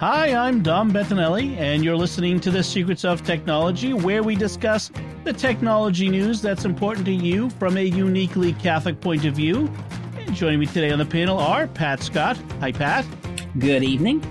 Hi, 0.00 0.34
I'm 0.34 0.62
Dom 0.62 0.90
Bettinelli, 0.90 1.58
and 1.58 1.84
you're 1.84 1.94
listening 1.94 2.40
to 2.40 2.50
The 2.50 2.62
Secrets 2.64 3.04
of 3.04 3.22
Technology, 3.22 3.92
where 3.92 4.22
we 4.22 4.34
discuss 4.34 4.90
the 5.24 5.32
technology 5.34 6.08
news 6.08 6.40
that's 6.40 6.64
important 6.64 7.04
to 7.04 7.12
you 7.12 7.50
from 7.50 7.76
a 7.76 7.84
uniquely 7.84 8.54
Catholic 8.54 8.98
point 9.02 9.26
of 9.26 9.34
view. 9.34 9.70
And 10.16 10.34
joining 10.34 10.58
me 10.58 10.64
today 10.64 10.90
on 10.90 10.98
the 10.98 11.04
panel 11.04 11.36
are 11.36 11.66
Pat 11.66 12.02
Scott. 12.02 12.38
Hi, 12.60 12.72
Pat. 12.72 13.04
Good 13.58 13.84
evening. 13.84 14.24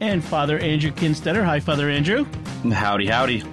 And 0.00 0.22
Father 0.24 0.58
Andrew 0.58 0.90
Kinstetter. 0.90 1.44
Hi, 1.44 1.60
Father 1.60 1.88
Andrew. 1.88 2.26
Howdy, 2.72 3.06
howdy. 3.06 3.44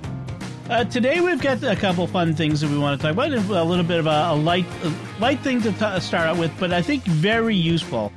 Uh, 0.67 0.83
today 0.85 1.21
we've 1.21 1.41
got 1.43 1.61
a 1.61 1.75
couple 1.75 2.07
fun 2.07 2.33
things 2.33 2.61
that 2.61 2.71
we 2.71 2.79
want 2.79 2.99
to 2.99 3.07
talk 3.07 3.13
about. 3.13 3.31
A 3.31 3.63
little 3.63 3.85
bit 3.85 3.99
of 3.99 4.07
a, 4.07 4.29
a 4.31 4.35
light, 4.35 4.65
a 4.83 4.91
light 5.19 5.41
thing 5.41 5.61
to 5.61 5.71
t- 5.71 5.99
start 5.99 6.27
out 6.27 6.39
with, 6.39 6.51
but 6.59 6.73
I 6.73 6.81
think 6.81 7.03
very 7.03 7.55
useful 7.55 8.11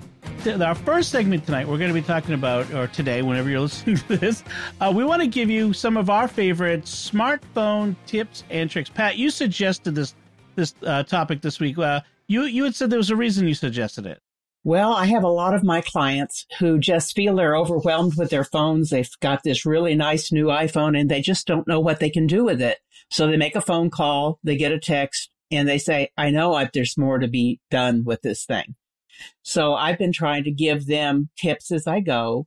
our 0.46 0.74
first 0.74 1.10
segment 1.10 1.46
tonight, 1.46 1.66
we're 1.66 1.78
going 1.78 1.92
to 1.92 1.94
be 1.94 2.06
talking 2.06 2.34
about, 2.34 2.72
or 2.72 2.86
today, 2.88 3.22
whenever 3.22 3.48
you're 3.48 3.60
listening 3.62 3.96
to 3.96 4.16
this, 4.16 4.44
uh, 4.80 4.92
we 4.94 5.04
want 5.04 5.22
to 5.22 5.28
give 5.28 5.50
you 5.50 5.72
some 5.72 5.96
of 5.96 6.10
our 6.10 6.28
favorite 6.28 6.82
smartphone 6.84 7.96
tips 8.06 8.44
and 8.50 8.70
tricks. 8.70 8.90
Pat, 8.90 9.16
you 9.16 9.30
suggested 9.30 9.94
this 9.94 10.14
this 10.56 10.74
uh, 10.86 11.02
topic 11.02 11.40
this 11.40 11.58
week. 11.58 11.78
Uh, 11.78 12.00
you 12.28 12.42
you 12.44 12.64
had 12.64 12.74
said 12.74 12.90
there 12.90 12.98
was 12.98 13.10
a 13.10 13.16
reason 13.16 13.48
you 13.48 13.54
suggested 13.54 14.06
it. 14.06 14.20
Well, 14.62 14.94
I 14.94 15.06
have 15.06 15.24
a 15.24 15.28
lot 15.28 15.54
of 15.54 15.62
my 15.62 15.82
clients 15.82 16.46
who 16.58 16.78
just 16.78 17.14
feel 17.14 17.36
they're 17.36 17.56
overwhelmed 17.56 18.14
with 18.16 18.30
their 18.30 18.44
phones. 18.44 18.90
They've 18.90 19.08
got 19.20 19.42
this 19.42 19.66
really 19.66 19.94
nice 19.94 20.32
new 20.32 20.46
iPhone 20.46 20.98
and 20.98 21.10
they 21.10 21.20
just 21.20 21.46
don't 21.46 21.68
know 21.68 21.80
what 21.80 22.00
they 22.00 22.08
can 22.08 22.26
do 22.26 22.44
with 22.44 22.62
it. 22.62 22.78
So 23.10 23.26
they 23.26 23.36
make 23.36 23.56
a 23.56 23.60
phone 23.60 23.90
call, 23.90 24.38
they 24.42 24.56
get 24.56 24.72
a 24.72 24.78
text, 24.80 25.30
and 25.50 25.68
they 25.68 25.76
say, 25.76 26.10
I 26.16 26.30
know 26.30 26.54
I, 26.54 26.70
there's 26.72 26.96
more 26.96 27.18
to 27.18 27.28
be 27.28 27.60
done 27.70 28.04
with 28.04 28.22
this 28.22 28.46
thing. 28.46 28.74
So 29.42 29.74
I've 29.74 29.98
been 29.98 30.12
trying 30.12 30.44
to 30.44 30.50
give 30.50 30.86
them 30.86 31.30
tips 31.36 31.70
as 31.70 31.86
I 31.86 32.00
go, 32.00 32.46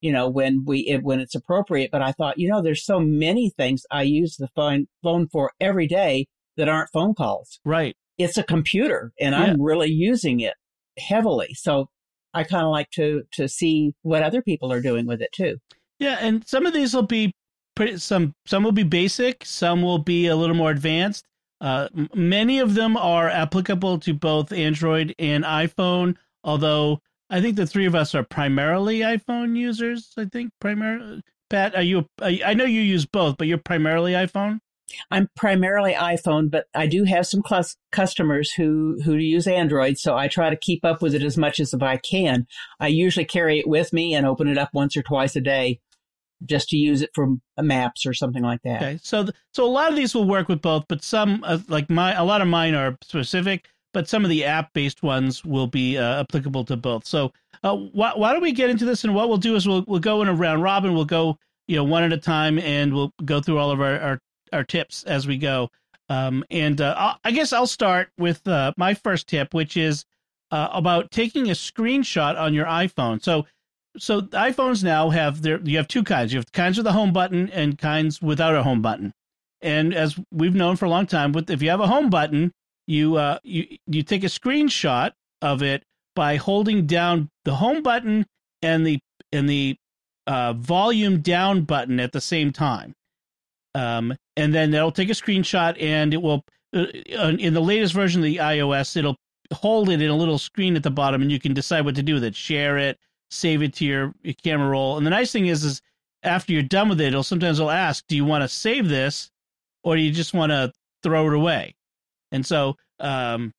you 0.00 0.12
know, 0.12 0.28
when 0.28 0.64
we, 0.64 0.80
it, 0.80 1.02
when 1.02 1.20
it's 1.20 1.34
appropriate. 1.34 1.90
But 1.90 2.02
I 2.02 2.12
thought, 2.12 2.38
you 2.38 2.48
know, 2.48 2.60
there's 2.60 2.84
so 2.84 3.00
many 3.00 3.50
things 3.50 3.86
I 3.90 4.02
use 4.02 4.36
the 4.36 4.48
phone, 4.48 4.86
phone 5.02 5.28
for 5.28 5.52
every 5.60 5.86
day 5.86 6.26
that 6.56 6.68
aren't 6.68 6.90
phone 6.92 7.14
calls. 7.14 7.58
Right. 7.64 7.96
It's 8.18 8.36
a 8.36 8.42
computer 8.42 9.12
and 9.18 9.34
yeah. 9.34 9.42
I'm 9.42 9.60
really 9.60 9.90
using 9.90 10.40
it 10.40 10.54
heavily. 10.98 11.54
So 11.54 11.88
I 12.32 12.44
kind 12.44 12.64
of 12.64 12.70
like 12.70 12.90
to, 12.92 13.22
to 13.32 13.48
see 13.48 13.94
what 14.02 14.22
other 14.22 14.42
people 14.42 14.72
are 14.72 14.80
doing 14.80 15.06
with 15.06 15.20
it 15.20 15.30
too. 15.32 15.56
Yeah. 15.98 16.18
And 16.20 16.46
some 16.46 16.66
of 16.66 16.72
these 16.72 16.94
will 16.94 17.02
be 17.02 17.32
pretty, 17.74 17.96
some, 17.98 18.34
some 18.46 18.62
will 18.62 18.72
be 18.72 18.84
basic. 18.84 19.44
Some 19.44 19.82
will 19.82 19.98
be 19.98 20.26
a 20.26 20.36
little 20.36 20.56
more 20.56 20.70
advanced. 20.70 21.24
Uh, 21.60 21.88
many 22.14 22.58
of 22.58 22.74
them 22.74 22.96
are 22.96 23.28
applicable 23.28 23.98
to 24.00 24.12
both 24.12 24.52
Android 24.52 25.14
and 25.18 25.44
iPhone, 25.44 26.16
although 26.42 27.00
I 27.30 27.40
think 27.40 27.56
the 27.56 27.66
three 27.66 27.86
of 27.86 27.94
us 27.94 28.14
are 28.14 28.24
primarily 28.24 29.00
iPhone 29.00 29.56
users. 29.56 30.12
I 30.16 30.26
think 30.26 30.52
primarily. 30.60 31.22
Pat, 31.50 31.74
are 31.74 31.82
you? 31.82 32.06
I 32.20 32.54
know 32.54 32.64
you 32.64 32.80
use 32.80 33.06
both, 33.06 33.36
but 33.36 33.46
you're 33.46 33.58
primarily 33.58 34.12
iPhone. 34.12 34.60
I'm 35.10 35.28
primarily 35.34 35.94
iPhone, 35.94 36.50
but 36.50 36.66
I 36.74 36.86
do 36.86 37.04
have 37.04 37.26
some 37.26 37.42
customers 37.90 38.52
who 38.52 39.00
who 39.04 39.14
use 39.14 39.46
Android, 39.46 39.98
so 39.98 40.16
I 40.16 40.28
try 40.28 40.50
to 40.50 40.56
keep 40.56 40.84
up 40.84 41.02
with 41.02 41.14
it 41.14 41.22
as 41.22 41.36
much 41.36 41.60
as 41.60 41.74
I 41.74 41.96
can. 41.96 42.46
I 42.78 42.88
usually 42.88 43.24
carry 43.24 43.58
it 43.58 43.68
with 43.68 43.92
me 43.92 44.14
and 44.14 44.26
open 44.26 44.48
it 44.48 44.58
up 44.58 44.70
once 44.72 44.96
or 44.96 45.02
twice 45.02 45.36
a 45.36 45.40
day 45.40 45.80
just 46.44 46.68
to 46.70 46.76
use 46.76 47.02
it 47.02 47.10
for 47.14 47.36
maps 47.58 48.06
or 48.06 48.12
something 48.14 48.42
like 48.42 48.60
that. 48.64 48.82
Okay, 48.82 48.98
so 49.02 49.24
th- 49.24 49.34
so 49.52 49.64
a 49.64 49.66
lot 49.66 49.90
of 49.90 49.96
these 49.96 50.14
will 50.14 50.26
work 50.26 50.48
with 50.48 50.60
both, 50.60 50.84
but 50.88 51.02
some 51.02 51.42
uh, 51.46 51.58
like 51.68 51.88
my 51.90 52.14
a 52.14 52.24
lot 52.24 52.40
of 52.40 52.48
mine 52.48 52.74
are 52.74 52.96
specific, 53.02 53.68
but 53.92 54.08
some 54.08 54.24
of 54.24 54.30
the 54.30 54.44
app 54.44 54.72
based 54.72 55.02
ones 55.02 55.44
will 55.44 55.66
be 55.66 55.96
uh, 55.98 56.20
applicable 56.20 56.64
to 56.66 56.76
both. 56.76 57.06
So 57.06 57.32
uh, 57.62 57.76
wh- 57.76 58.18
why 58.18 58.32
don't 58.32 58.42
we 58.42 58.52
get 58.52 58.70
into 58.70 58.84
this? 58.84 59.04
And 59.04 59.14
what 59.14 59.28
we'll 59.28 59.38
do 59.38 59.54
is 59.56 59.66
we'll 59.66 59.84
we'll 59.86 60.00
go 60.00 60.22
in 60.22 60.28
a 60.28 60.34
round 60.34 60.62
robin. 60.62 60.94
We'll 60.94 61.04
go 61.04 61.38
you 61.66 61.76
know 61.76 61.84
one 61.84 62.02
at 62.02 62.12
a 62.12 62.18
time, 62.18 62.58
and 62.58 62.92
we'll 62.94 63.12
go 63.24 63.40
through 63.40 63.58
all 63.58 63.70
of 63.70 63.80
our 63.80 63.98
our, 63.98 64.18
our 64.52 64.64
tips 64.64 65.04
as 65.04 65.26
we 65.26 65.38
go. 65.38 65.70
Um, 66.10 66.44
and 66.50 66.80
uh, 66.80 67.14
I 67.24 67.30
guess 67.30 67.52
I'll 67.52 67.66
start 67.66 68.10
with 68.18 68.46
uh, 68.46 68.72
my 68.76 68.92
first 68.92 69.26
tip, 69.26 69.54
which 69.54 69.76
is 69.76 70.04
uh, 70.50 70.68
about 70.72 71.10
taking 71.10 71.48
a 71.48 71.54
screenshot 71.54 72.38
on 72.38 72.52
your 72.54 72.66
iPhone. 72.66 73.22
So 73.22 73.46
so 73.96 74.22
iPhones 74.22 74.82
now 74.82 75.10
have 75.10 75.42
there 75.42 75.60
you 75.62 75.76
have 75.76 75.88
two 75.88 76.02
kinds. 76.02 76.32
You 76.32 76.38
have 76.38 76.52
kinds 76.52 76.76
with 76.76 76.86
a 76.86 76.92
home 76.92 77.12
button 77.12 77.48
and 77.50 77.78
kinds 77.78 78.20
without 78.20 78.54
a 78.54 78.62
home 78.62 78.82
button. 78.82 79.12
And 79.62 79.94
as 79.94 80.18
we've 80.30 80.54
known 80.54 80.76
for 80.76 80.84
a 80.84 80.90
long 80.90 81.06
time, 81.06 81.32
with 81.32 81.50
if 81.50 81.62
you 81.62 81.70
have 81.70 81.80
a 81.80 81.86
home 81.86 82.10
button, 82.10 82.52
you 82.86 83.16
uh 83.16 83.38
you 83.42 83.78
you 83.86 84.02
take 84.02 84.24
a 84.24 84.28
screenshot 84.28 85.12
of 85.42 85.62
it 85.62 85.84
by 86.14 86.36
holding 86.36 86.86
down 86.86 87.30
the 87.44 87.56
home 87.56 87.82
button 87.82 88.26
and 88.62 88.86
the 88.86 88.98
and 89.32 89.48
the 89.48 89.76
uh, 90.26 90.52
volume 90.54 91.20
down 91.20 91.62
button 91.62 92.00
at 92.00 92.12
the 92.12 92.20
same 92.20 92.52
time. 92.52 92.94
Um, 93.74 94.14
and 94.36 94.54
then 94.54 94.70
that'll 94.70 94.92
take 94.92 95.10
a 95.10 95.14
screenshot 95.14 95.80
and 95.82 96.14
it 96.14 96.22
will 96.22 96.44
uh, 96.74 96.86
in 97.38 97.54
the 97.54 97.60
latest 97.60 97.94
version 97.94 98.20
of 98.20 98.24
the 98.24 98.36
iOS, 98.36 98.96
it'll 98.96 99.16
hold 99.52 99.88
it 99.90 100.00
in 100.00 100.10
a 100.10 100.16
little 100.16 100.38
screen 100.38 100.76
at 100.76 100.82
the 100.82 100.90
bottom 100.90 101.22
and 101.22 101.30
you 101.30 101.38
can 101.38 101.54
decide 101.54 101.84
what 101.84 101.94
to 101.96 102.02
do 102.02 102.14
with 102.14 102.24
it. 102.24 102.34
Share 102.34 102.78
it, 102.78 102.98
save 103.34 103.62
it 103.62 103.74
to 103.74 103.84
your, 103.84 104.14
your 104.22 104.34
camera 104.42 104.68
roll. 104.68 104.96
And 104.96 105.06
the 105.06 105.10
nice 105.10 105.32
thing 105.32 105.46
is, 105.46 105.64
is 105.64 105.82
after 106.22 106.52
you're 106.52 106.62
done 106.62 106.88
with 106.88 107.00
it, 107.00 107.08
it'll 107.08 107.22
sometimes 107.22 107.58
it'll 107.58 107.70
ask, 107.70 108.06
do 108.06 108.16
you 108.16 108.24
want 108.24 108.42
to 108.42 108.48
save 108.48 108.88
this 108.88 109.30
or 109.82 109.96
do 109.96 110.02
you 110.02 110.10
just 110.10 110.34
want 110.34 110.50
to 110.50 110.72
throw 111.02 111.26
it 111.26 111.34
away? 111.34 111.74
And 112.32 112.44
so, 112.44 112.76
um, 113.00 113.52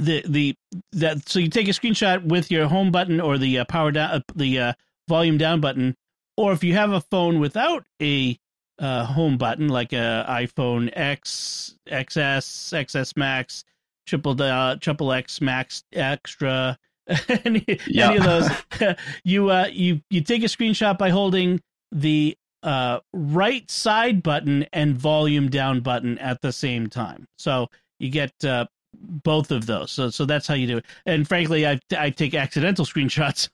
the 0.00 0.24
the 0.26 0.56
that 0.92 1.28
so 1.28 1.38
you 1.38 1.48
take 1.48 1.68
a 1.68 1.72
screenshot 1.72 2.24
with 2.24 2.50
your 2.50 2.66
home 2.66 2.90
button 2.90 3.20
or 3.20 3.38
the 3.38 3.60
uh, 3.60 3.64
power 3.64 3.92
down 3.92 4.10
uh, 4.10 4.20
the 4.34 4.58
uh, 4.58 4.72
volume 5.08 5.38
down 5.38 5.60
button, 5.60 5.94
or 6.36 6.52
if 6.52 6.64
you 6.64 6.74
have 6.74 6.92
a 6.92 7.00
phone 7.00 7.38
without 7.38 7.84
a 8.02 8.36
uh, 8.78 9.04
home 9.04 9.38
button 9.38 9.68
like 9.68 9.92
a 9.92 10.26
iPhone 10.28 10.90
X, 10.92 11.76
XS, 11.88 12.72
XS 12.72 13.16
Max, 13.16 13.64
triple 14.06 14.40
uh, 14.42 14.76
triple 14.76 15.12
X 15.12 15.40
Max 15.40 15.84
Extra, 15.92 16.76
any, 17.44 17.64
yeah. 17.86 18.10
any 18.10 18.16
of 18.16 18.24
those, 18.24 18.48
you 19.24 19.50
uh, 19.50 19.66
you 19.70 20.00
you 20.10 20.20
take 20.20 20.42
a 20.42 20.46
screenshot 20.46 20.98
by 20.98 21.10
holding 21.10 21.60
the 21.92 22.36
uh, 22.62 23.00
right 23.12 23.70
side 23.70 24.22
button 24.22 24.66
and 24.72 24.96
volume 24.96 25.48
down 25.48 25.80
button 25.80 26.18
at 26.18 26.40
the 26.40 26.52
same 26.52 26.88
time. 26.88 27.26
So 27.36 27.68
you 27.98 28.10
get 28.10 28.32
uh, 28.44 28.66
both 28.94 29.50
of 29.50 29.66
those. 29.66 29.92
So 29.92 30.10
so 30.10 30.24
that's 30.24 30.46
how 30.46 30.54
you 30.54 30.66
do 30.66 30.78
it. 30.78 30.86
And 31.06 31.28
frankly, 31.28 31.66
I 31.66 31.78
I 31.96 32.10
take 32.10 32.34
accidental 32.34 32.84
screenshots 32.84 33.48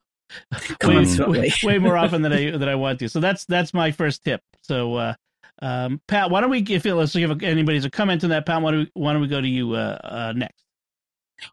way, 0.84 1.04
way, 1.26 1.52
way, 1.62 1.78
more 1.78 1.96
often 1.96 2.22
than 2.22 2.32
I 2.32 2.50
than 2.50 2.68
I 2.68 2.74
want 2.74 2.98
to. 3.00 3.08
So 3.08 3.20
that's 3.20 3.44
that's 3.46 3.74
my 3.74 3.90
first 3.90 4.24
tip. 4.24 4.42
So 4.62 4.94
uh, 4.94 5.14
um, 5.62 6.00
Pat, 6.08 6.30
why 6.30 6.40
don't 6.40 6.50
we 6.50 6.60
if 6.60 6.86
it, 6.86 6.94
let's 6.94 7.14
if 7.14 7.42
anybody's 7.42 7.84
a 7.84 7.90
comment 7.90 8.24
on 8.24 8.30
that. 8.30 8.46
Pat, 8.46 8.62
why 8.62 8.70
don't 8.70 8.80
we 8.80 8.90
why 8.94 9.12
don't 9.12 9.22
we 9.22 9.28
go 9.28 9.40
to 9.40 9.48
you 9.48 9.74
uh, 9.74 9.98
uh, 10.02 10.32
next? 10.36 10.64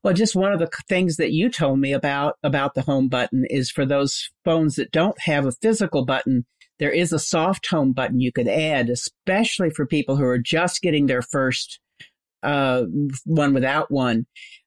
Well, 0.03 0.13
just 0.13 0.35
one 0.35 0.53
of 0.53 0.59
the 0.59 0.69
things 0.87 1.17
that 1.17 1.31
you 1.31 1.49
told 1.49 1.79
me 1.79 1.93
about 1.93 2.37
about 2.43 2.73
the 2.73 2.81
home 2.81 3.07
button 3.07 3.45
is 3.49 3.71
for 3.71 3.85
those 3.85 4.29
phones 4.45 4.75
that 4.75 4.91
don't 4.91 5.19
have 5.21 5.45
a 5.45 5.51
physical 5.51 6.05
button, 6.05 6.45
there 6.79 6.91
is 6.91 7.11
a 7.11 7.19
soft 7.19 7.67
home 7.67 7.93
button 7.93 8.19
you 8.19 8.31
could 8.31 8.47
add, 8.47 8.89
especially 8.89 9.69
for 9.69 9.85
people 9.85 10.15
who 10.15 10.25
are 10.25 10.37
just 10.37 10.81
getting 10.81 11.07
their 11.07 11.21
first 11.21 11.79
uh, 12.43 12.83
one 13.25 13.53
without 13.53 13.91
one. 13.91 14.25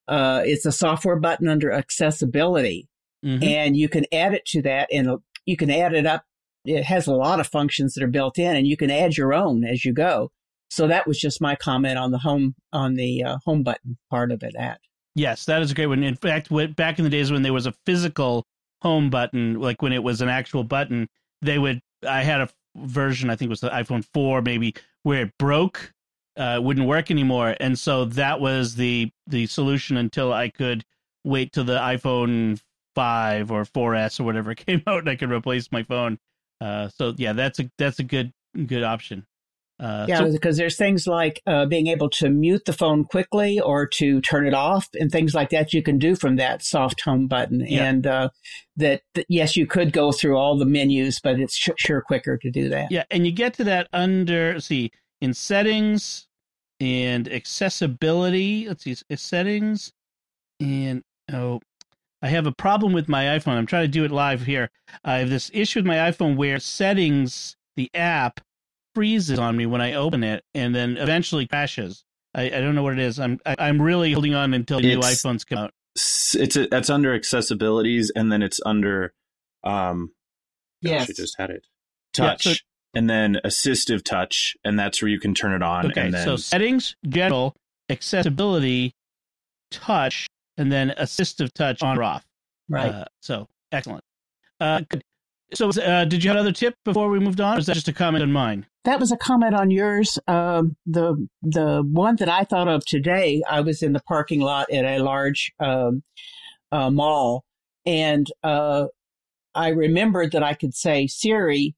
Uh, 0.08 0.43
it's 0.44 0.67
a 0.67 0.72
software 0.72 1.19
button 1.19 1.49
under 1.49 1.70
accessibility, 1.70 2.88
mm-hmm. 3.25 3.43
and 3.44 3.76
you 3.76 3.88
can 3.88 4.05
add 4.12 4.34
it 4.34 4.44
to 4.44 4.62
that, 4.62 4.88
and 4.93 5.08
you 5.46 5.56
can 5.56 5.70
add 5.70 5.94
it 5.94 6.06
up. 6.06 6.25
It 6.64 6.82
has 6.84 7.06
a 7.06 7.14
lot 7.14 7.40
of 7.40 7.46
functions 7.46 7.94
that 7.94 8.02
are 8.02 8.08
built 8.08 8.38
in, 8.38 8.56
and 8.56 8.66
you 8.66 8.76
can 8.76 8.90
add 8.90 9.16
your 9.16 9.32
own 9.32 9.64
as 9.64 9.84
you 9.84 9.93
go. 9.93 10.32
So 10.69 10.87
that 10.87 11.06
was 11.06 11.19
just 11.19 11.40
my 11.40 11.56
comment 11.56 11.99
on 11.99 12.11
the 12.11 12.19
home 12.19 12.55
on 12.73 12.94
the 12.94 13.25
uh, 13.25 13.38
home 13.44 13.62
button 13.62 13.99
part 14.11 14.31
of 14.32 14.43
it. 14.43 14.55
At 14.56 14.81
Yes, 15.14 15.44
that 15.46 15.62
is 15.62 15.70
a 15.70 15.74
great 15.74 15.86
one. 15.86 16.02
In 16.02 16.16
fact, 16.16 16.48
back 16.76 16.98
in 16.98 17.04
the 17.04 17.10
days 17.10 17.32
when 17.32 17.42
there 17.42 17.52
was 17.52 17.66
a 17.66 17.74
physical 17.84 18.46
home 18.82 19.10
button, 19.10 19.60
like 19.60 19.82
when 19.82 19.92
it 19.92 20.02
was 20.02 20.20
an 20.20 20.28
actual 20.28 20.64
button, 20.64 21.08
they 21.42 21.58
would. 21.58 21.80
I 22.06 22.22
had 22.22 22.40
a 22.40 22.48
version, 22.76 23.28
I 23.28 23.36
think 23.36 23.48
it 23.48 23.50
was 23.50 23.60
the 23.60 23.70
iPhone 23.70 24.04
4, 24.14 24.42
maybe, 24.42 24.74
where 25.02 25.22
it 25.22 25.32
broke, 25.38 25.92
uh, 26.36 26.60
wouldn't 26.62 26.86
work 26.86 27.10
anymore, 27.10 27.56
and 27.60 27.78
so 27.78 28.04
that 28.06 28.40
was 28.40 28.76
the 28.76 29.10
the 29.26 29.46
solution 29.46 29.96
until 29.96 30.32
I 30.32 30.48
could 30.48 30.84
wait 31.24 31.52
till 31.52 31.64
the 31.64 31.78
iPhone 31.78 32.60
5 32.94 33.50
or 33.50 33.64
4S 33.64 34.20
or 34.20 34.24
whatever 34.24 34.54
came 34.54 34.82
out 34.86 35.00
and 35.00 35.08
I 35.08 35.16
could 35.16 35.30
replace 35.30 35.70
my 35.72 35.82
phone. 35.82 36.18
Uh, 36.60 36.88
so 36.88 37.14
yeah, 37.16 37.32
that's 37.32 37.58
a 37.58 37.70
that's 37.78 37.98
a 37.98 38.04
good 38.04 38.32
good 38.66 38.82
option. 38.82 39.26
Uh, 39.80 40.04
yeah, 40.06 40.18
so, 40.18 40.30
because 40.30 40.58
there's 40.58 40.76
things 40.76 41.06
like 41.06 41.40
uh, 41.46 41.64
being 41.64 41.86
able 41.86 42.10
to 42.10 42.28
mute 42.28 42.66
the 42.66 42.72
phone 42.72 43.02
quickly 43.02 43.58
or 43.58 43.86
to 43.86 44.20
turn 44.20 44.46
it 44.46 44.52
off 44.52 44.86
and 45.00 45.10
things 45.10 45.34
like 45.34 45.48
that 45.48 45.72
you 45.72 45.82
can 45.82 45.98
do 45.98 46.14
from 46.14 46.36
that 46.36 46.62
soft 46.62 47.00
home 47.00 47.26
button. 47.26 47.64
Yeah. 47.66 47.84
And 47.84 48.06
uh, 48.06 48.28
that, 48.76 49.00
that, 49.14 49.24
yes, 49.30 49.56
you 49.56 49.66
could 49.66 49.94
go 49.94 50.12
through 50.12 50.36
all 50.36 50.58
the 50.58 50.66
menus, 50.66 51.18
but 51.18 51.40
it's 51.40 51.56
sh- 51.56 51.70
sure 51.78 52.02
quicker 52.02 52.36
to 52.36 52.50
do 52.50 52.68
that. 52.68 52.92
Yeah, 52.92 53.04
and 53.10 53.24
you 53.24 53.32
get 53.32 53.54
to 53.54 53.64
that 53.64 53.88
under, 53.94 54.60
see, 54.60 54.90
in 55.22 55.32
settings 55.32 56.28
and 56.78 57.26
accessibility. 57.26 58.68
Let's 58.68 58.84
see, 58.84 58.96
settings 59.16 59.94
and, 60.60 61.02
oh, 61.32 61.60
I 62.20 62.28
have 62.28 62.46
a 62.46 62.52
problem 62.52 62.92
with 62.92 63.08
my 63.08 63.24
iPhone. 63.24 63.54
I'm 63.54 63.64
trying 63.64 63.84
to 63.84 63.88
do 63.88 64.04
it 64.04 64.10
live 64.10 64.42
here. 64.42 64.68
I 65.02 65.20
have 65.20 65.30
this 65.30 65.50
issue 65.54 65.78
with 65.78 65.86
my 65.86 65.96
iPhone 65.96 66.36
where 66.36 66.58
settings, 66.58 67.56
the 67.76 67.90
app, 67.94 68.40
freezes 68.94 69.38
on 69.38 69.56
me 69.56 69.66
when 69.66 69.81
I 69.81 69.94
open 69.94 70.25
it 70.25 70.44
and 70.54 70.75
then 70.75 70.96
eventually 70.96 71.46
crashes. 71.46 72.04
I, 72.34 72.44
I 72.46 72.60
don't 72.60 72.75
know 72.75 72.82
what 72.82 72.92
it 72.92 72.98
is. 73.00 73.19
I'm 73.19 73.40
I, 73.44 73.52
am 73.52 73.56
i 73.58 73.69
am 73.69 73.82
really 73.82 74.12
holding 74.12 74.34
on 74.34 74.54
until 74.54 74.78
it's, 74.78 74.87
new 74.87 75.00
iPhones 75.00 75.46
come 75.46 75.58
out. 75.58 75.75
It's 75.94 76.56
a, 76.56 76.75
it's 76.75 76.90
under 76.90 77.19
accessibilities 77.19 78.08
and 78.14 78.31
then 78.31 78.42
it's 78.42 78.60
under 78.64 79.12
um 79.64 80.12
yes. 80.81 81.10
I 81.10 81.12
just 81.12 81.37
had 81.38 81.50
it. 81.50 81.66
Touch. 82.12 82.46
Yeah, 82.46 82.52
so, 82.52 82.58
and 82.94 83.08
then 83.08 83.38
assistive 83.44 84.04
touch 84.04 84.56
and 84.64 84.78
that's 84.78 85.00
where 85.02 85.08
you 85.08 85.20
can 85.20 85.34
turn 85.34 85.52
it 85.52 85.62
on 85.62 85.87
okay, 85.87 86.10
then... 86.10 86.25
so 86.25 86.37
settings, 86.37 86.96
general, 87.08 87.54
accessibility, 87.88 88.94
touch, 89.70 90.26
and 90.56 90.70
then 90.70 90.92
assistive 90.98 91.52
touch 91.52 91.82
on 91.82 91.98
or 91.98 92.02
off. 92.02 92.26
Right. 92.69 92.92
Uh, 92.92 93.04
so 93.20 93.48
excellent. 93.72 94.04
Uh, 94.60 94.82
good. 94.88 95.02
So, 95.54 95.70
uh, 95.70 96.04
did 96.04 96.22
you 96.22 96.31
have 96.31 96.37
another 96.37 96.52
tip 96.52 96.76
before 96.84 97.08
we 97.10 97.19
moved 97.19 97.40
on, 97.40 97.56
or 97.56 97.58
is 97.58 97.66
that 97.66 97.75
just 97.75 97.88
a 97.88 97.92
comment 97.92 98.22
on 98.22 98.31
mine? 98.31 98.66
That 98.84 98.98
was 98.98 99.12
a 99.12 99.16
comment 99.16 99.54
on 99.54 99.70
yours. 99.70 100.18
Um, 100.26 100.76
the 100.86 101.28
the 101.42 101.82
one 101.82 102.16
that 102.16 102.30
I 102.30 102.44
thought 102.44 102.68
of 102.68 102.84
today, 102.86 103.42
I 103.48 103.60
was 103.60 103.82
in 103.82 103.92
the 103.92 104.00
parking 104.00 104.40
lot 104.40 104.70
at 104.72 104.84
a 104.84 105.02
large 105.02 105.52
um, 105.60 106.02
uh, 106.72 106.90
mall, 106.90 107.44
and 107.84 108.26
uh, 108.42 108.86
I 109.54 109.68
remembered 109.68 110.32
that 110.32 110.42
I 110.42 110.54
could 110.54 110.74
say 110.74 111.06
Siri, 111.06 111.74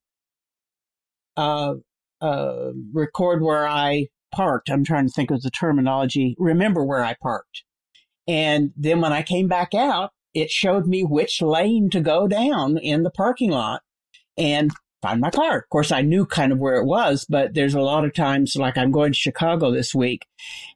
uh, 1.37 1.75
uh, 2.21 2.71
record 2.93 3.43
where 3.43 3.67
I 3.67 4.07
parked. 4.33 4.71
I'm 4.71 4.85
trying 4.85 5.09
to 5.09 5.13
think 5.13 5.33
of 5.33 5.43
the 5.43 5.51
terminology. 5.51 6.37
Remember 6.39 6.85
where 6.85 7.03
I 7.03 7.17
parked, 7.21 7.65
and 8.29 8.71
then 8.77 9.01
when 9.01 9.13
I 9.13 9.23
came 9.23 9.49
back 9.49 9.75
out, 9.75 10.13
it 10.35 10.51
showed 10.51 10.87
me 10.87 11.03
which 11.03 11.43
lane 11.43 11.91
to 11.91 12.01
go 12.01 12.29
down 12.29 12.79
in 12.79 13.03
the 13.03 13.11
parking 13.11 13.51
lot 13.51 13.83
and 14.39 14.71
find 15.03 15.21
my 15.21 15.31
car. 15.31 15.59
Of 15.59 15.69
course, 15.69 15.93
I 15.93 16.01
knew 16.01 16.25
kind 16.25 16.53
of 16.53 16.59
where 16.59 16.77
it 16.77 16.87
was, 16.87 17.27
but 17.29 17.55
there's 17.55 17.75
a 17.75 17.81
lot 17.81 18.05
of 18.05 18.15
times, 18.15 18.57
like 18.57 18.79
I'm 18.79 18.93
going 18.93 19.13
to 19.13 19.19
Chicago 19.19 19.71
this 19.71 19.95
week 19.95 20.27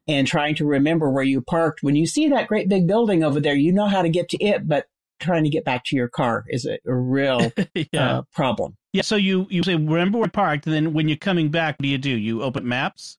and 0.06 0.26
trying 0.26 0.56
to 0.56 0.66
remember 0.66 1.10
where 1.10 1.24
you 1.24 1.40
parked. 1.40 1.82
When 1.82 1.96
you 1.96 2.06
see 2.06 2.28
that 2.28 2.48
great 2.48 2.68
big 2.68 2.86
building 2.86 3.22
over 3.22 3.40
there, 3.40 3.54
you 3.54 3.72
know 3.72 3.86
how 3.86 4.02
to 4.02 4.08
get 4.08 4.28
to 4.30 4.44
it, 4.44 4.68
but 4.68 4.86
trying 5.20 5.44
to 5.44 5.50
get 5.50 5.64
back 5.64 5.84
to 5.84 5.96
your 5.96 6.08
car 6.08 6.44
is 6.48 6.66
a, 6.66 6.78
real 6.84 7.50
yeah. 7.92 8.18
uh, 8.18 8.22
problem. 8.34 8.76
Yeah. 8.92 9.02
So 9.02 9.16
you, 9.16 9.46
you 9.48 9.62
say, 9.62 9.74
remember 9.74 10.18
where 10.18 10.28
parked. 10.28 10.66
And 10.66 10.74
then 10.74 10.92
when 10.92 11.08
you're 11.08 11.16
coming 11.16 11.50
back, 11.50 11.76
what 11.76 11.84
do 11.84 11.88
you 11.88 11.98
do? 11.98 12.10
You 12.10 12.42
open 12.42 12.68
maps? 12.68 13.18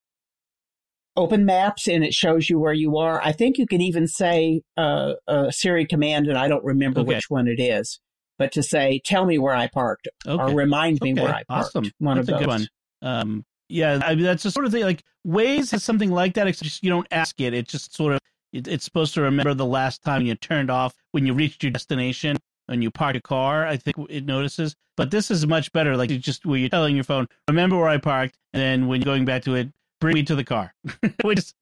open 1.17 1.45
maps 1.45 1.87
and 1.87 2.03
it 2.03 2.13
shows 2.13 2.49
you 2.49 2.59
where 2.59 2.73
you 2.73 2.97
are. 2.97 3.19
I 3.21 3.31
think 3.31 3.57
you 3.57 3.65
can 3.65 3.81
even 3.81 4.07
say 4.07 4.61
uh, 4.77 5.13
a 5.27 5.51
Siri 5.51 5.85
command, 5.85 6.27
and 6.27 6.37
I 6.37 6.47
don't 6.47 6.63
remember 6.63 7.01
okay. 7.01 7.15
which 7.15 7.29
one 7.29 7.47
it 7.47 7.59
is, 7.59 7.99
but 8.37 8.51
to 8.53 8.63
say, 8.63 9.01
tell 9.03 9.25
me 9.25 9.37
where 9.37 9.53
I 9.53 9.67
parked 9.67 10.07
okay. 10.25 10.41
or 10.41 10.55
remind 10.55 11.01
me 11.01 11.13
okay. 11.13 11.21
where 11.21 11.33
I 11.33 11.43
parked. 11.43 11.75
Awesome. 11.75 11.91
One 11.99 12.17
that's 12.17 12.29
of 12.29 12.33
those. 12.33 12.39
good 12.39 12.47
one. 12.47 12.67
Um, 13.01 13.45
yeah, 13.69 13.99
I 14.03 14.15
mean, 14.15 14.23
that's 14.23 14.43
the 14.43 14.51
sort 14.51 14.65
of 14.65 14.71
thing 14.71 14.83
like 14.83 15.03
Waze 15.25 15.71
has 15.71 15.83
something 15.83 16.11
like 16.11 16.35
that. 16.35 16.45
Just 16.47 16.83
you 16.83 16.89
don't 16.89 17.07
ask 17.11 17.39
it. 17.41 17.53
It 17.53 17.67
just 17.67 17.95
sort 17.95 18.13
of 18.13 18.21
it, 18.53 18.67
it's 18.67 18.85
supposed 18.85 19.13
to 19.15 19.21
remember 19.21 19.53
the 19.53 19.65
last 19.65 20.03
time 20.03 20.21
you 20.21 20.35
turned 20.35 20.71
off 20.71 20.95
when 21.11 21.25
you 21.25 21.33
reached 21.33 21.63
your 21.63 21.71
destination 21.71 22.37
and 22.69 22.81
you 22.81 22.91
parked 22.91 23.17
a 23.17 23.21
car. 23.21 23.65
I 23.67 23.77
think 23.77 23.97
it 24.09 24.25
notices. 24.25 24.75
But 24.95 25.11
this 25.11 25.29
is 25.29 25.45
much 25.45 25.71
better. 25.73 25.97
Like 25.97 26.09
you 26.09 26.17
just 26.17 26.45
where 26.45 26.57
you're 26.57 26.69
telling 26.69 26.95
your 26.95 27.03
phone, 27.03 27.27
remember 27.47 27.77
where 27.77 27.89
I 27.89 27.97
parked, 27.97 28.37
and 28.53 28.61
then 28.61 28.87
when 28.87 29.01
you're 29.01 29.05
going 29.13 29.25
back 29.25 29.43
to 29.43 29.55
it, 29.55 29.69
bring 29.99 30.13
me 30.13 30.23
to 30.23 30.35
the 30.35 30.43
car. 30.43 30.73
Which 31.23 31.53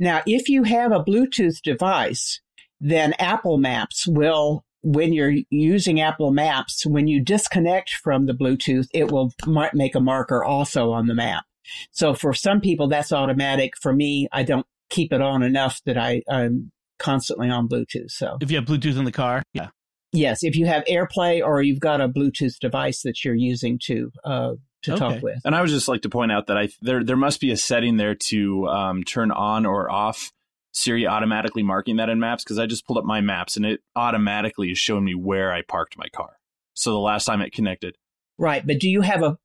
now, 0.00 0.22
if 0.26 0.48
you 0.48 0.62
have 0.62 0.92
a 0.92 1.04
Bluetooth 1.04 1.60
device, 1.60 2.40
then 2.80 3.12
Apple 3.18 3.58
Maps 3.58 4.06
will, 4.06 4.64
when 4.82 5.12
you're 5.12 5.34
using 5.50 6.00
Apple 6.00 6.32
Maps, 6.32 6.86
when 6.86 7.06
you 7.06 7.22
disconnect 7.22 7.90
from 7.90 8.26
the 8.26 8.32
Bluetooth, 8.32 8.88
it 8.94 9.10
will 9.10 9.32
make 9.74 9.94
a 9.94 10.00
marker 10.00 10.42
also 10.44 10.92
on 10.92 11.06
the 11.06 11.14
map. 11.14 11.44
So 11.92 12.14
for 12.14 12.32
some 12.32 12.60
people, 12.60 12.88
that's 12.88 13.12
automatic. 13.12 13.74
For 13.80 13.92
me, 13.92 14.28
I 14.32 14.42
don't 14.42 14.66
keep 14.88 15.12
it 15.12 15.20
on 15.20 15.42
enough 15.42 15.80
that 15.86 15.96
I, 15.96 16.22
I'm 16.28 16.72
constantly 16.98 17.48
on 17.48 17.68
Bluetooth. 17.68 18.10
So 18.10 18.38
if 18.40 18.50
you 18.50 18.56
have 18.56 18.66
Bluetooth 18.66 18.98
in 18.98 19.04
the 19.04 19.12
car, 19.12 19.42
yeah. 19.52 19.68
Yes, 20.12 20.42
if 20.42 20.56
you 20.56 20.66
have 20.66 20.84
AirPlay 20.86 21.40
or 21.44 21.62
you've 21.62 21.78
got 21.78 22.00
a 22.00 22.08
Bluetooth 22.08 22.58
device 22.58 23.02
that 23.02 23.24
you're 23.24 23.34
using 23.34 23.78
to 23.84 24.10
uh, 24.24 24.52
to 24.82 24.92
okay. 24.92 24.98
talk 24.98 25.22
with. 25.22 25.38
And 25.44 25.54
I 25.54 25.60
would 25.60 25.70
just 25.70 25.86
like 25.86 26.02
to 26.02 26.08
point 26.08 26.32
out 26.32 26.48
that 26.48 26.56
I 26.56 26.68
there 26.80 27.04
there 27.04 27.16
must 27.16 27.40
be 27.40 27.52
a 27.52 27.56
setting 27.56 27.96
there 27.96 28.14
to 28.14 28.66
um, 28.66 29.04
turn 29.04 29.30
on 29.30 29.66
or 29.66 29.90
off 29.90 30.32
Siri 30.72 31.06
automatically 31.06 31.62
marking 31.62 31.96
that 31.96 32.08
in 32.08 32.20
Maps 32.20 32.44
because 32.44 32.58
I 32.58 32.66
just 32.66 32.86
pulled 32.86 32.98
up 32.98 33.04
my 33.04 33.20
Maps 33.20 33.56
and 33.56 33.66
it 33.66 33.80
automatically 33.96 34.70
is 34.70 34.78
showing 34.78 35.04
me 35.04 35.14
where 35.14 35.52
I 35.52 35.62
parked 35.62 35.98
my 35.98 36.08
car. 36.14 36.38
So 36.74 36.92
the 36.92 36.98
last 36.98 37.24
time 37.24 37.40
it 37.40 37.52
connected. 37.52 37.96
Right, 38.38 38.66
but 38.66 38.78
do 38.78 38.88
you 38.88 39.02
have 39.02 39.22
a 39.22 39.38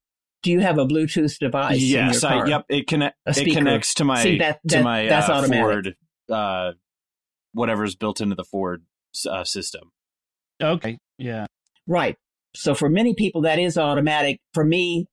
do 0.44 0.52
you 0.52 0.60
have 0.60 0.78
a 0.78 0.86
Bluetooth 0.86 1.38
device? 1.40 1.82
Yes, 1.82 2.24
I, 2.24 2.46
yep. 2.46 2.66
It 2.70 2.88
connect 2.88 3.18
it 3.26 3.52
connects 3.52 3.96
to 3.96 4.06
my 4.06 4.22
See, 4.22 4.38
that, 4.38 4.60
that, 4.64 4.78
to 4.78 4.84
my 4.84 5.08
that's 5.08 5.28
uh, 5.28 5.44
Ford 5.48 5.96
uh, 6.30 6.72
whatever's 7.54 7.96
built 7.96 8.22
into 8.22 8.36
the 8.36 8.44
Ford 8.44 8.86
uh, 9.30 9.44
system. 9.44 9.92
Okay, 10.62 11.00
yeah, 11.18 11.48
right. 11.88 12.16
So 12.56 12.76
for 12.76 12.88
many 12.88 13.16
people, 13.16 13.42
that 13.42 13.60
is 13.60 13.78
automatic. 13.78 14.40
For 14.54 14.64
me, 14.64 15.08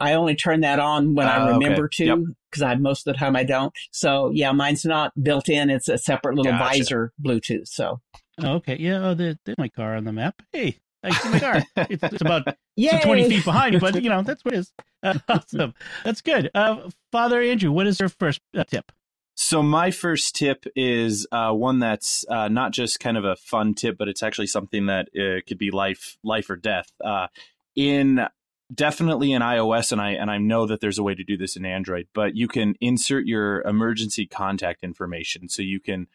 I 0.00 0.14
only 0.14 0.34
turn 0.34 0.60
that 0.60 0.78
on 0.78 1.14
when 1.14 1.26
uh, 1.26 1.30
I 1.30 1.36
ah, 1.38 1.46
remember 1.48 1.84
okay. 1.84 2.06
to 2.06 2.34
because 2.50 2.62
yep. 2.62 2.70
I 2.70 2.74
most 2.76 3.06
of 3.06 3.12
the 3.12 3.18
time 3.18 3.36
I 3.36 3.44
don't. 3.44 3.72
So 3.90 4.30
yeah, 4.32 4.52
mine's 4.52 4.84
not 4.84 5.12
built 5.22 5.48
in. 5.48 5.70
It's 5.70 5.88
a 5.88 5.98
separate 5.98 6.36
little 6.36 6.52
gotcha. 6.52 6.78
visor 6.78 7.12
Bluetooth. 7.22 7.68
So 7.68 8.00
okay, 8.42 8.76
yeah, 8.78 9.08
oh, 9.08 9.14
there's, 9.14 9.36
there's 9.44 9.58
my 9.58 9.68
car 9.68 9.96
on 9.96 10.04
the 10.04 10.12
map. 10.12 10.42
Hey, 10.52 10.78
I 11.02 11.10
see 11.10 11.28
my 11.28 11.40
car. 11.40 11.62
it's, 11.76 12.02
it's 12.02 12.20
about 12.20 12.56
it's 12.76 13.04
20 13.04 13.28
feet 13.28 13.44
behind, 13.44 13.80
but 13.80 14.02
you 14.02 14.10
know 14.10 14.22
that's 14.22 14.44
what 14.44 14.54
it 14.54 14.58
is. 14.58 14.72
Uh, 15.02 15.18
awesome, 15.28 15.74
that's 16.04 16.20
good. 16.20 16.50
Uh, 16.54 16.90
Father 17.12 17.40
Andrew, 17.40 17.72
what 17.72 17.86
is 17.86 18.00
your 18.00 18.08
first 18.08 18.40
uh, 18.56 18.64
tip? 18.64 18.92
So 19.40 19.62
my 19.62 19.92
first 19.92 20.34
tip 20.34 20.64
is 20.74 21.24
uh, 21.30 21.52
one 21.52 21.78
that's 21.78 22.24
uh, 22.28 22.48
not 22.48 22.72
just 22.72 22.98
kind 22.98 23.16
of 23.16 23.24
a 23.24 23.36
fun 23.36 23.74
tip, 23.74 23.96
but 23.96 24.08
it's 24.08 24.20
actually 24.22 24.48
something 24.48 24.86
that 24.86 25.08
uh, 25.16 25.40
could 25.46 25.58
be 25.58 25.70
life, 25.70 26.18
life 26.24 26.50
or 26.50 26.56
death. 26.56 26.90
Uh, 27.02 27.28
in 27.76 28.26
definitely 28.72 29.32
in 29.32 29.42
iOS, 29.42 29.92
and 29.92 30.00
I 30.00 30.12
and 30.12 30.30
I 30.30 30.38
know 30.38 30.66
that 30.66 30.80
there's 30.80 30.98
a 30.98 31.02
way 31.02 31.14
to 31.14 31.24
do 31.24 31.36
this 31.36 31.56
in 31.56 31.64
Android, 31.64 32.08
but 32.14 32.36
you 32.36 32.48
can 32.48 32.74
insert 32.80 33.26
your 33.26 33.62
emergency 33.62 34.26
contact 34.26 34.82
information. 34.82 35.48
So 35.48 35.62
you 35.62 35.80
can 35.80 36.06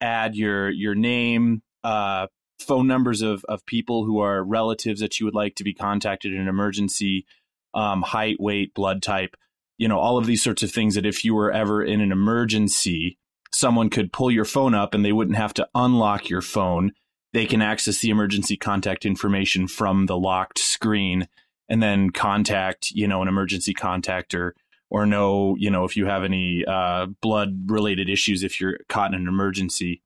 add 0.00 0.34
your 0.34 0.70
your 0.70 0.94
name, 0.94 1.62
uh, 1.84 2.26
phone 2.58 2.86
numbers 2.86 3.22
of 3.22 3.44
of 3.44 3.64
people 3.66 4.04
who 4.04 4.20
are 4.20 4.42
relatives 4.42 5.00
that 5.00 5.20
you 5.20 5.26
would 5.26 5.34
like 5.34 5.54
to 5.56 5.64
be 5.64 5.74
contacted 5.74 6.32
in 6.32 6.40
an 6.40 6.48
emergency, 6.48 7.26
um, 7.74 8.02
height, 8.02 8.36
weight, 8.40 8.74
blood 8.74 9.02
type, 9.02 9.36
you 9.78 9.88
know, 9.88 9.98
all 9.98 10.18
of 10.18 10.26
these 10.26 10.42
sorts 10.42 10.62
of 10.62 10.70
things. 10.70 10.94
That 10.94 11.06
if 11.06 11.24
you 11.24 11.34
were 11.34 11.52
ever 11.52 11.82
in 11.82 12.00
an 12.00 12.12
emergency, 12.12 13.18
someone 13.52 13.90
could 13.90 14.12
pull 14.12 14.30
your 14.30 14.44
phone 14.44 14.74
up 14.74 14.94
and 14.94 15.04
they 15.04 15.12
wouldn't 15.12 15.36
have 15.36 15.54
to 15.54 15.68
unlock 15.74 16.28
your 16.28 16.42
phone. 16.42 16.92
They 17.32 17.46
can 17.46 17.62
access 17.62 18.00
the 18.00 18.10
emergency 18.10 18.56
contact 18.56 19.06
information 19.06 19.68
from 19.68 20.06
the 20.06 20.16
locked 20.16 20.58
screen 20.58 21.28
and 21.70 21.80
then 21.82 22.10
contact, 22.10 22.90
you 22.90 23.06
know, 23.06 23.22
an 23.22 23.28
emergency 23.28 23.72
contact 23.72 24.34
or, 24.34 24.54
or 24.90 25.06
know, 25.06 25.56
you 25.56 25.70
know, 25.70 25.84
if 25.84 25.96
you 25.96 26.04
have 26.06 26.24
any 26.24 26.64
uh, 26.66 27.06
blood 27.22 27.70
related 27.70 28.10
issues 28.10 28.42
if 28.42 28.60
you're 28.60 28.78
caught 28.88 29.14
in 29.14 29.20
an 29.20 29.28
emergency. 29.28 30.02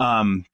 Um, 0.00 0.44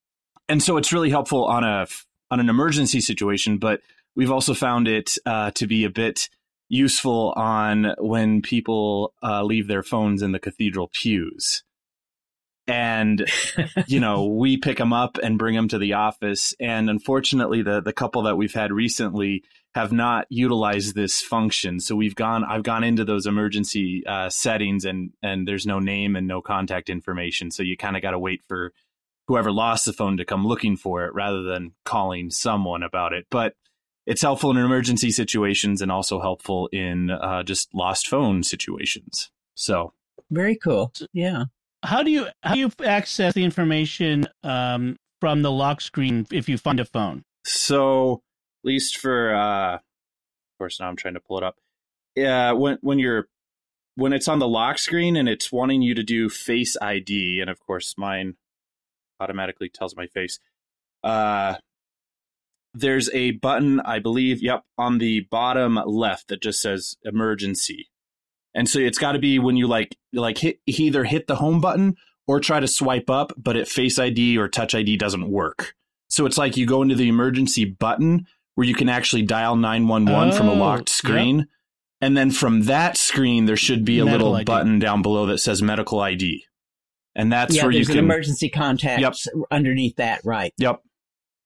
and 0.48 0.62
so 0.62 0.76
it's 0.76 0.92
really 0.92 1.10
helpful 1.10 1.46
on 1.46 1.64
a 1.64 1.86
on 2.30 2.40
an 2.40 2.48
emergency 2.48 3.00
situation, 3.00 3.58
but 3.58 3.80
we've 4.14 4.30
also 4.30 4.54
found 4.54 4.88
it 4.88 5.16
uh, 5.26 5.50
to 5.52 5.66
be 5.66 5.84
a 5.84 5.90
bit 5.90 6.28
useful 6.68 7.32
on 7.36 7.94
when 7.98 8.40
people 8.40 9.12
uh, 9.22 9.42
leave 9.42 9.68
their 9.68 9.82
phones 9.82 10.22
in 10.22 10.32
the 10.32 10.38
cathedral 10.38 10.88
pews 10.92 11.62
and 12.66 13.28
you 13.86 14.00
know 14.00 14.26
we 14.38 14.56
pick 14.56 14.78
them 14.78 14.92
up 14.92 15.18
and 15.22 15.38
bring 15.38 15.54
them 15.54 15.68
to 15.68 15.78
the 15.78 15.92
office 15.92 16.54
and 16.60 16.88
unfortunately 16.88 17.60
the 17.60 17.82
the 17.82 17.92
couple 17.92 18.22
that 18.22 18.36
we've 18.36 18.54
had 18.54 18.72
recently 18.72 19.42
have 19.74 19.92
not 19.92 20.26
utilized 20.28 20.94
this 20.94 21.20
function. 21.20 21.80
So 21.80 21.96
we've 21.96 22.14
gone, 22.14 22.44
I've 22.44 22.62
gone 22.62 22.84
into 22.84 23.04
those 23.04 23.26
emergency 23.26 24.04
uh, 24.06 24.28
settings 24.28 24.84
and 24.84 25.12
and 25.22 25.48
there's 25.48 25.66
no 25.66 25.78
name 25.78 26.14
and 26.14 26.26
no 26.26 26.42
contact 26.42 26.90
information. 26.90 27.50
So 27.50 27.62
you 27.62 27.76
kind 27.76 27.96
of 27.96 28.02
got 28.02 28.10
to 28.10 28.18
wait 28.18 28.42
for 28.46 28.72
whoever 29.28 29.50
lost 29.50 29.86
the 29.86 29.92
phone 29.92 30.16
to 30.18 30.24
come 30.24 30.46
looking 30.46 30.76
for 30.76 31.04
it 31.04 31.14
rather 31.14 31.42
than 31.42 31.72
calling 31.84 32.30
someone 32.30 32.82
about 32.82 33.12
it. 33.12 33.26
But 33.30 33.54
it's 34.04 34.22
helpful 34.22 34.50
in 34.50 34.56
emergency 34.56 35.10
situations 35.10 35.80
and 35.80 35.90
also 35.90 36.20
helpful 36.20 36.68
in 36.72 37.10
uh, 37.10 37.42
just 37.42 37.74
lost 37.74 38.08
phone 38.08 38.42
situations. 38.42 39.30
So 39.54 39.94
very 40.30 40.56
cool. 40.56 40.92
Yeah. 41.12 41.44
How 41.84 42.02
do 42.02 42.10
you 42.10 42.26
how 42.42 42.54
do 42.54 42.60
you 42.60 42.70
access 42.84 43.34
the 43.34 43.44
information 43.44 44.28
um, 44.42 44.96
from 45.20 45.42
the 45.42 45.50
lock 45.50 45.80
screen 45.80 46.26
if 46.30 46.48
you 46.48 46.58
find 46.58 46.80
a 46.80 46.84
phone? 46.84 47.24
So, 47.44 48.14
at 48.14 48.31
least 48.64 48.98
for, 48.98 49.34
uh, 49.34 49.74
of 49.74 49.80
course, 50.58 50.80
now 50.80 50.88
I'm 50.88 50.96
trying 50.96 51.14
to 51.14 51.20
pull 51.20 51.38
it 51.38 51.44
up. 51.44 51.56
Yeah, 52.14 52.52
when 52.52 52.78
when 52.82 52.98
you're 52.98 53.28
when 53.94 54.12
it's 54.12 54.28
on 54.28 54.38
the 54.38 54.48
lock 54.48 54.78
screen 54.78 55.16
and 55.16 55.28
it's 55.28 55.52
wanting 55.52 55.82
you 55.82 55.94
to 55.94 56.02
do 56.02 56.28
Face 56.28 56.76
ID, 56.80 57.40
and 57.40 57.50
of 57.50 57.60
course 57.60 57.94
mine 57.96 58.36
automatically 59.20 59.68
tells 59.68 59.96
my 59.96 60.06
face. 60.06 60.38
Uh, 61.02 61.54
there's 62.74 63.10
a 63.10 63.32
button, 63.32 63.80
I 63.80 63.98
believe, 63.98 64.42
yep, 64.42 64.64
on 64.78 64.98
the 64.98 65.20
bottom 65.30 65.78
left 65.86 66.28
that 66.28 66.42
just 66.42 66.60
says 66.60 66.96
emergency. 67.04 67.90
And 68.54 68.68
so 68.68 68.78
it's 68.78 68.98
got 68.98 69.12
to 69.12 69.18
be 69.18 69.38
when 69.38 69.56
you 69.56 69.66
like 69.66 69.96
like 70.12 70.38
hit 70.38 70.60
either 70.66 71.04
hit 71.04 71.26
the 71.26 71.36
home 71.36 71.60
button 71.60 71.96
or 72.26 72.40
try 72.40 72.60
to 72.60 72.68
swipe 72.68 73.10
up, 73.10 73.32
but 73.36 73.56
it 73.56 73.68
Face 73.68 73.98
ID 73.98 74.38
or 74.38 74.48
Touch 74.48 74.74
ID 74.74 74.96
doesn't 74.96 75.30
work. 75.30 75.74
So 76.08 76.26
it's 76.26 76.38
like 76.38 76.56
you 76.56 76.66
go 76.66 76.82
into 76.82 76.94
the 76.94 77.08
emergency 77.08 77.64
button 77.64 78.26
where 78.54 78.66
you 78.66 78.74
can 78.74 78.88
actually 78.88 79.22
dial 79.22 79.56
911 79.56 80.32
oh, 80.32 80.36
from 80.36 80.48
a 80.48 80.54
locked 80.54 80.88
screen. 80.88 81.38
Yep. 81.38 81.46
And 82.00 82.16
then 82.16 82.30
from 82.30 82.62
that 82.62 82.96
screen, 82.96 83.46
there 83.46 83.56
should 83.56 83.84
be 83.84 84.00
a 84.00 84.04
medical 84.04 84.26
little 84.26 84.36
ID. 84.36 84.44
button 84.44 84.78
down 84.78 85.02
below 85.02 85.26
that 85.26 85.38
says 85.38 85.62
medical 85.62 86.00
ID. 86.00 86.44
And 87.14 87.32
that's 87.32 87.56
yeah, 87.56 87.62
where 87.62 87.72
you 87.72 87.86
can. 87.86 87.98
emergency 87.98 88.48
contact 88.48 89.00
yep. 89.00 89.14
underneath 89.50 89.96
that, 89.96 90.20
right? 90.24 90.52
Yep. 90.58 90.82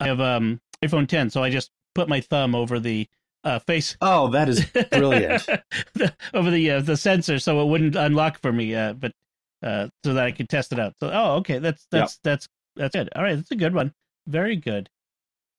I 0.01 0.07
have 0.07 0.21
um 0.21 0.61
iPhone 0.83 1.09
10, 1.09 1.31
so 1.31 1.43
I 1.43 1.51
just 1.51 1.71
put 1.95 2.09
my 2.09 2.21
thumb 2.21 2.55
over 2.55 2.79
the 2.79 3.09
uh, 3.45 3.59
face. 3.61 3.97
Oh, 4.01 4.29
that 4.29 4.49
is 4.49 4.65
brilliant! 4.91 5.47
the, 5.95 6.15
over 6.35 6.51
the 6.51 6.73
uh, 6.73 6.81
the 6.81 6.97
sensor, 6.97 7.39
so 7.39 7.63
it 7.63 7.69
wouldn't 7.69 7.97
unlock 7.97 8.41
for 8.41 8.53
me, 8.53 8.75
uh, 8.75 8.93
but 8.93 9.13
uh, 9.63 9.89
so 10.05 10.15
that 10.15 10.27
I 10.27 10.33
could 10.33 10.49
test 10.49 10.73
it 10.73 10.79
out. 10.79 10.95
So, 11.01 11.11
oh, 11.13 11.37
okay, 11.37 11.59
that's 11.59 11.87
that's 11.91 12.15
yep. 12.15 12.21
that's 12.23 12.49
that's 12.75 12.95
good. 12.95 13.09
All 13.15 13.23
right, 13.23 13.37
that's 13.37 13.51
a 13.51 13.57
good 13.57 13.75
one. 13.75 13.93
Very 14.27 14.57
good. 14.57 14.91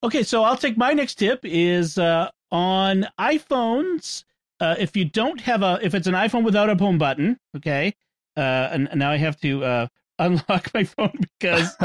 Okay, 0.03 0.21
so 0.21 0.43
I'll 0.43 0.57
take 0.57 0.77
my 0.77 0.93
next 0.93 1.15
tip 1.15 1.39
is 1.43 1.97
uh, 1.97 2.29
on 2.51 3.07
iPhones. 3.19 4.23
Uh, 4.59 4.75
if 4.77 4.95
you 4.95 5.05
don't 5.05 5.41
have 5.41 5.63
a, 5.63 5.79
if 5.81 5.95
it's 5.95 6.07
an 6.07 6.13
iPhone 6.13 6.43
without 6.43 6.69
a 6.69 6.75
home 6.75 6.99
button, 6.99 7.37
okay, 7.55 7.95
uh, 8.35 8.69
and, 8.71 8.87
and 8.89 8.99
now 8.99 9.11
I 9.11 9.17
have 9.17 9.39
to 9.41 9.63
uh, 9.63 9.87
unlock 10.19 10.71
my 10.73 10.83
phone 10.83 11.17
because 11.39 11.75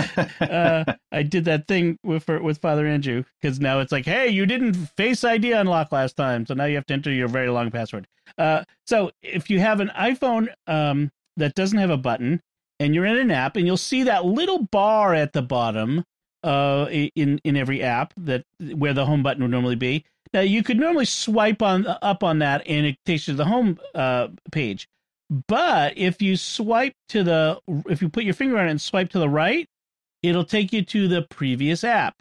uh, 0.40 0.84
I 1.10 1.22
did 1.22 1.46
that 1.46 1.66
thing 1.68 1.98
with 2.02 2.28
with 2.28 2.58
Father 2.58 2.86
Andrew 2.86 3.24
because 3.40 3.60
now 3.60 3.80
it's 3.80 3.92
like, 3.92 4.04
hey, 4.04 4.28
you 4.28 4.44
didn't 4.44 4.74
Face 4.74 5.24
ID 5.24 5.52
unlock 5.52 5.90
last 5.90 6.16
time, 6.16 6.44
so 6.44 6.52
now 6.52 6.66
you 6.66 6.76
have 6.76 6.86
to 6.86 6.94
enter 6.94 7.10
your 7.10 7.28
very 7.28 7.48
long 7.48 7.70
password. 7.70 8.06
Uh, 8.36 8.64
so 8.86 9.10
if 9.22 9.48
you 9.48 9.58
have 9.58 9.80
an 9.80 9.90
iPhone 9.96 10.48
um, 10.66 11.10
that 11.38 11.54
doesn't 11.54 11.78
have 11.78 11.90
a 11.90 11.96
button 11.96 12.42
and 12.78 12.94
you're 12.94 13.06
in 13.06 13.16
an 13.16 13.30
app 13.30 13.56
and 13.56 13.66
you'll 13.66 13.76
see 13.76 14.02
that 14.02 14.24
little 14.24 14.64
bar 14.70 15.14
at 15.14 15.32
the 15.32 15.42
bottom 15.42 16.04
uh, 16.42 16.86
in 16.90 17.40
in 17.44 17.56
every 17.56 17.82
app 17.82 18.12
that 18.16 18.44
where 18.74 18.94
the 18.94 19.06
home 19.06 19.22
button 19.22 19.42
would 19.42 19.50
normally 19.50 19.76
be. 19.76 20.04
Now 20.32 20.40
you 20.40 20.62
could 20.62 20.78
normally 20.78 21.04
swipe 21.04 21.62
on 21.62 21.86
up 21.86 22.22
on 22.22 22.38
that 22.38 22.62
and 22.66 22.86
it 22.86 22.96
takes 23.04 23.28
you 23.28 23.34
to 23.34 23.38
the 23.38 23.44
home 23.44 23.78
uh, 23.94 24.28
page. 24.50 24.88
But 25.48 25.96
if 25.96 26.20
you 26.20 26.36
swipe 26.36 26.94
to 27.08 27.22
the, 27.24 27.58
if 27.88 28.02
you 28.02 28.10
put 28.10 28.24
your 28.24 28.34
finger 28.34 28.58
on 28.58 28.66
it 28.66 28.70
and 28.70 28.80
swipe 28.80 29.08
to 29.10 29.18
the 29.18 29.30
right, 29.30 29.66
it'll 30.22 30.44
take 30.44 30.72
you 30.74 30.82
to 30.82 31.08
the 31.08 31.22
previous 31.22 31.84
app. 31.84 32.16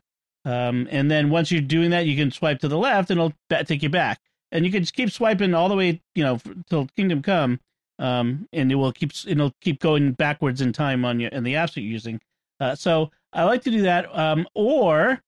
Um, 0.46 0.88
and 0.90 1.12
then 1.12 1.30
once 1.30 1.51
you're 1.51 1.62
doing 1.62 1.90
that, 1.92 2.06
you 2.06 2.16
can 2.16 2.32
swipe 2.32 2.60
to 2.60 2.70
the 2.70 2.78
left 2.78 3.12
and 3.12 3.20
it'll 3.20 3.66
take 3.66 3.84
you 3.84 3.90
back. 3.90 4.20
And 4.51 4.66
you 4.66 4.72
can 4.72 4.84
just 4.84 4.94
keep 4.94 5.12
swiping 5.12 5.54
all 5.54 5.68
the 5.68 5.75
way, 5.75 6.01
you 6.16 6.24
know, 6.24 6.40
till 6.70 6.88
Kingdom 6.96 7.22
Come. 7.22 7.60
Um, 8.00 8.48
and 8.54 8.72
it 8.72 8.75
will 8.75 8.92
keep 8.92 9.12
it'll 9.28 9.54
keep 9.62 9.80
going 9.80 10.13
backwards 10.13 10.62
in 10.62 10.74
time 10.74 11.06
on 11.06 11.20
your 11.20 11.30
in 11.30 11.44
the 11.44 11.54
apps 11.54 11.75
that 11.75 11.82
you're 11.82 11.92
using. 11.92 12.20
Uh, 12.60 12.75
so 12.75 13.12
I 13.33 13.43
like 13.43 13.63
to 13.63 13.71
do 13.71 13.83
that. 13.83 14.15
Um, 14.17 14.47
or 14.53 15.21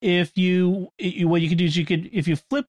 if 0.00 0.36
you, 0.36 0.88
you 0.98 1.28
what 1.28 1.40
you 1.40 1.48
could 1.48 1.58
do 1.58 1.64
is 1.64 1.76
you 1.76 1.86
could 1.86 2.08
if 2.12 2.28
you 2.28 2.36
flip 2.36 2.66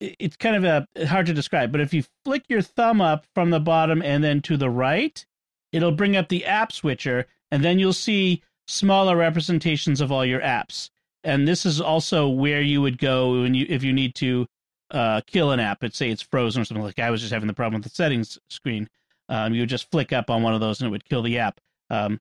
it's 0.00 0.36
kind 0.36 0.64
of 0.64 0.86
a 0.96 1.06
hard 1.06 1.26
to 1.26 1.32
describe, 1.32 1.72
but 1.72 1.80
if 1.80 1.94
you 1.94 2.04
flick 2.24 2.44
your 2.48 2.62
thumb 2.62 3.00
up 3.00 3.24
from 3.34 3.50
the 3.50 3.60
bottom 3.60 4.02
and 4.02 4.22
then 4.22 4.42
to 4.42 4.56
the 4.56 4.68
right, 4.68 5.24
it'll 5.72 5.92
bring 5.92 6.16
up 6.16 6.28
the 6.28 6.44
app 6.44 6.72
switcher, 6.72 7.26
and 7.50 7.64
then 7.64 7.78
you'll 7.78 7.92
see 7.92 8.42
smaller 8.66 9.16
representations 9.16 10.00
of 10.00 10.12
all 10.12 10.24
your 10.24 10.40
apps. 10.40 10.90
And 11.24 11.46
this 11.46 11.64
is 11.64 11.80
also 11.80 12.28
where 12.28 12.60
you 12.60 12.82
would 12.82 12.98
go 12.98 13.42
when 13.42 13.54
you 13.54 13.66
if 13.68 13.82
you 13.82 13.92
need 13.92 14.14
to 14.16 14.46
uh, 14.90 15.22
kill 15.26 15.50
an 15.52 15.60
app. 15.60 15.82
Let's 15.82 15.96
say 15.96 16.10
it's 16.10 16.22
frozen 16.22 16.62
or 16.62 16.64
something 16.64 16.84
like 16.84 16.98
I 16.98 17.10
was 17.10 17.20
just 17.20 17.32
having 17.32 17.48
the 17.48 17.54
problem 17.54 17.80
with 17.80 17.90
the 17.90 17.96
settings 17.96 18.38
screen. 18.48 18.88
Um, 19.28 19.54
you 19.54 19.62
would 19.62 19.68
just 19.68 19.90
flick 19.90 20.12
up 20.12 20.30
on 20.30 20.42
one 20.42 20.54
of 20.54 20.60
those 20.60 20.80
and 20.80 20.86
it 20.86 20.90
would 20.90 21.04
kill 21.04 21.22
the 21.22 21.38
app. 21.38 21.60
Um, 21.90 22.20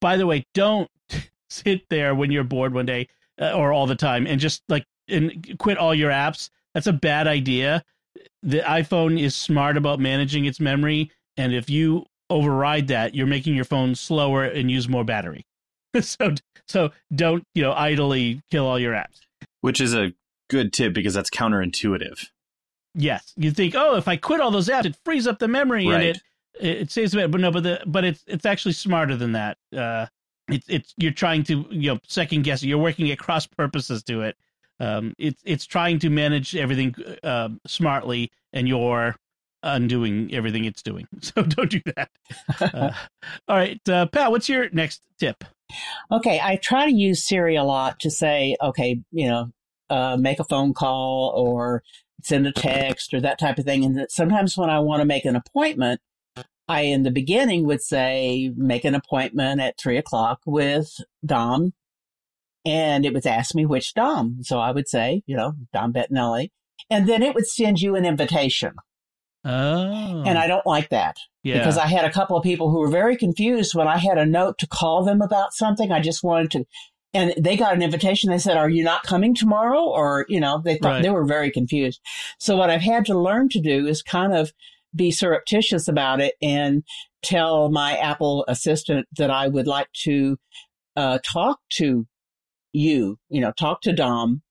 by 0.00 0.16
the 0.16 0.26
way, 0.26 0.46
don't 0.54 0.90
sit 1.50 1.88
there 1.90 2.14
when 2.14 2.30
you're 2.30 2.44
bored 2.44 2.74
one 2.74 2.86
day 2.86 3.08
uh, 3.40 3.52
or 3.52 3.72
all 3.72 3.86
the 3.86 3.94
time 3.94 4.26
and 4.26 4.40
just 4.40 4.62
like 4.68 4.86
and 5.08 5.58
quit 5.58 5.76
all 5.76 5.94
your 5.94 6.10
apps 6.10 6.48
that's 6.74 6.88
a 6.88 6.92
bad 6.92 7.26
idea. 7.26 7.84
The 8.42 8.60
iPhone 8.60 9.18
is 9.18 9.34
smart 9.34 9.76
about 9.76 10.00
managing 10.00 10.44
its 10.44 10.60
memory, 10.60 11.10
and 11.36 11.54
if 11.54 11.70
you 11.70 12.04
override 12.28 12.88
that, 12.88 13.14
you're 13.14 13.26
making 13.26 13.54
your 13.54 13.64
phone 13.64 13.94
slower 13.94 14.44
and 14.44 14.70
use 14.70 14.88
more 14.88 15.04
battery. 15.04 15.46
so 16.00 16.34
so 16.66 16.90
don't 17.14 17.44
you 17.54 17.62
know 17.62 17.72
idly 17.72 18.42
kill 18.50 18.66
all 18.66 18.78
your 18.78 18.92
apps. 18.92 19.20
Which 19.62 19.80
is 19.80 19.94
a 19.94 20.12
good 20.50 20.72
tip 20.72 20.92
because 20.92 21.14
that's 21.14 21.30
counterintuitive. 21.30 22.26
Yes, 22.96 23.32
you 23.36 23.50
think, 23.50 23.74
oh, 23.74 23.96
if 23.96 24.06
I 24.06 24.16
quit 24.16 24.40
all 24.40 24.50
those 24.50 24.68
apps, 24.68 24.84
it 24.84 24.96
frees 25.04 25.26
up 25.26 25.38
the 25.38 25.48
memory 25.48 25.86
right. 25.88 25.94
and 25.94 26.04
it 26.04 26.22
it 26.60 26.90
saves 26.90 27.14
it. 27.14 27.30
But 27.30 27.40
no, 27.40 27.50
but 27.50 27.62
the 27.62 27.82
but 27.86 28.04
it's 28.04 28.24
it's 28.26 28.46
actually 28.46 28.72
smarter 28.72 29.16
than 29.16 29.32
that. 29.32 29.58
Uh, 29.76 30.06
it's 30.48 30.66
it's 30.68 30.94
you're 30.96 31.12
trying 31.12 31.42
to 31.44 31.66
you 31.70 31.92
know 31.92 32.00
second 32.06 32.42
guess 32.42 32.62
it. 32.62 32.66
You're 32.66 32.78
working 32.78 33.10
at 33.10 33.18
cross 33.18 33.46
purposes 33.46 34.02
to 34.04 34.22
it, 34.22 34.36
um, 34.80 35.14
it's 35.18 35.40
it's 35.44 35.66
trying 35.66 35.98
to 36.00 36.10
manage 36.10 36.56
everything 36.56 36.94
uh, 37.22 37.50
smartly, 37.66 38.30
and 38.52 38.68
you're 38.68 39.16
undoing 39.62 40.34
everything 40.34 40.64
it's 40.64 40.82
doing. 40.82 41.08
So 41.20 41.42
don't 41.42 41.70
do 41.70 41.80
that. 41.96 42.10
Uh, 42.60 42.92
all 43.48 43.56
right, 43.56 43.88
uh, 43.88 44.06
Pat, 44.06 44.30
what's 44.30 44.48
your 44.48 44.68
next 44.70 45.02
tip? 45.18 45.44
Okay, 46.10 46.40
I 46.42 46.56
try 46.56 46.86
to 46.86 46.92
use 46.92 47.26
Siri 47.26 47.56
a 47.56 47.64
lot 47.64 48.00
to 48.00 48.10
say, 48.10 48.56
okay, 48.60 49.00
you 49.10 49.28
know, 49.28 49.50
uh, 49.90 50.16
make 50.16 50.38
a 50.38 50.44
phone 50.44 50.74
call 50.74 51.32
or 51.34 51.82
send 52.22 52.46
a 52.46 52.52
text 52.52 53.14
or 53.14 53.20
that 53.20 53.38
type 53.38 53.58
of 53.58 53.64
thing. 53.64 53.84
And 53.84 54.06
sometimes 54.10 54.56
when 54.56 54.70
I 54.70 54.80
want 54.80 55.00
to 55.00 55.06
make 55.06 55.24
an 55.24 55.36
appointment, 55.36 56.00
I 56.68 56.82
in 56.82 57.02
the 57.02 57.10
beginning 57.10 57.66
would 57.66 57.82
say, 57.82 58.52
make 58.56 58.84
an 58.84 58.94
appointment 58.94 59.60
at 59.60 59.78
three 59.78 59.98
o'clock 59.98 60.40
with 60.46 60.90
Dom 61.24 61.72
and 62.64 63.04
it 63.04 63.12
would 63.12 63.26
ask 63.26 63.54
me 63.54 63.66
which 63.66 63.94
Dom. 63.94 64.38
So 64.42 64.58
I 64.58 64.70
would 64.70 64.88
say, 64.88 65.22
you 65.26 65.36
know, 65.36 65.54
Dom 65.72 65.92
Bettinelli. 65.92 66.50
And 66.90 67.08
then 67.08 67.22
it 67.22 67.34
would 67.34 67.46
send 67.46 67.80
you 67.80 67.94
an 67.94 68.04
invitation. 68.04 68.74
Oh. 69.44 70.22
And 70.26 70.38
I 70.38 70.46
oh. 70.46 70.48
don't 70.48 70.66
like 70.66 70.88
that. 70.88 71.16
Yeah. 71.42 71.58
Because 71.58 71.76
I 71.76 71.86
had 71.86 72.06
a 72.06 72.12
couple 72.12 72.36
of 72.36 72.42
people 72.42 72.70
who 72.70 72.78
were 72.78 72.90
very 72.90 73.16
confused 73.16 73.74
when 73.74 73.86
I 73.86 73.98
had 73.98 74.16
a 74.16 74.24
note 74.24 74.58
to 74.58 74.66
call 74.66 75.04
them 75.04 75.20
about 75.20 75.52
something. 75.52 75.92
I 75.92 76.00
just 76.00 76.24
wanted 76.24 76.50
to, 76.52 76.64
and 77.12 77.34
they 77.36 77.56
got 77.56 77.74
an 77.74 77.82
invitation. 77.82 78.30
They 78.30 78.38
said, 78.38 78.56
Are 78.56 78.70
you 78.70 78.82
not 78.82 79.02
coming 79.02 79.34
tomorrow? 79.34 79.82
Or, 79.82 80.24
you 80.28 80.40
know, 80.40 80.62
they 80.64 80.78
thought 80.78 80.88
right. 80.88 81.02
they 81.02 81.10
were 81.10 81.26
very 81.26 81.50
confused. 81.50 82.00
So 82.38 82.56
what 82.56 82.70
I've 82.70 82.80
had 82.80 83.04
to 83.06 83.18
learn 83.18 83.50
to 83.50 83.60
do 83.60 83.86
is 83.86 84.02
kind 84.02 84.32
of 84.32 84.52
be 84.94 85.10
surreptitious 85.10 85.88
about 85.88 86.20
it 86.20 86.34
and 86.40 86.82
tell 87.22 87.70
my 87.70 87.96
Apple 87.96 88.44
assistant 88.48 89.06
that 89.16 89.30
I 89.30 89.48
would 89.48 89.66
like 89.66 89.88
to 90.04 90.36
uh, 90.96 91.18
talk 91.24 91.58
to 91.74 92.06
you, 92.72 93.18
you 93.28 93.40
know, 93.40 93.52
talk 93.52 93.80
to 93.82 93.92
Dom 93.92 94.42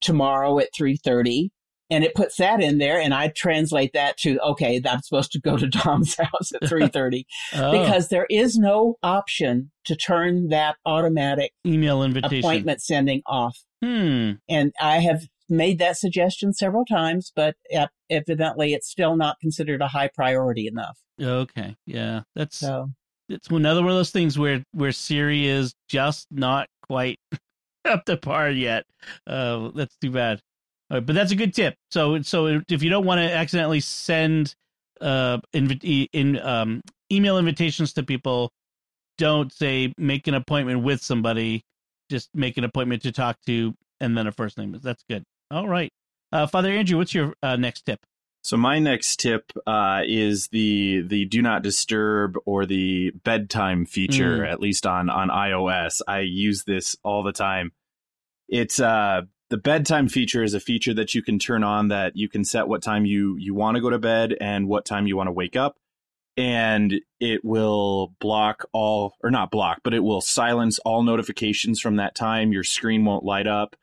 tomorrow 0.00 0.58
at 0.58 0.68
3:30 0.78 1.50
and 1.90 2.04
it 2.04 2.14
puts 2.14 2.36
that 2.36 2.60
in 2.60 2.78
there 2.78 3.00
and 3.00 3.14
I 3.14 3.28
translate 3.28 3.92
that 3.94 4.16
to 4.18 4.38
okay, 4.40 4.80
I'm 4.84 5.02
supposed 5.02 5.32
to 5.32 5.40
go 5.40 5.56
to 5.56 5.68
Dom's 5.68 6.16
house 6.18 6.52
at 6.54 6.62
3:30 6.68 7.24
oh. 7.54 7.72
because 7.72 8.08
there 8.08 8.26
is 8.28 8.56
no 8.56 8.96
option 9.02 9.70
to 9.84 9.96
turn 9.96 10.48
that 10.48 10.76
automatic 10.84 11.52
email 11.66 12.02
invitation 12.02 12.38
appointment 12.38 12.82
sending 12.82 13.22
off. 13.26 13.58
Hmm. 13.82 14.32
And 14.48 14.72
I 14.80 14.98
have 14.98 15.26
made 15.48 15.78
that 15.78 15.96
suggestion 15.96 16.52
several 16.52 16.84
times, 16.84 17.32
but 17.34 17.56
evidently 18.10 18.72
it's 18.72 18.88
still 18.88 19.16
not 19.16 19.38
considered 19.40 19.80
a 19.80 19.88
high 19.88 20.08
priority 20.08 20.66
enough. 20.66 20.98
Okay. 21.20 21.76
Yeah. 21.86 22.22
That's 22.34 22.56
so 22.56 22.90
it's 23.28 23.48
another 23.48 23.82
one 23.82 23.90
of 23.90 23.96
those 23.96 24.10
things 24.10 24.38
where 24.38 24.62
where 24.72 24.92
Siri 24.92 25.46
is 25.46 25.74
just 25.88 26.26
not 26.30 26.68
quite 26.82 27.18
up 27.84 28.04
to 28.04 28.16
par 28.16 28.50
yet. 28.50 28.84
Uh, 29.26 29.70
that's 29.74 29.96
too 29.96 30.10
bad. 30.10 30.40
Right, 30.90 31.04
but 31.04 31.14
that's 31.14 31.32
a 31.32 31.36
good 31.36 31.54
tip. 31.54 31.74
So 31.90 32.22
so 32.22 32.60
if 32.68 32.82
you 32.82 32.90
don't 32.90 33.04
want 33.04 33.20
to 33.20 33.32
accidentally 33.32 33.80
send 33.80 34.54
uh 35.00 35.38
in, 35.52 35.70
in 36.12 36.38
um 36.40 36.80
email 37.10 37.38
invitations 37.38 37.92
to 37.94 38.02
people, 38.02 38.50
don't 39.18 39.52
say 39.52 39.92
make 39.98 40.26
an 40.26 40.34
appointment 40.34 40.82
with 40.82 41.02
somebody. 41.02 41.62
Just 42.08 42.30
make 42.34 42.56
an 42.56 42.64
appointment 42.64 43.02
to 43.02 43.10
talk 43.10 43.36
to, 43.46 43.74
and 44.00 44.16
then 44.16 44.28
a 44.28 44.32
first 44.32 44.58
name. 44.58 44.78
That's 44.80 45.02
good. 45.08 45.24
All 45.50 45.68
right. 45.68 45.92
Uh, 46.32 46.46
Father 46.46 46.70
Andrew, 46.70 46.98
what's 46.98 47.14
your 47.14 47.34
uh, 47.42 47.56
next 47.56 47.82
tip? 47.82 48.00
So 48.42 48.56
my 48.56 48.78
next 48.78 49.16
tip 49.18 49.50
uh, 49.66 50.02
is 50.06 50.48
the 50.48 51.02
the 51.06 51.24
do 51.24 51.42
not 51.42 51.62
disturb 51.62 52.36
or 52.46 52.64
the 52.64 53.10
bedtime 53.24 53.86
feature, 53.86 54.38
Mm. 54.38 54.52
at 54.52 54.60
least 54.60 54.86
on 54.86 55.10
on 55.10 55.28
iOS. 55.30 56.00
I 56.06 56.20
use 56.20 56.64
this 56.64 56.96
all 57.02 57.22
the 57.22 57.32
time. 57.32 57.72
It's 58.48 58.78
uh 58.78 59.22
the 59.50 59.56
bedtime 59.56 60.08
feature 60.08 60.42
is 60.44 60.54
a 60.54 60.60
feature 60.60 60.94
that 60.94 61.14
you 61.14 61.22
can 61.22 61.38
turn 61.38 61.62
on 61.64 61.88
that 61.88 62.16
you 62.16 62.28
can 62.28 62.44
set 62.44 62.68
what 62.68 62.82
time 62.82 63.04
you 63.06 63.36
you 63.36 63.54
want 63.54 63.76
to 63.76 63.80
go 63.80 63.90
to 63.90 63.98
bed 63.98 64.36
and 64.40 64.68
what 64.68 64.84
time 64.84 65.06
you 65.06 65.16
want 65.16 65.26
to 65.28 65.32
wake 65.32 65.56
up 65.56 65.76
and 66.36 67.00
it 67.20 67.44
will 67.44 68.14
block 68.20 68.66
all 68.72 69.14
or 69.22 69.30
not 69.30 69.50
block 69.50 69.78
but 69.84 69.94
it 69.94 70.00
will 70.00 70.20
silence 70.20 70.78
all 70.80 71.02
notifications 71.02 71.80
from 71.80 71.96
that 71.96 72.14
time 72.14 72.52
your 72.52 72.64
screen 72.64 73.04
won't 73.04 73.24
light 73.24 73.46
up 73.46 73.76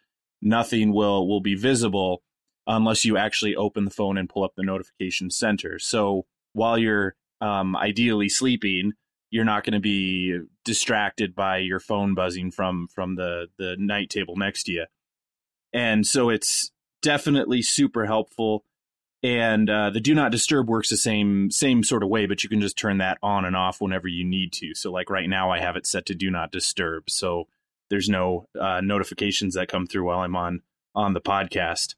nothing 0.43 0.93
will 0.93 1.27
will 1.27 1.41
be 1.41 1.55
visible 1.55 2.21
unless 2.67 3.03
you 3.03 3.17
actually 3.17 3.55
open 3.55 3.85
the 3.85 3.91
phone 3.91 4.17
and 4.17 4.29
pull 4.29 4.43
up 4.43 4.53
the 4.55 4.63
notification 4.63 5.29
center. 5.29 5.79
So 5.79 6.25
while 6.53 6.77
you're 6.77 7.15
um, 7.41 7.75
ideally 7.75 8.29
sleeping 8.29 8.93
you're 9.33 9.43
not 9.43 9.63
going 9.63 9.73
to 9.73 9.79
be 9.79 10.39
distracted 10.63 11.33
by 11.33 11.57
your 11.57 11.79
phone 11.79 12.13
buzzing 12.13 12.51
from 12.51 12.87
from 12.87 13.15
the 13.15 13.47
the 13.57 13.75
night 13.79 14.11
table 14.11 14.35
next 14.37 14.65
to 14.65 14.71
you. 14.71 14.85
And 15.73 16.05
so 16.05 16.29
it's 16.29 16.71
definitely 17.01 17.63
super 17.63 18.05
helpful. 18.05 18.63
And 19.23 19.71
uh, 19.71 19.89
the 19.89 19.99
do 19.99 20.13
not 20.13 20.31
disturb 20.31 20.69
works 20.69 20.91
the 20.91 20.97
same 20.97 21.49
same 21.49 21.83
sort 21.83 22.03
of 22.03 22.09
way 22.09 22.27
but 22.27 22.43
you 22.43 22.49
can 22.49 22.61
just 22.61 22.77
turn 22.77 22.99
that 22.99 23.17
on 23.23 23.43
and 23.43 23.55
off 23.55 23.81
whenever 23.81 24.07
you 24.07 24.23
need 24.23 24.53
to. 24.53 24.75
So 24.75 24.91
like 24.91 25.09
right 25.09 25.27
now 25.27 25.49
i 25.49 25.59
have 25.59 25.75
it 25.75 25.87
set 25.87 26.05
to 26.05 26.15
do 26.15 26.29
not 26.29 26.51
disturb. 26.51 27.09
So 27.09 27.47
there's 27.89 28.09
no 28.09 28.47
uh, 28.59 28.81
notifications 28.81 29.55
that 29.55 29.67
come 29.67 29.85
through 29.85 30.05
while 30.05 30.19
i'm 30.19 30.35
on 30.35 30.61
on 30.95 31.13
the 31.13 31.21
podcast. 31.21 31.95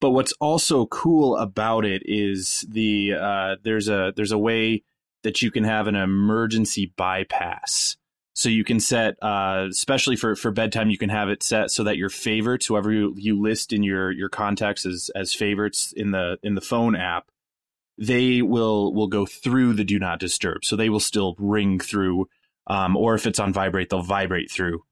But 0.00 0.10
what's 0.10 0.32
also 0.40 0.86
cool 0.86 1.36
about 1.36 1.84
it 1.84 2.02
is 2.04 2.64
the 2.68 3.14
uh, 3.14 3.56
there's 3.62 3.88
a 3.88 4.12
there's 4.14 4.32
a 4.32 4.38
way 4.38 4.82
that 5.22 5.40
you 5.40 5.50
can 5.50 5.64
have 5.64 5.86
an 5.86 5.94
emergency 5.94 6.92
bypass. 6.96 7.96
So 8.34 8.48
you 8.48 8.64
can 8.64 8.80
set 8.80 9.14
uh, 9.22 9.68
especially 9.70 10.16
for 10.16 10.36
for 10.36 10.50
bedtime 10.50 10.90
you 10.90 10.98
can 10.98 11.08
have 11.08 11.28
it 11.28 11.42
set 11.42 11.70
so 11.70 11.84
that 11.84 11.96
your 11.96 12.10
favorites 12.10 12.66
whoever 12.66 12.92
you, 12.92 13.14
you 13.16 13.40
list 13.40 13.72
in 13.72 13.82
your 13.82 14.10
your 14.10 14.28
contacts 14.28 14.84
as 14.84 15.10
as 15.14 15.32
favorites 15.32 15.94
in 15.96 16.10
the 16.10 16.38
in 16.42 16.54
the 16.54 16.60
phone 16.60 16.96
app 16.96 17.30
they 17.96 18.42
will 18.42 18.92
will 18.92 19.06
go 19.06 19.24
through 19.24 19.74
the 19.74 19.84
do 19.84 19.98
not 19.98 20.18
disturb. 20.18 20.64
So 20.64 20.74
they 20.76 20.90
will 20.90 21.00
still 21.00 21.36
ring 21.38 21.78
through 21.78 22.28
um, 22.66 22.96
or 22.96 23.14
if 23.14 23.26
it's 23.26 23.38
on 23.38 23.52
vibrate 23.52 23.90
they'll 23.90 24.02
vibrate 24.02 24.50
through. 24.50 24.84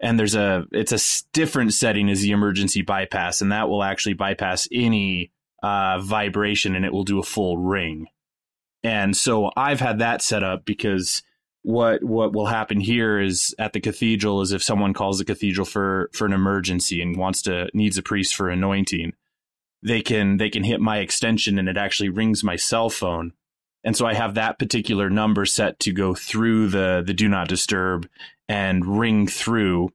And 0.00 0.18
there's 0.18 0.34
a 0.34 0.64
it's 0.72 0.92
a 0.92 1.24
different 1.32 1.74
setting 1.74 2.10
as 2.10 2.22
the 2.22 2.32
emergency 2.32 2.82
bypass 2.82 3.40
and 3.40 3.52
that 3.52 3.68
will 3.68 3.82
actually 3.82 4.14
bypass 4.14 4.68
any 4.72 5.30
uh, 5.62 6.00
vibration 6.00 6.74
and 6.74 6.84
it 6.84 6.92
will 6.92 7.04
do 7.04 7.18
a 7.20 7.24
full 7.24 7.58
ring. 7.58 8.06
And 8.84 9.16
so 9.16 9.50
i've 9.56 9.80
had 9.80 10.00
that 10.00 10.22
set 10.22 10.42
up 10.42 10.64
because 10.64 11.22
what 11.62 12.02
what 12.02 12.32
will 12.32 12.46
happen 12.46 12.80
here 12.80 13.20
is 13.20 13.54
at 13.58 13.72
the 13.72 13.80
cathedral 13.80 14.40
is 14.40 14.52
if 14.52 14.62
someone 14.62 14.92
calls 14.92 15.18
the 15.18 15.24
cathedral 15.24 15.64
for 15.64 16.10
for 16.12 16.26
an 16.26 16.32
emergency 16.32 17.00
and 17.00 17.16
wants 17.16 17.42
to 17.42 17.68
needs 17.72 17.96
a 17.96 18.02
priest 18.02 18.34
for 18.34 18.50
anointing 18.50 19.12
they 19.82 20.02
can 20.02 20.36
they 20.36 20.50
can 20.50 20.64
hit 20.64 20.80
my 20.80 20.98
extension 20.98 21.58
and 21.58 21.68
it 21.68 21.76
actually 21.76 22.08
rings 22.08 22.42
my 22.42 22.56
cell 22.56 22.90
phone 22.90 23.32
and 23.84 23.96
so 23.96 24.06
i 24.06 24.14
have 24.14 24.34
that 24.34 24.58
particular 24.58 25.08
number 25.10 25.44
set 25.46 25.78
to 25.80 25.92
go 25.92 26.14
through 26.14 26.68
the 26.68 27.02
the 27.06 27.14
do 27.14 27.28
not 27.28 27.48
disturb 27.48 28.08
and 28.48 28.98
ring 28.98 29.26
through 29.26 29.90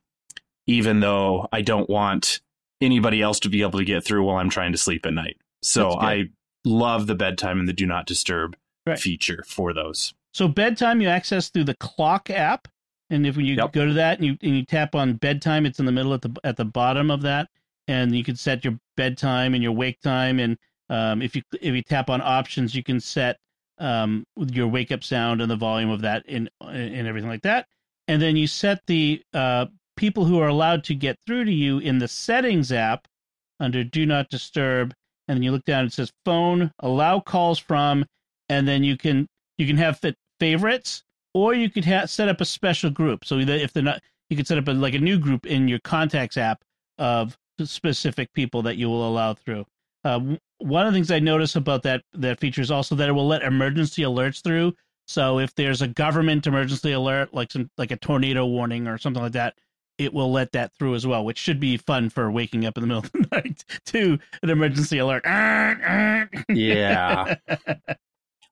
even 0.65 0.99
though 0.99 1.47
i 1.51 1.61
don't 1.61 1.89
want 1.89 2.41
anybody 2.81 3.21
else 3.21 3.39
to 3.39 3.49
be 3.49 3.61
able 3.61 3.79
to 3.79 3.85
get 3.85 4.03
through 4.03 4.23
while 4.23 4.37
i'm 4.37 4.49
trying 4.49 4.71
to 4.71 4.77
sleep 4.77 5.05
at 5.05 5.13
night 5.13 5.37
so 5.61 5.91
i 5.99 6.25
love 6.65 7.07
the 7.07 7.15
bedtime 7.15 7.59
and 7.59 7.67
the 7.67 7.73
do 7.73 7.85
not 7.85 8.05
disturb 8.05 8.55
Right. 8.85 8.97
feature 8.97 9.43
for 9.45 9.73
those 9.73 10.13
So 10.33 10.47
bedtime 10.47 11.01
you 11.01 11.09
access 11.09 11.49
through 11.49 11.65
the 11.65 11.75
clock 11.75 12.29
app, 12.29 12.69
and 13.09 13.27
if 13.27 13.35
you 13.35 13.55
Yep. 13.55 13.73
go 13.73 13.85
to 13.85 13.91
that 13.95 14.17
and 14.19 14.25
you 14.27 14.37
and 14.41 14.55
you 14.55 14.63
tap 14.63 14.95
on 14.95 15.15
bedtime, 15.15 15.65
it's 15.65 15.77
in 15.79 15.85
the 15.85 15.91
middle 15.91 16.13
at 16.13 16.21
the 16.21 16.33
at 16.45 16.55
the 16.55 16.63
bottom 16.63 17.11
of 17.11 17.21
that, 17.23 17.49
and 17.89 18.15
you 18.15 18.23
can 18.23 18.37
set 18.37 18.63
your 18.63 18.79
bedtime 18.95 19.53
and 19.53 19.61
your 19.61 19.73
wake 19.73 19.99
time, 19.99 20.39
and 20.39 20.57
um, 20.89 21.21
if 21.21 21.35
you 21.35 21.41
if 21.61 21.75
you 21.75 21.81
tap 21.81 22.09
on 22.09 22.21
options, 22.21 22.73
you 22.75 22.81
can 22.81 23.01
set 23.01 23.39
um, 23.79 24.25
your 24.35 24.67
wake 24.67 24.91
up 24.91 25.03
sound 25.03 25.41
and 25.41 25.49
the 25.49 25.55
volume 25.55 25.89
of 25.89 26.01
that 26.01 26.23
and 26.27 26.49
and 26.61 27.07
everything 27.07 27.29
like 27.29 27.43
that, 27.43 27.67
and 28.07 28.21
then 28.21 28.35
you 28.35 28.47
set 28.47 28.81
the 28.87 29.21
uh, 29.33 29.65
people 29.95 30.25
who 30.25 30.39
are 30.39 30.47
allowed 30.47 30.83
to 30.85 30.95
get 30.95 31.17
through 31.25 31.45
to 31.45 31.51
you 31.51 31.79
in 31.79 31.99
the 31.99 32.07
settings 32.07 32.71
app 32.71 33.07
under 33.59 33.83
do 33.83 34.05
not 34.05 34.29
disturb, 34.29 34.93
and 35.27 35.37
then 35.37 35.43
you 35.43 35.51
look 35.51 35.65
down 35.65 35.85
it 35.85 35.93
says 35.93 36.11
phone 36.25 36.71
allow 36.79 37.19
calls 37.19 37.59
from, 37.59 38.05
and 38.49 38.67
then 38.67 38.83
you 38.83 38.97
can 38.97 39.27
you 39.57 39.67
can 39.67 39.77
have 39.77 39.99
favorites 40.39 41.03
or 41.33 41.53
you 41.53 41.69
could 41.69 41.85
ha- 41.85 42.05
set 42.05 42.29
up 42.29 42.41
a 42.41 42.45
special 42.45 42.89
group. 42.89 43.25
So 43.25 43.43
that 43.43 43.61
if 43.61 43.73
they're 43.73 43.83
not 43.83 44.01
you 44.29 44.37
could 44.37 44.47
set 44.47 44.57
up 44.57 44.67
a, 44.67 44.71
like 44.71 44.93
a 44.93 44.99
new 44.99 45.17
group 45.19 45.45
in 45.45 45.67
your 45.67 45.79
contacts 45.79 46.37
app 46.37 46.63
of 46.97 47.37
specific 47.63 48.31
people 48.33 48.61
that 48.63 48.77
you 48.77 48.87
will 48.87 49.07
allow 49.07 49.33
through. 49.33 49.65
Uh, 50.03 50.35
one 50.59 50.85
of 50.85 50.93
the 50.93 50.97
things 50.97 51.11
i 51.11 51.19
notice 51.19 51.55
about 51.55 51.83
that 51.83 52.03
that 52.13 52.39
feature 52.39 52.61
is 52.61 52.71
also 52.71 52.95
that 52.95 53.09
it 53.09 53.13
will 53.13 53.27
let 53.27 53.43
emergency 53.43 54.01
alerts 54.03 54.43
through. 54.43 54.73
So 55.05 55.39
if 55.39 55.55
there's 55.55 55.81
a 55.81 55.87
government 55.87 56.47
emergency 56.47 56.91
alert 56.91 57.33
like 57.33 57.51
some 57.51 57.69
like 57.77 57.91
a 57.91 57.97
tornado 57.97 58.45
warning 58.45 58.87
or 58.87 58.97
something 58.97 59.23
like 59.23 59.33
that 59.33 59.55
it 59.97 60.13
will 60.13 60.31
let 60.31 60.51
that 60.51 60.71
through 60.77 60.95
as 60.95 61.07
well 61.07 61.23
which 61.23 61.37
should 61.37 61.59
be 61.59 61.77
fun 61.77 62.09
for 62.09 62.29
waking 62.31 62.65
up 62.65 62.77
in 62.77 62.81
the 62.81 62.87
middle 62.87 63.03
of 63.03 63.11
the 63.11 63.27
night 63.31 63.63
to 63.85 64.19
an 64.43 64.49
emergency 64.49 64.97
alert. 64.97 65.23
Yeah. 66.49 67.35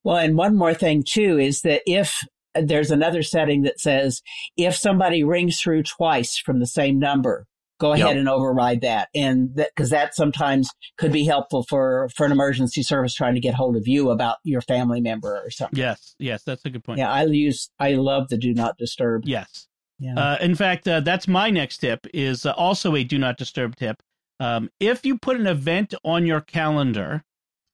Well, 0.06 0.18
and 0.18 0.38
one 0.38 0.56
more 0.56 0.76
thing 0.76 1.04
too 1.04 1.40
is 1.40 1.62
that 1.62 1.82
if 1.88 2.22
there's 2.54 2.92
another 2.92 3.24
setting 3.24 3.64
that 3.64 3.80
says 3.80 4.22
if 4.56 4.76
somebody 4.76 5.24
rings 5.24 5.60
through 5.60 5.82
twice 5.82 6.38
from 6.38 6.60
the 6.60 6.68
same 6.68 7.00
number, 7.00 7.48
go 7.80 7.94
ahead 7.94 8.08
Yep. 8.08 8.18
and 8.18 8.30
override 8.30 8.82
that. 8.82 9.10
And 9.14 9.56
that, 9.56 9.72
cause 9.76 9.90
that 9.90 10.16
sometimes 10.16 10.70
could 10.98 11.12
be 11.12 11.26
helpful 11.26 11.64
for, 11.70 12.10
for 12.16 12.26
an 12.26 12.32
emergency 12.32 12.84
service 12.84 13.14
trying 13.14 13.34
to 13.36 13.40
get 13.42 13.54
hold 13.54 13.76
of 13.76 13.88
you 13.88 14.10
about 14.12 14.38
your 14.44 14.62
family 14.62 15.02
member 15.02 15.42
or 15.46 15.50
something. 15.50 15.78
yes 15.80 16.16
yes 16.20 16.44
that's 16.44 16.64
a 16.66 16.70
good 16.70 16.84
point 16.84 17.00
Yeah. 17.00 17.12
I 17.12 17.26
use, 17.26 17.70
I 17.80 17.94
love 17.94 18.30
the 18.30 18.38
do 18.38 18.54
not 18.54 18.78
disturb. 18.78 19.24
yes 19.26 19.68
Yeah. 20.00 20.16
Uh, 20.18 20.38
in 20.42 20.56
fact, 20.56 20.88
uh, 20.88 21.00
that's 21.02 21.28
my 21.28 21.50
next 21.50 21.78
tip. 21.80 22.06
Is 22.14 22.46
uh, 22.46 22.52
also 22.52 22.96
a 22.96 23.04
do 23.04 23.18
not 23.18 23.38
disturb 23.38 23.76
tip. 23.76 24.02
Um, 24.40 24.70
if 24.82 25.06
you 25.06 25.18
put 25.18 25.40
an 25.40 25.48
event 25.48 25.94
on 26.04 26.26
your 26.26 26.42
calendar 26.42 27.24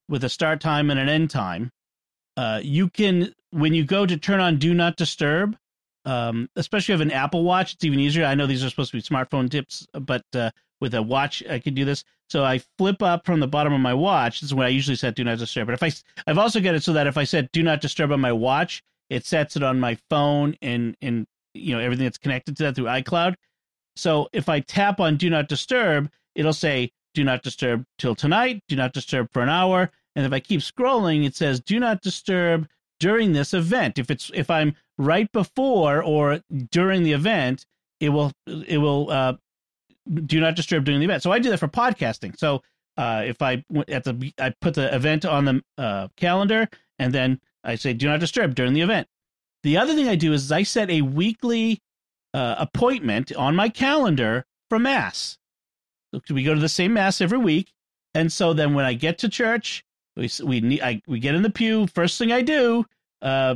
with 0.07 0.23
a 0.23 0.29
start 0.29 0.61
time 0.61 0.91
and 0.91 0.99
an 0.99 1.09
end 1.09 1.29
time, 1.31 1.71
uh, 2.37 2.59
you 2.63 2.89
can 2.89 3.33
when 3.51 3.73
you 3.73 3.83
go 3.83 4.05
to 4.05 4.17
turn 4.17 4.39
on 4.39 4.57
do 4.57 4.73
not 4.73 4.97
disturb. 4.97 5.57
Um, 6.05 6.49
especially 6.55 6.93
if 6.93 6.99
you 6.99 7.05
have 7.05 7.07
an 7.07 7.11
Apple 7.11 7.43
Watch, 7.43 7.73
it's 7.73 7.83
even 7.83 7.99
easier. 7.99 8.25
I 8.25 8.35
know 8.35 8.47
these 8.47 8.63
are 8.63 8.69
supposed 8.69 8.91
to 8.91 8.97
be 8.97 9.03
smartphone 9.03 9.49
tips, 9.49 9.85
but 9.93 10.23
uh, 10.33 10.49
with 10.79 10.95
a 10.95 11.01
watch, 11.01 11.43
I 11.49 11.59
can 11.59 11.73
do 11.73 11.85
this. 11.85 12.03
So 12.29 12.43
I 12.43 12.59
flip 12.77 13.03
up 13.03 13.25
from 13.25 13.39
the 13.39 13.47
bottom 13.47 13.71
of 13.71 13.79
my 13.79 13.93
watch. 13.93 14.41
This 14.41 14.49
is 14.49 14.55
what 14.55 14.65
I 14.65 14.69
usually 14.69 14.95
set 14.95 15.15
do 15.15 15.23
not 15.23 15.37
disturb. 15.37 15.67
But 15.67 15.73
if 15.73 15.83
I, 15.83 15.91
I've 16.29 16.37
also 16.37 16.59
got 16.59 16.75
it 16.75 16.83
so 16.83 16.93
that 16.93 17.07
if 17.07 17.17
I 17.17 17.23
set 17.23 17.51
do 17.51 17.61
not 17.61 17.81
disturb 17.81 18.11
on 18.11 18.19
my 18.19 18.31
watch, 18.31 18.83
it 19.09 19.25
sets 19.25 19.55
it 19.55 19.63
on 19.63 19.79
my 19.79 19.97
phone 20.09 20.55
and 20.61 20.95
and 21.01 21.27
you 21.53 21.75
know 21.75 21.81
everything 21.81 22.05
that's 22.05 22.17
connected 22.17 22.57
to 22.57 22.63
that 22.63 22.75
through 22.75 22.85
iCloud. 22.85 23.35
So 23.95 24.29
if 24.33 24.49
I 24.49 24.61
tap 24.61 24.99
on 24.99 25.17
do 25.17 25.29
not 25.29 25.49
disturb, 25.49 26.09
it'll 26.33 26.53
say 26.53 26.91
do 27.13 27.23
not 27.23 27.43
disturb 27.43 27.85
till 27.99 28.15
tonight, 28.15 28.63
do 28.69 28.75
not 28.75 28.93
disturb 28.93 29.29
for 29.33 29.41
an 29.41 29.49
hour, 29.49 29.91
and 30.15 30.25
if 30.25 30.31
I 30.31 30.39
keep 30.39 30.61
scrolling, 30.61 31.25
it 31.25 31.35
says 31.35 31.59
do 31.59 31.79
not 31.79 32.01
disturb 32.01 32.67
during 33.01 33.33
this 33.33 33.53
event. 33.53 33.97
If 33.97 34.09
it's 34.09 34.31
if 34.33 34.49
I'm 34.49 34.75
right 34.97 35.29
before 35.31 36.03
or 36.03 36.41
during 36.69 37.03
the 37.03 37.11
event, 37.13 37.65
it 37.99 38.09
will 38.09 38.31
it 38.45 38.77
will 38.77 39.09
uh, 39.09 39.33
do 40.25 40.39
not 40.39 40.55
disturb 40.55 40.85
during 40.85 40.99
the 40.99 41.05
event. 41.05 41.23
So 41.23 41.31
I 41.31 41.39
do 41.39 41.49
that 41.49 41.57
for 41.57 41.67
podcasting. 41.67 42.37
So 42.37 42.61
uh, 42.97 43.23
if 43.25 43.41
I 43.41 43.65
at 43.89 44.05
the 44.05 44.31
I 44.37 44.53
put 44.61 44.75
the 44.75 44.93
event 44.95 45.25
on 45.25 45.45
the 45.45 45.63
uh, 45.77 46.07
calendar 46.15 46.69
and 46.99 47.11
then 47.11 47.41
I 47.63 47.75
say 47.75 47.93
do 47.93 48.07
not 48.07 48.19
disturb 48.19 48.55
during 48.55 48.73
the 48.73 48.81
event. 48.81 49.07
The 49.63 49.77
other 49.77 49.93
thing 49.93 50.07
I 50.07 50.15
do 50.15 50.31
is 50.33 50.51
I 50.51 50.63
set 50.63 50.89
a 50.89 51.01
weekly 51.01 51.81
uh, 52.33 52.55
appointment 52.57 53.33
on 53.33 53.55
my 53.55 53.69
calendar 53.69 54.45
for 54.69 54.79
mass. 54.79 55.37
So 56.13 56.33
we 56.33 56.43
go 56.43 56.53
to 56.53 56.59
the 56.59 56.69
same 56.69 56.93
mass 56.93 57.21
every 57.21 57.37
week, 57.37 57.71
and 58.13 58.31
so 58.31 58.53
then 58.53 58.73
when 58.73 58.85
I 58.85 58.93
get 58.93 59.17
to 59.19 59.29
church, 59.29 59.85
we 60.15 60.29
we 60.43 60.61
need 60.61 60.81
I, 60.81 61.01
we 61.07 61.19
get 61.19 61.35
in 61.35 61.41
the 61.41 61.49
pew. 61.49 61.87
First 61.87 62.17
thing 62.17 62.31
I 62.31 62.41
do, 62.41 62.85
uh, 63.21 63.55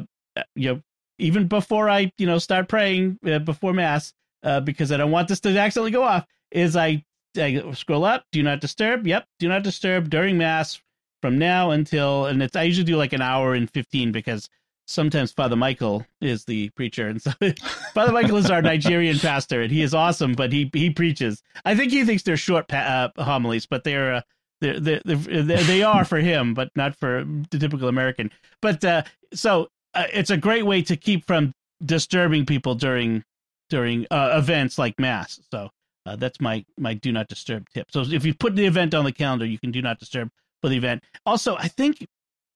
you 0.56 0.74
know, 0.74 0.82
even 1.20 1.48
before 1.48 1.90
I 1.90 2.12
you 2.18 2.26
know 2.26 2.38
start 2.38 2.68
praying 2.68 3.20
uh, 3.26 3.40
before 3.40 3.74
mass, 3.74 4.14
uh, 4.44 4.60
because 4.62 4.92
I 4.92 4.98
don't 4.98 5.12
want 5.12 5.28
this 5.28 5.40
to 5.42 5.58
accidentally 5.58 5.92
go 5.92 6.04
off, 6.04 6.26
is 6.52 6.76
I, 6.76 7.04
I 7.38 7.64
scroll 7.74 8.06
up. 8.06 8.26
Do 8.32 8.44
not 8.44 8.62
disturb. 8.62 9.06
Yep, 9.06 9.26
do 9.40 9.48
not 9.48 9.64
disturb 9.64 10.10
during 10.10 10.38
mass 10.38 10.80
from 11.22 11.38
now 11.38 11.72
until 11.72 12.26
and 12.26 12.42
it's 12.42 12.56
I 12.56 12.64
usually 12.64 12.86
do 12.86 12.98
like 12.98 13.14
an 13.14 13.22
hour 13.22 13.54
and 13.54 13.70
fifteen 13.70 14.12
because 14.12 14.50
sometimes 14.88 15.32
Father 15.32 15.56
Michael 15.56 16.06
is 16.22 16.46
the 16.46 16.70
preacher, 16.70 17.08
and 17.08 17.22
so 17.22 17.32
Father 17.94 18.12
Michael 18.12 18.38
is 18.38 18.50
our 18.50 18.62
Nigerian 18.62 19.20
pastor, 19.20 19.62
and 19.62 19.72
he 19.72 19.82
is 19.82 19.94
awesome. 19.94 20.34
But 20.34 20.54
he 20.54 20.70
he 20.74 20.90
preaches. 20.90 21.42
I 21.66 21.76
think 21.76 21.92
he 21.92 22.06
thinks 22.06 22.24
they're 22.24 22.38
short 22.38 22.68
pa- 22.68 23.12
uh, 23.18 23.24
homilies, 23.24 23.66
but 23.66 23.84
they're. 23.84 24.16
Uh, 24.16 24.22
they're, 24.62 24.80
they're, 24.80 25.02
they're, 25.04 25.64
they 25.64 25.84
are 25.84 26.06
for 26.06 26.18
him, 26.18 26.54
but 26.54 26.70
not 26.76 26.96
for 26.96 27.26
the 27.52 27.60
typical 27.60 27.88
American. 27.88 28.32
But 28.62 28.84
uh, 28.84 29.04
so 29.34 29.70
uh, 29.94 30.06
it's 30.14 30.30
a 30.30 30.38
great 30.38 30.66
way 30.66 30.82
to 30.84 30.96
keep 30.96 31.26
from 31.26 31.54
disturbing 31.84 32.46
people 32.46 32.76
during 32.76 33.24
during 33.70 34.06
uh, 34.12 34.36
events 34.38 34.78
like 34.78 35.00
mass. 35.00 35.40
So 35.52 35.70
uh, 36.06 36.16
that's 36.16 36.40
my 36.40 36.66
my 36.78 36.94
do 36.94 37.12
not 37.12 37.28
disturb 37.28 37.68
tip. 37.74 37.92
So 37.92 38.02
if 38.02 38.26
you 38.26 38.34
put 38.34 38.56
the 38.56 38.66
event 38.66 38.94
on 38.94 39.06
the 39.06 39.12
calendar, 39.12 39.46
you 39.46 39.60
can 39.60 39.72
do 39.72 39.82
not 39.82 40.00
disturb 40.00 40.30
for 40.62 40.70
the 40.70 40.78
event. 40.78 41.04
Also, 41.26 41.56
I 41.58 41.68
think 41.68 42.08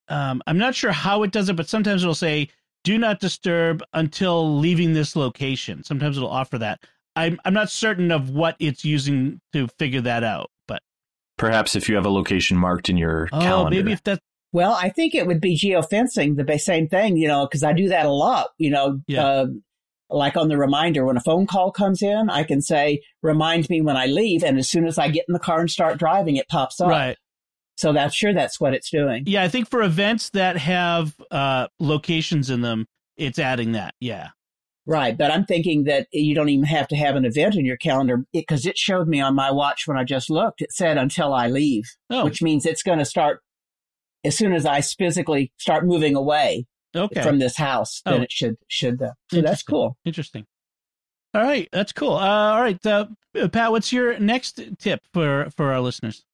um, 0.07 0.41
I'm 0.47 0.57
not 0.57 0.75
sure 0.75 0.91
how 0.91 1.23
it 1.23 1.31
does 1.31 1.49
it, 1.49 1.55
but 1.55 1.69
sometimes 1.69 2.03
it'll 2.03 2.15
say 2.15 2.49
do 2.83 2.97
not 2.97 3.19
disturb 3.19 3.83
until 3.93 4.57
leaving 4.57 4.93
this 4.93 5.15
location. 5.15 5.83
Sometimes 5.83 6.17
it'll 6.17 6.29
offer 6.29 6.57
that. 6.59 6.79
I'm 7.15 7.39
I'm 7.43 7.53
not 7.53 7.69
certain 7.69 8.11
of 8.11 8.29
what 8.29 8.55
it's 8.59 8.85
using 8.85 9.41
to 9.53 9.67
figure 9.79 10.01
that 10.01 10.23
out, 10.23 10.49
perhaps 11.39 11.75
if 11.75 11.89
you 11.89 11.95
have 11.95 12.05
a 12.05 12.11
location 12.11 12.55
marked 12.57 12.89
in 12.89 12.97
your 12.97 13.27
oh, 13.31 13.39
calendar. 13.39 13.75
maybe 13.75 13.91
if 13.91 14.03
that 14.03 14.19
Well, 14.53 14.73
I 14.73 14.89
think 14.89 15.15
it 15.15 15.25
would 15.25 15.41
be 15.41 15.57
geofencing, 15.57 16.35
the 16.35 16.57
same 16.59 16.87
thing, 16.87 17.17
you 17.17 17.27
know, 17.27 17.47
because 17.47 17.63
I 17.63 17.73
do 17.73 17.89
that 17.89 18.05
a 18.05 18.11
lot. 18.11 18.49
You 18.59 18.69
know, 18.69 18.99
Yeah. 19.07 19.25
uh, 19.25 19.45
like 20.11 20.37
on 20.37 20.49
the 20.49 20.57
reminder 20.57 21.05
when 21.05 21.17
a 21.17 21.21
phone 21.21 21.47
call 21.47 21.71
comes 21.71 22.01
in, 22.01 22.29
I 22.29 22.43
can 22.43 22.61
say, 22.61 23.01
"Remind 23.21 23.69
me 23.69 23.81
when 23.81 23.95
I 23.95 24.07
leave," 24.07 24.43
and 24.43 24.57
as 24.57 24.69
soon 24.69 24.87
as 24.87 24.97
I 24.97 25.07
get 25.07 25.25
in 25.27 25.33
the 25.33 25.39
car 25.39 25.59
and 25.59 25.69
start 25.69 25.97
driving, 25.97 26.35
it 26.35 26.47
pops 26.47 26.81
up. 26.81 26.89
right. 26.89 27.17
So 27.77 27.93
that's 27.93 28.13
sure 28.13 28.33
that's 28.33 28.59
what 28.59 28.73
it's 28.73 28.89
doing. 28.89 29.23
Yeah, 29.25 29.41
I 29.41 29.47
think 29.47 29.69
for 29.69 29.81
events 29.81 30.31
that 30.31 30.57
have 30.57 31.15
uh, 31.31 31.67
locations 31.79 32.49
in 32.49 32.59
them, 32.59 32.87
it's 33.15 33.39
adding 33.39 33.71
that. 33.71 33.93
Yeah. 34.01 34.29
Right, 34.89 35.15
but 35.15 35.29
I'm 35.29 35.45
thinking 35.45 35.83
that 35.83 36.07
you 36.11 36.33
don't 36.33 36.49
even 36.49 36.65
have 36.65 36.87
to 36.87 36.95
have 36.95 37.15
an 37.15 37.23
event 37.23 37.53
in 37.53 37.63
your 37.63 37.77
calendar 37.77 38.25
because 38.33 38.65
it, 38.65 38.75
showed 38.75 39.07
me 39.07 39.21
on 39.21 39.35
my 39.35 39.51
watch 39.51 39.87
when 39.87 39.99
I 39.99 40.03
just 40.03 40.31
looked. 40.31 40.63
It 40.63 40.71
said 40.71 40.97
until 40.97 41.31
I 41.31 41.47
leave, 41.47 41.83
Oh, 42.09 42.25
which 42.25 42.41
means 42.41 42.65
it's 42.65 42.81
going 42.81 42.97
to 42.97 43.05
start 43.05 43.41
as 44.23 44.35
soon 44.35 44.51
as 44.51 44.65
I 44.65 44.81
physically 44.81 45.51
start 45.57 45.85
moving 45.85 46.15
away 46.15 46.65
okay. 46.95 47.21
from 47.21 47.37
this 47.37 47.55
house. 47.55 48.01
Then 48.03 48.21
Oh. 48.21 48.23
it 48.23 48.31
should 48.31 48.55
should. 48.67 48.99
Uh, 48.99 49.11
so 49.31 49.41
that's 49.41 49.61
cool. 49.61 49.95
Interesting. 50.05 50.47
All 51.35 51.43
right, 51.43 51.69
that's 51.71 51.91
cool. 51.91 52.15
Uh, 52.15 52.53
all 52.53 52.61
right, 52.61 52.83
uh, 52.87 53.05
Pat, 53.51 53.69
what's 53.69 53.93
your 53.93 54.17
next 54.17 54.59
tip 54.79 55.01
for 55.13 55.51
for 55.55 55.71
our 55.71 55.81
listeners? 55.81 56.25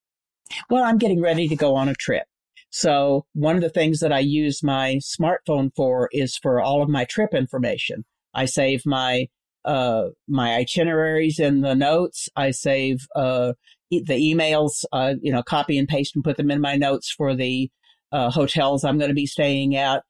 Well, 0.69 0.85
I'm 0.85 0.97
getting 0.97 1.21
ready 1.21 1.49
to 1.49 1.57
go 1.57 1.75
on 1.75 1.89
a 1.89 1.93
trip. 1.93 2.23
So 2.69 3.25
one 3.33 3.57
of 3.57 3.61
the 3.61 3.69
things 3.69 3.99
that 3.99 4.13
I 4.13 4.19
use 4.19 4.63
my 4.63 5.01
smartphone 5.01 5.71
for 5.75 6.07
is 6.13 6.37
for 6.37 6.61
all 6.61 6.81
of 6.81 6.87
my 6.87 7.03
trip 7.03 7.33
information. 7.33 8.05
I 8.35 8.45
save 8.45 8.85
my 8.85 9.27
uh, 9.63 10.09
my 10.27 10.55
itineraries 10.55 11.39
in 11.39 11.61
the 11.61 11.73
notes. 11.73 12.29
I 12.35 12.51
save 12.51 13.07
uh, 13.15 13.53
e- 13.89 14.03
the 14.05 14.13
emails, 14.13 14.83
uh, 14.91 15.15
you 15.21 15.31
know, 15.31 15.41
copy 15.41 15.79
and 15.79 15.87
paste 15.87 16.15
and 16.15 16.23
put 16.23 16.37
them 16.37 16.51
in 16.51 16.61
my 16.61 16.75
notes 16.75 17.11
for 17.11 17.35
the 17.35 17.71
uh, 18.11 18.29
hotels 18.29 18.83
I'm 18.83 18.99
going 18.99 19.09
to 19.09 19.15
be 19.15 19.25
staying 19.25 19.75
at. 19.75 20.03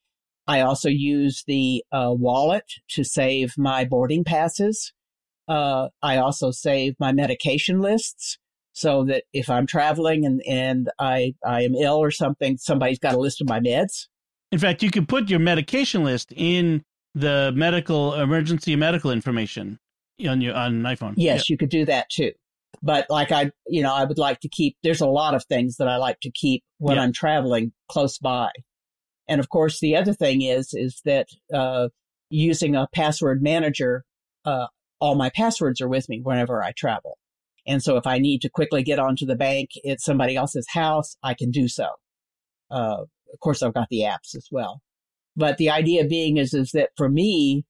I 0.45 0.59
also 0.59 0.89
use 0.89 1.43
the 1.47 1.83
uh, 1.91 2.11
wallet 2.11 2.65
to 2.89 3.03
save 3.03 3.53
my 3.57 3.85
boarding 3.85 4.25
passes. 4.25 4.93
Uh, 5.47 5.87
I 6.01 6.17
also 6.17 6.51
save 6.51 6.95
my 6.99 7.13
medication 7.13 7.79
lists 7.79 8.37
so 8.73 9.05
that 9.05 9.23
if 9.31 9.49
I'm 9.49 9.65
traveling 9.65 10.25
and, 10.25 10.41
and 10.45 10.89
I, 10.99 11.33
I 11.45 11.61
am 11.61 11.75
ill 11.75 11.95
or 11.95 12.11
something, 12.11 12.57
somebody's 12.57 12.99
got 12.99 13.15
a 13.15 13.19
list 13.19 13.41
of 13.41 13.47
my 13.47 13.59
meds. 13.59 14.07
In 14.51 14.59
fact, 14.59 14.83
you 14.83 14.91
can 14.91 15.05
put 15.05 15.29
your 15.29 15.39
medication 15.39 16.03
list 16.03 16.33
in 16.35 16.83
the 17.15 17.51
medical 17.55 18.13
emergency 18.13 18.75
medical 18.75 19.09
information 19.09 19.79
on 20.27 20.41
your 20.41 20.53
on 20.53 20.75
an 20.75 20.83
iPhone. 20.83 21.13
Yes, 21.17 21.49
you 21.49 21.57
could 21.57 21.69
do 21.69 21.85
that 21.85 22.09
too. 22.09 22.31
But 22.83 23.07
like 23.09 23.31
I, 23.31 23.51
you 23.67 23.81
know, 23.81 23.93
I 23.93 24.03
would 24.03 24.17
like 24.17 24.41
to 24.41 24.49
keep, 24.49 24.77
there's 24.83 25.01
a 25.01 25.07
lot 25.07 25.33
of 25.33 25.45
things 25.45 25.77
that 25.77 25.87
I 25.87 25.95
like 25.95 26.19
to 26.21 26.31
keep 26.31 26.61
when 26.77 26.97
Yeah. 26.97 27.03
I'm 27.03 27.13
traveling 27.13 27.71
close 27.89 28.17
by. 28.17 28.51
And 29.27 29.39
of 29.39 29.49
course, 29.49 29.79
the 29.79 29.95
other 29.95 30.13
thing 30.13 30.41
is, 30.41 30.73
is 30.73 31.01
that, 31.05 31.29
uh, 31.53 31.87
using 32.29 32.75
a 32.75 32.87
password 32.93 33.41
manager, 33.41 34.03
uh, 34.43 34.67
all 34.99 35.15
my 35.15 35.29
passwords 35.29 35.79
are 35.79 35.87
with 35.87 36.09
me 36.09 36.19
whenever 36.21 36.61
I 36.61 36.73
travel. 36.73 37.17
And 37.65 37.81
so 37.81 37.95
if 37.95 38.05
I 38.05 38.19
need 38.19 38.41
to 38.41 38.49
quickly 38.49 38.83
get 38.83 38.99
onto 38.99 39.25
the 39.25 39.37
bank 39.37 39.69
at 39.89 40.01
somebody 40.01 40.35
else's 40.35 40.67
house, 40.69 41.15
I 41.23 41.33
can 41.33 41.51
do 41.51 41.67
so. 41.67 41.87
Uh, 42.69 43.03
of 43.33 43.39
course, 43.39 43.63
I've 43.63 43.73
got 43.73 43.87
the 43.89 44.01
apps 44.01 44.35
as 44.35 44.47
well. 44.51 44.81
But 45.35 45.57
the 45.57 45.69
idea 45.69 46.05
being 46.05 46.37
is, 46.37 46.53
is 46.53 46.71
that 46.71 46.89
for 46.95 47.09
me, 47.09 47.65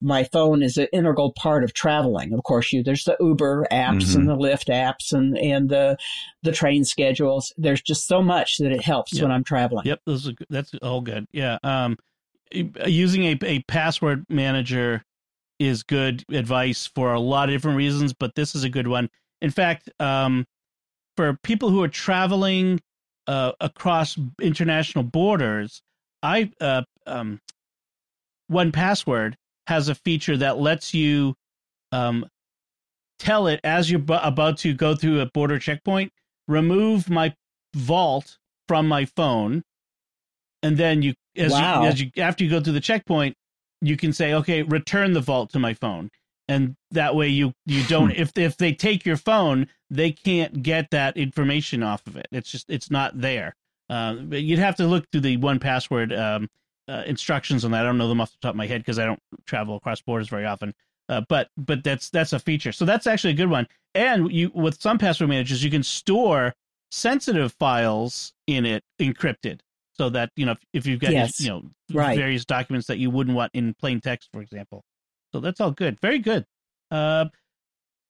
my 0.00 0.24
phone 0.24 0.62
is 0.62 0.76
an 0.76 0.86
integral 0.92 1.32
part 1.32 1.64
of 1.64 1.72
traveling. 1.72 2.32
Of 2.32 2.44
course, 2.44 2.72
you 2.72 2.82
there's 2.82 3.04
the 3.04 3.16
Uber 3.18 3.66
apps 3.72 4.14
and 4.14 4.28
the 4.28 4.36
Lyft 4.36 4.68
apps 4.72 5.12
and 5.12 5.36
and 5.36 5.68
the 5.68 5.96
the 6.42 6.52
train 6.52 6.84
schedules. 6.84 7.52
There's 7.56 7.82
just 7.82 8.06
so 8.06 8.22
much 8.22 8.58
that 8.58 8.70
it 8.70 8.82
helps 8.82 9.14
Yep. 9.14 9.22
when 9.22 9.32
I'm 9.32 9.42
traveling. 9.44 9.86
Yep, 9.86 10.00
those 10.06 10.28
are, 10.28 10.34
that's 10.48 10.72
all 10.82 11.00
good. 11.00 11.26
Yeah. 11.32 11.58
Um, 11.64 11.96
using 12.52 13.24
a 13.24 13.38
a 13.42 13.60
password 13.62 14.24
manager 14.28 15.04
is 15.58 15.82
good 15.82 16.24
advice 16.30 16.86
for 16.86 17.12
a 17.12 17.20
lot 17.20 17.48
of 17.48 17.54
different 17.54 17.76
reasons, 17.76 18.12
but 18.12 18.36
this 18.36 18.54
is 18.54 18.62
a 18.62 18.68
good 18.70 18.86
one. 18.86 19.10
In 19.42 19.50
fact, 19.50 19.90
um, 19.98 20.46
for 21.16 21.36
people 21.42 21.70
who 21.70 21.82
are 21.82 21.88
traveling 21.88 22.80
uh, 23.26 23.52
across 23.60 24.16
international 24.40 25.02
borders, 25.02 25.82
I 26.22 26.50
uh, 26.60 26.82
um, 27.06 27.40
1Password 28.50 29.34
has 29.66 29.88
a 29.88 29.94
feature 29.94 30.36
that 30.36 30.58
lets 30.58 30.94
you 30.94 31.34
um, 31.92 32.26
tell 33.18 33.46
it 33.46 33.60
as 33.64 33.90
you're 33.90 34.00
bu- 34.00 34.14
about 34.14 34.58
to 34.58 34.72
go 34.74 34.94
through 34.94 35.20
a 35.20 35.26
border 35.26 35.58
checkpoint, 35.58 36.12
remove 36.46 37.10
my 37.10 37.34
vault 37.74 38.38
from 38.66 38.88
my 38.88 39.04
phone, 39.04 39.62
and 40.62 40.76
then 40.76 41.02
you 41.02 41.14
as 41.36 41.52
Wow. 41.52 41.82
you 41.82 41.88
as 41.88 42.00
you 42.00 42.10
after 42.16 42.44
you 42.44 42.50
go 42.50 42.60
through 42.60 42.72
the 42.72 42.80
checkpoint, 42.80 43.36
you 43.80 43.96
can 43.96 44.12
say, 44.12 44.34
okay, 44.34 44.62
return 44.62 45.12
the 45.12 45.20
vault 45.20 45.50
to 45.50 45.58
my 45.58 45.74
phone, 45.74 46.10
and 46.48 46.74
that 46.90 47.14
way 47.14 47.28
you 47.28 47.52
you 47.66 47.82
don't 47.84 48.10
if 48.12 48.36
if 48.36 48.56
they 48.56 48.72
take 48.72 49.06
your 49.06 49.16
phone, 49.16 49.68
they 49.90 50.10
can't 50.10 50.62
get 50.62 50.90
that 50.90 51.16
information 51.16 51.82
off 51.82 52.06
of 52.06 52.16
it. 52.16 52.26
It's 52.32 52.50
just 52.50 52.68
it's 52.70 52.90
not 52.90 53.20
there. 53.20 53.54
Uh, 53.90 54.14
but 54.14 54.42
you'd 54.42 54.58
have 54.58 54.76
to 54.76 54.86
look 54.86 55.04
through 55.10 55.22
the 55.22 55.36
1Password 55.38 56.16
um, 56.18 56.48
uh, 56.88 57.02
instructions 57.06 57.64
on 57.64 57.70
that. 57.70 57.80
I 57.80 57.82
don't 57.84 57.98
know 57.98 58.08
them 58.08 58.20
off 58.20 58.30
the 58.32 58.38
top 58.40 58.50
of 58.50 58.56
my 58.56 58.66
head 58.66 58.80
because 58.82 58.98
I 58.98 59.04
don't 59.06 59.20
travel 59.46 59.76
across 59.76 60.00
borders 60.00 60.28
very 60.28 60.44
often. 60.44 60.74
Uh, 61.08 61.22
but 61.28 61.48
but 61.56 61.82
that's 61.82 62.10
that's 62.10 62.34
a 62.34 62.38
feature. 62.38 62.70
So 62.70 62.84
that's 62.84 63.06
actually 63.06 63.30
a 63.30 63.36
good 63.36 63.48
one. 63.48 63.66
And 63.94 64.30
you 64.30 64.50
with 64.54 64.78
some 64.80 64.98
password 64.98 65.30
managers, 65.30 65.64
you 65.64 65.70
can 65.70 65.82
store 65.82 66.54
sensitive 66.90 67.54
files 67.58 68.32
in 68.46 68.66
it 68.66 68.82
encrypted, 69.00 69.60
so 69.92 70.10
that 70.10 70.30
you 70.36 70.44
know 70.44 70.52
if, 70.52 70.58
if 70.74 70.86
you've 70.86 71.00
got 71.00 71.12
Yes. 71.12 71.40
you 71.40 71.48
know 71.48 71.62
Right. 71.90 72.16
various 72.18 72.44
documents 72.44 72.86
that 72.88 72.98
you 72.98 73.08
wouldn't 73.08 73.34
want 73.34 73.52
in 73.54 73.72
plain 73.72 74.00
text, 74.02 74.28
for 74.32 74.42
example. 74.42 74.84
So 75.32 75.40
that's 75.40 75.60
all 75.60 75.70
good. 75.70 75.98
Very 76.00 76.18
good. 76.18 76.44
Uh, 76.90 77.26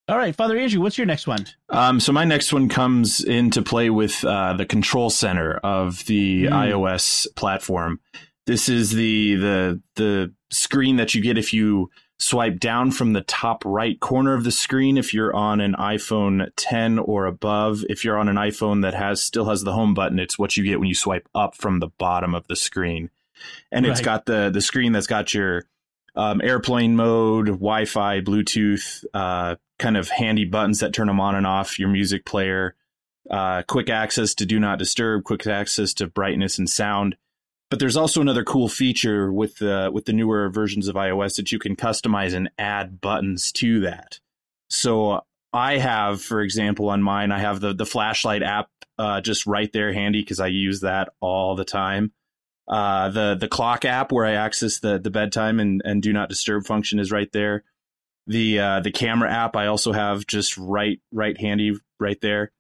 all 0.09 0.17
right, 0.19 0.35
Father 0.35 0.57
Andrew, 0.59 0.81
what's 0.81 0.97
your 0.99 1.07
next 1.07 1.27
one? 1.27 1.47
Um, 1.69 2.01
so 2.01 2.13
my 2.13 2.25
next 2.25 2.53
one 2.53 2.69
comes 2.69 3.23
into 3.23 3.63
play 3.63 3.91
with 3.91 4.25
uh, 4.25 4.55
the 4.55 4.67
control 4.67 5.11
center 5.11 5.55
of 5.59 6.05
the 6.07 6.47
Hmm. 6.47 6.53
iOS 6.53 7.27
platform. 7.37 8.01
This 8.47 8.69
is 8.69 8.93
the 8.93 9.35
the 9.37 9.83
the 9.97 10.33
screen 10.51 10.97
that 10.97 11.15
you 11.15 11.21
get 11.21 11.37
if 11.37 11.53
you 11.53 11.91
swipe 12.21 12.59
down 12.59 12.91
from 12.91 13.13
the 13.13 13.21
top 13.21 13.63
right 13.65 14.01
corner 14.01 14.35
of 14.35 14.43
the 14.43 14.51
screen 14.51 14.97
if 14.97 15.15
you're 15.15 15.37
on 15.37 15.61
an 15.61 15.75
iPhone 15.79 16.51
10 16.57 16.99
or 16.99 17.27
above. 17.27 17.85
If 17.89 18.05
you're 18.05 18.19
on 18.19 18.29
an 18.29 18.35
iPhone 18.37 18.83
that 18.83 18.95
has 18.95 19.23
still 19.23 19.45
has 19.51 19.63
the 19.63 19.73
home 19.73 19.95
button, 19.95 20.19
it's 20.19 20.37
what 20.39 20.57
you 20.57 20.65
get 20.65 20.81
when 20.81 20.89
you 20.89 20.95
swipe 20.97 21.29
up 21.35 21.55
from 21.55 21.79
the 21.79 21.89
bottom 21.99 22.35
of 22.35 22.47
the 22.49 22.57
screen. 22.57 23.11
And 23.71 23.87
it's 23.87 24.01
got 24.05 24.27
the 24.27 24.51
the 24.51 24.61
screen 24.63 24.93
that's 24.93 25.07
got 25.07 25.33
your 25.35 25.65
um, 26.19 26.41
airplane 26.43 26.97
mode, 26.97 27.47
Wi-Fi, 27.47 28.21
Bluetooth, 28.23 29.05
uh, 29.15 29.55
kind 29.79 29.97
of 29.97 30.09
handy 30.11 30.45
buttons 30.45 30.81
that 30.81 30.93
turn 30.93 31.07
them 31.07 31.21
on 31.21 31.37
and 31.37 31.47
off, 31.47 31.79
your 31.79 31.89
music 31.89 32.27
player, 32.27 32.75
uh, 33.31 33.63
quick 33.69 33.89
access 33.89 34.35
to 34.35 34.45
do 34.45 34.59
not 34.59 34.81
disturb, 34.81 35.23
quick 35.23 35.47
access 35.47 35.95
to 35.95 36.09
brightness 36.09 36.59
and 36.59 36.69
sound. 36.69 37.17
But 37.71 37.79
there's 37.79 37.97
also 37.97 38.21
another 38.21 38.43
cool 38.43 38.69
feature 38.69 39.33
with 39.33 39.59
the 39.59 39.91
with 39.93 40.07
the 40.07 40.13
newer 40.13 40.49
versions 40.49 40.89
of 40.89 40.97
iOS 40.97 41.37
that 41.37 41.53
you 41.53 41.59
can 41.59 41.77
customize 41.77 42.35
and 42.35 42.51
add 42.59 43.01
buttons 43.01 43.53
to 43.53 43.81
that. 43.81 44.19
So 44.71 45.21
I 45.53 45.79
have, 45.79 46.21
for 46.21 46.41
example, 46.41 46.89
on 46.89 47.03
mine, 47.03 47.31
I 47.31 47.39
have 47.39 47.61
the 47.61 47.75
the 47.75 47.87
flashlight 47.87 48.43
app 48.43 48.71
uh, 48.99 49.21
just 49.21 49.47
right 49.47 49.73
there 49.73 49.93
handy 49.93 50.23
because 50.23 50.41
I 50.41 50.49
use 50.49 50.81
that 50.81 51.11
all 51.21 51.55
the 51.55 51.65
time. 51.65 52.13
Uh, 52.69 53.09
the 53.11 53.35
the 53.35 53.49
clock 53.49 53.85
app 53.85 54.13
where 54.13 54.27
I 54.27 54.33
access 54.33 54.79
the 54.79 54.99
the 54.99 55.11
bedtime 55.11 55.59
and, 55.61 55.81
and 55.85 56.03
do 56.03 56.13
not 56.13 56.29
disturb 56.29 56.67
function 56.67 56.99
is 56.99 57.11
right 57.11 57.31
there. 57.33 57.65
The 58.27 58.59
uh, 58.59 58.81
the 58.81 58.93
camera 58.93 59.33
app 59.33 59.57
I 59.57 59.67
also 59.67 59.93
have 59.93 60.27
just 60.27 60.59
right 60.59 61.01
right 61.13 61.39
handy 61.41 61.73
right 61.99 62.21
there. 62.21 62.53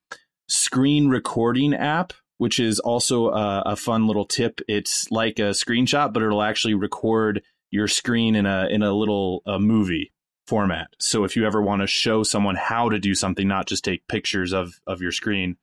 Screen 0.48 1.08
recording 1.08 1.74
app 1.74 2.14
which 2.38 2.60
is 2.60 2.78
also 2.80 3.30
a, 3.30 3.62
a 3.66 3.76
fun 3.76 4.06
little 4.06 4.24
tip. 4.24 4.60
It's 4.66 5.10
like 5.10 5.38
a 5.38 5.50
screenshot, 5.50 6.12
but 6.12 6.22
it'll 6.22 6.42
actually 6.42 6.74
record 6.74 7.42
your 7.70 7.88
screen 7.88 8.34
in 8.34 8.46
a 8.46 8.66
in 8.70 8.82
a 8.82 8.92
little 8.92 9.42
a 9.44 9.58
movie 9.58 10.12
format. 10.46 10.88
So 10.98 11.24
if 11.24 11.36
you 11.36 11.46
ever 11.46 11.60
want 11.60 11.82
to 11.82 11.86
show 11.86 12.22
someone 12.22 12.56
how 12.56 12.88
to 12.88 12.98
do 12.98 13.14
something, 13.14 13.46
not 13.46 13.68
just 13.68 13.84
take 13.84 14.08
pictures 14.08 14.52
of 14.54 14.80
of 14.86 15.02
your 15.02 15.12
screen, 15.12 15.56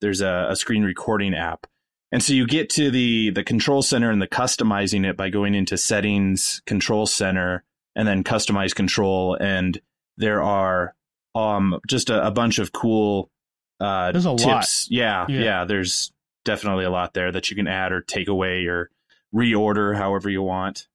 there's 0.00 0.22
a, 0.22 0.46
a 0.50 0.56
screen 0.56 0.84
recording 0.84 1.34
app. 1.34 1.66
And 2.12 2.22
so 2.22 2.32
you 2.32 2.46
get 2.46 2.70
to 2.70 2.90
the 2.90 3.30
the 3.30 3.44
control 3.44 3.82
center 3.82 4.10
and 4.10 4.20
the 4.20 4.26
customizing 4.28 5.08
it 5.08 5.16
by 5.16 5.30
going 5.30 5.54
into 5.54 5.76
settings, 5.78 6.60
control 6.66 7.06
center, 7.06 7.62
and 7.94 8.06
then 8.08 8.24
customize 8.24 8.74
control. 8.74 9.36
And 9.40 9.80
there 10.16 10.42
are 10.42 10.94
um 11.34 11.78
just 11.88 12.10
a, 12.10 12.26
a 12.26 12.30
bunch 12.30 12.58
of 12.58 12.72
cool 12.72 13.30
uh 13.78 14.10
There's 14.12 14.26
a 14.26 14.30
tips. 14.36 14.44
lot. 14.44 14.66
Yeah, 14.90 15.26
Yeah. 15.28 15.40
yeah, 15.40 15.64
There's 15.64 16.10
definitely 16.44 16.84
a 16.84 16.90
lot 16.90 17.14
there 17.14 17.30
that 17.30 17.50
you 17.50 17.56
can 17.56 17.68
add 17.68 17.92
or 17.92 18.00
take 18.00 18.26
away 18.28 18.64
or 18.66 18.90
reorder 19.34 19.96
however 19.96 20.28
you 20.28 20.42
want. 20.42 20.88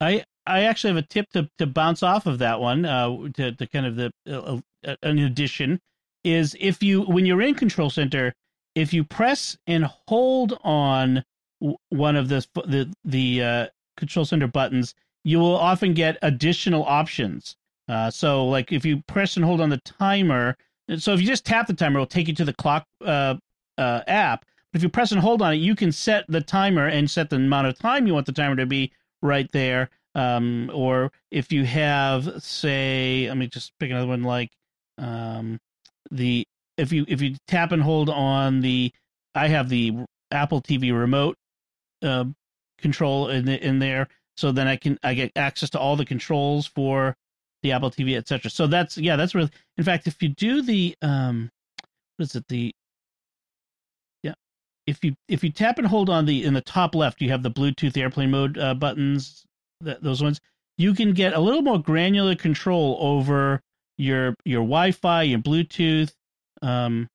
I 0.00 0.24
I 0.46 0.62
actually 0.64 0.94
have 0.94 1.04
a 1.04 1.06
tip 1.06 1.26
to, 1.32 1.48
to 1.58 1.66
bounce 1.66 2.02
off 2.02 2.26
of 2.26 2.38
that 2.40 2.60
one. 2.60 2.84
Uh, 2.84 3.28
to, 3.34 3.52
to 3.52 3.66
kind 3.66 3.86
of 3.86 3.96
the 3.96 4.10
uh, 4.28 4.58
uh, 4.86 4.96
an 5.02 5.18
addition 5.18 5.80
is 6.24 6.56
if 6.60 6.82
you 6.82 7.02
when 7.02 7.24
you're 7.24 7.40
in 7.42 7.54
Control 7.54 7.88
Center, 7.88 8.34
if 8.74 8.92
you 8.92 9.04
press 9.04 9.56
and 9.66 9.84
hold 9.84 10.58
on 10.62 11.24
one 11.90 12.16
of 12.16 12.28
the 12.28 12.46
the 12.66 12.92
the 13.04 13.42
uh, 13.42 13.66
Control 13.96 14.24
Center 14.24 14.46
buttons, 14.46 14.94
you 15.24 15.38
will 15.38 15.56
often 15.56 15.94
get 15.94 16.18
additional 16.22 16.84
options. 16.84 17.56
Uh, 17.88 18.10
so 18.10 18.46
like 18.46 18.72
if 18.72 18.84
you 18.84 19.02
press 19.02 19.36
and 19.36 19.44
hold 19.44 19.60
on 19.60 19.68
the 19.68 19.78
timer, 19.78 20.56
so 20.96 21.12
if 21.12 21.20
you 21.20 21.26
just 21.26 21.44
tap 21.44 21.66
the 21.66 21.74
timer, 21.74 21.98
it'll 21.98 22.06
take 22.06 22.28
you 22.28 22.34
to 22.34 22.44
the 22.44 22.52
clock 22.52 22.86
uh, 23.04 23.34
uh, 23.78 24.00
app. 24.06 24.44
But 24.72 24.78
if 24.78 24.82
you 24.82 24.88
press 24.88 25.12
and 25.12 25.20
hold 25.20 25.42
on 25.42 25.54
it, 25.54 25.56
you 25.56 25.74
can 25.74 25.90
set 25.90 26.24
the 26.28 26.40
timer 26.40 26.86
and 26.86 27.10
set 27.10 27.30
the 27.30 27.36
amount 27.36 27.66
of 27.66 27.78
time 27.78 28.06
you 28.06 28.14
want 28.14 28.26
the 28.26 28.32
timer 28.32 28.56
to 28.56 28.66
be 28.66 28.92
right 29.22 29.50
there. 29.52 29.90
Um, 30.14 30.70
or 30.72 31.12
if 31.30 31.52
you 31.52 31.64
have, 31.64 32.42
say, 32.42 33.26
let 33.28 33.36
me 33.36 33.46
just 33.46 33.72
pick 33.78 33.90
another 33.90 34.06
one 34.06 34.22
like 34.22 34.50
um, 34.98 35.60
the 36.10 36.46
if 36.80 36.92
you 36.92 37.04
if 37.08 37.20
you 37.20 37.36
tap 37.46 37.72
and 37.72 37.82
hold 37.82 38.08
on 38.08 38.60
the 38.60 38.92
I 39.34 39.48
have 39.48 39.68
the 39.68 39.94
Apple 40.30 40.60
TV 40.62 40.92
remote 40.92 41.36
uh, 42.02 42.24
control 42.78 43.28
in 43.28 43.44
the, 43.44 43.64
in 43.64 43.78
there, 43.78 44.08
so 44.36 44.50
then 44.50 44.66
I 44.66 44.76
can 44.76 44.98
I 45.02 45.14
get 45.14 45.32
access 45.36 45.70
to 45.70 45.78
all 45.78 45.96
the 45.96 46.04
controls 46.04 46.66
for 46.66 47.14
the 47.62 47.72
Apple 47.72 47.90
TV, 47.90 48.16
etc. 48.16 48.50
So 48.50 48.66
that's 48.66 48.96
yeah, 48.96 49.16
that's 49.16 49.34
really. 49.34 49.50
In 49.76 49.84
fact, 49.84 50.06
if 50.06 50.22
you 50.22 50.30
do 50.30 50.62
the 50.62 50.94
um, 51.02 51.50
what 52.16 52.24
is 52.24 52.34
it 52.34 52.44
the 52.48 52.72
yeah, 54.22 54.34
if 54.86 55.04
you 55.04 55.14
if 55.28 55.44
you 55.44 55.50
tap 55.50 55.78
and 55.78 55.86
hold 55.86 56.08
on 56.10 56.24
the 56.24 56.44
in 56.44 56.54
the 56.54 56.60
top 56.62 56.94
left, 56.94 57.20
you 57.20 57.30
have 57.30 57.42
the 57.42 57.50
Bluetooth 57.50 57.96
airplane 57.96 58.30
mode 58.30 58.58
uh, 58.58 58.74
buttons, 58.74 59.44
th- 59.84 59.98
those 60.00 60.22
ones. 60.22 60.40
You 60.78 60.94
can 60.94 61.12
get 61.12 61.34
a 61.34 61.40
little 61.40 61.60
more 61.60 61.78
granular 61.78 62.34
control 62.34 62.96
over 63.00 63.60
your 63.98 64.34
your 64.46 64.62
Wi-Fi, 64.62 65.22
your 65.24 65.40
Bluetooth, 65.40 66.12
um, 66.62 67.08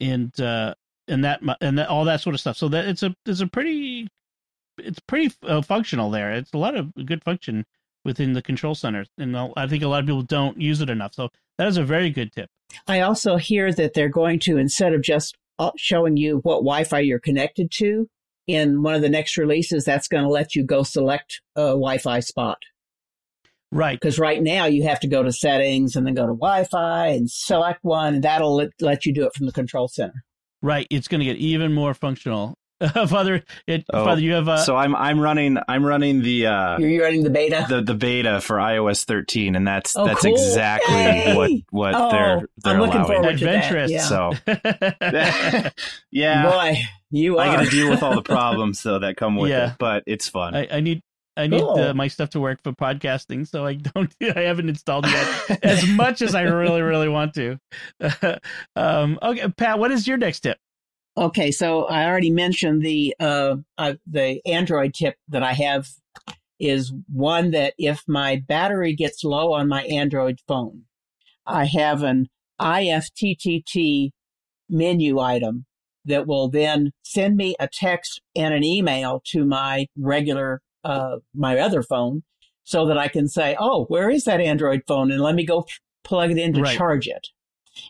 and 0.00 0.38
uh, 0.40 0.74
and 1.06 1.24
that 1.24 1.40
and 1.60 1.78
that, 1.78 1.88
all 1.88 2.04
that 2.04 2.20
sort 2.20 2.34
of 2.34 2.40
stuff. 2.40 2.56
So 2.56 2.68
that 2.68 2.86
it's 2.86 3.02
a 3.02 3.14
it's 3.26 3.40
a 3.40 3.46
pretty 3.46 4.08
it's 4.78 5.00
pretty 5.00 5.34
uh, 5.42 5.62
functional 5.62 6.10
there. 6.10 6.32
It's 6.32 6.52
a 6.52 6.58
lot 6.58 6.76
of 6.76 6.94
good 7.06 7.24
function 7.24 7.64
within 8.04 8.32
the 8.32 8.42
control 8.42 8.74
center, 8.74 9.04
and 9.18 9.36
I'll- 9.36 9.52
think 9.68 9.82
a 9.82 9.88
lot 9.88 10.00
of 10.00 10.06
people 10.06 10.22
don't 10.22 10.60
use 10.60 10.80
it 10.80 10.90
enough. 10.90 11.14
So 11.14 11.28
that 11.58 11.68
is 11.68 11.76
a 11.76 11.84
very 11.84 12.10
good 12.10 12.32
tip. 12.32 12.48
I 12.86 13.00
also 13.00 13.36
hear 13.36 13.72
that 13.72 13.94
they're 13.94 14.08
going 14.08 14.38
to, 14.40 14.58
instead 14.58 14.92
of 14.92 15.02
just 15.02 15.36
uh, 15.58 15.70
showing 15.76 16.16
you 16.16 16.38
what 16.38 16.58
Wi 16.58 16.84
Fi 16.84 17.00
you're 17.00 17.18
connected 17.18 17.70
to, 17.78 18.08
in 18.46 18.82
one 18.82 18.94
of 18.94 19.02
the 19.02 19.08
next 19.08 19.36
releases, 19.36 19.84
that's 19.84 20.08
going 20.08 20.22
to 20.22 20.30
let 20.30 20.54
you 20.54 20.64
go 20.64 20.82
select 20.82 21.40
a 21.56 21.68
Wi 21.68 21.98
Fi 21.98 22.20
spot. 22.20 22.58
Right. 23.70 24.00
Because 24.00 24.18
right 24.18 24.42
now 24.42 24.64
you 24.66 24.84
have 24.84 25.00
to 25.00 25.08
go 25.08 25.22
to 25.22 25.30
settings 25.32 25.94
and 25.96 26.06
then 26.06 26.14
go 26.14 26.22
to 26.26 26.32
Wi 26.34 26.64
Fi 26.64 27.08
and 27.08 27.30
select 27.30 27.80
one, 27.82 28.14
and 28.14 28.24
that'll 28.24 28.56
let, 28.56 28.70
let 28.80 29.04
you 29.06 29.12
do 29.12 29.24
it 29.26 29.34
from 29.34 29.46
the 29.46 29.52
control 29.52 29.88
center. 29.88 30.24
Right. 30.62 30.86
It's 30.90 31.06
going 31.08 31.20
to 31.20 31.24
get 31.26 31.36
even 31.36 31.72
more 31.74 31.92
functional. 31.94 32.54
Father, 33.08 33.42
it, 33.66 33.84
Oh, 33.92 34.04
Father, 34.04 34.20
you 34.20 34.34
have 34.34 34.48
uh, 34.48 34.56
so 34.58 34.76
I'm 34.76 34.94
I'm 34.94 35.18
running 35.18 35.58
I'm 35.66 35.84
running 35.84 36.22
the 36.22 36.46
uh 36.46 36.78
You're 36.78 37.02
running 37.02 37.24
the 37.24 37.30
beta? 37.30 37.66
the 37.68 37.82
the 37.82 37.94
beta 37.94 38.40
for 38.40 38.58
iOS 38.58 39.02
13 39.04 39.56
and 39.56 39.66
that's 39.66 39.96
Oh, 39.96 40.06
that's 40.06 40.22
cool. 40.22 40.30
exactly 40.32 40.94
Yay. 40.94 41.34
what 41.34 41.50
what 41.70 41.94
Oh, 41.96 42.10
they're 42.12 42.48
they're 42.58 42.74
I'm 42.74 42.80
looking 42.80 43.00
allowing. 43.00 43.06
forward 43.22 43.38
to 43.38 43.44
that, 43.46 43.54
adventurous. 43.66 43.90
yeah. 43.90 44.02
So 44.02 44.32
yeah, 46.12 46.50
Boy, 46.50 46.76
you 47.10 47.38
I 47.38 47.48
are. 47.48 47.56
got 47.56 47.64
to 47.64 47.70
deal 47.70 47.90
with 47.90 48.02
all 48.02 48.14
the 48.14 48.22
problems 48.22 48.82
though 48.82 49.00
that 49.00 49.16
come 49.16 49.36
with 49.36 49.50
Yeah. 49.50 49.72
it, 49.72 49.76
but 49.80 50.04
it's 50.06 50.28
fun. 50.28 50.54
I, 50.54 50.68
I 50.70 50.80
need 50.80 51.02
I 51.38 51.46
need 51.46 51.60
Cool. 51.60 51.78
uh, 51.78 51.94
my 51.94 52.08
stuff 52.08 52.30
to 52.30 52.40
work 52.40 52.62
for 52.62 52.72
podcasting, 52.72 53.46
so 53.46 53.64
I 53.64 53.74
don't 53.74 54.12
I 54.36 54.40
haven't 54.40 54.68
installed 54.68 55.06
yet 55.06 55.58
as 55.62 55.86
much 55.86 56.20
as 56.20 56.34
I 56.34 56.42
really 56.42 56.82
really 56.82 57.08
want 57.08 57.34
to. 57.34 57.58
um, 58.76 59.18
okay, 59.22 59.48
Pat, 59.56 59.78
what 59.78 59.90
is 59.90 60.06
your 60.06 60.16
next 60.16 60.40
tip? 60.40 60.58
Okay, 61.16 61.50
so 61.50 61.84
I 61.84 62.06
already 62.06 62.30
mentioned 62.30 62.82
the 62.82 63.14
uh, 63.20 63.56
uh, 63.76 63.94
the 64.06 64.40
Android 64.46 64.94
tip 64.94 65.16
that 65.28 65.42
I 65.42 65.52
have 65.52 65.88
is 66.58 66.92
one 67.12 67.52
that 67.52 67.74
if 67.78 68.02
my 68.08 68.36
battery 68.36 68.94
gets 68.94 69.22
low 69.22 69.52
on 69.52 69.68
my 69.68 69.84
Android 69.84 70.40
phone, 70.46 70.82
I 71.46 71.66
have 71.66 72.02
an 72.02 72.28
IFTTT 72.60 74.10
menu 74.68 75.20
item 75.20 75.66
that 76.04 76.26
will 76.26 76.48
then 76.48 76.90
send 77.02 77.36
me 77.36 77.54
a 77.60 77.68
text 77.68 78.20
and 78.34 78.52
an 78.54 78.64
email 78.64 79.22
to 79.26 79.44
my 79.44 79.86
regular 79.96 80.60
uh, 80.84 81.16
my 81.34 81.58
other 81.58 81.82
phone, 81.82 82.22
so 82.64 82.86
that 82.86 82.98
I 82.98 83.08
can 83.08 83.28
say, 83.28 83.56
"Oh, 83.58 83.84
where 83.86 84.10
is 84.10 84.24
that 84.24 84.40
Android 84.40 84.82
phone?" 84.86 85.10
and 85.10 85.20
let 85.22 85.34
me 85.34 85.44
go 85.44 85.66
plug 86.04 86.30
it 86.30 86.38
in 86.38 86.52
to 86.54 86.62
Right. 86.62 86.76
charge 86.76 87.06
it. 87.06 87.28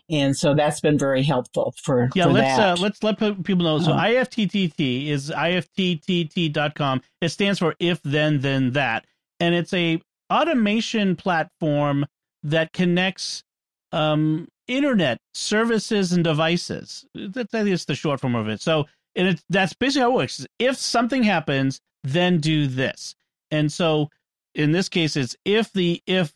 And 0.09 0.35
so 0.37 0.53
that's 0.53 0.79
been 0.81 0.97
very 0.97 1.23
helpful 1.23 1.73
for 1.83 2.09
Yeah, 2.13 2.25
for 2.25 2.33
let's 2.33 2.57
that. 2.57 2.73
uh, 2.79 2.81
let's 2.81 3.03
let 3.03 3.17
people 3.17 3.63
know. 3.63 3.79
So 3.79 3.93
Um, 3.93 3.99
IFTTT 3.99 5.07
is 5.07 5.31
ifttt.com. 5.31 7.01
It 7.21 7.29
stands 7.29 7.59
for 7.59 7.75
if 7.79 8.01
then 8.03 8.41
then 8.41 8.71
that, 8.73 9.05
and 9.39 9.55
it's 9.55 9.73
a 9.73 10.01
automation 10.31 11.15
platform 11.15 12.05
that 12.43 12.71
connects 12.73 13.43
um, 13.91 14.47
internet 14.67 15.17
services 15.33 16.11
and 16.13 16.23
devices. 16.23 17.05
That's 17.15 17.53
I 17.53 17.63
the 17.63 17.95
short 17.95 18.19
form 18.19 18.35
of 18.35 18.47
it. 18.47 18.61
So 18.61 18.85
and 19.15 19.29
it, 19.29 19.43
that's 19.49 19.73
basically 19.73 20.01
how 20.01 20.11
it 20.11 20.15
works. 20.15 20.45
If 20.59 20.77
something 20.77 21.23
happens, 21.23 21.81
then 22.03 22.39
do 22.39 22.67
this. 22.67 23.15
And 23.51 23.71
so 23.71 24.09
in 24.55 24.71
this 24.71 24.89
case, 24.89 25.15
it's 25.15 25.35
if 25.45 25.71
the 25.73 26.01
if 26.05 26.33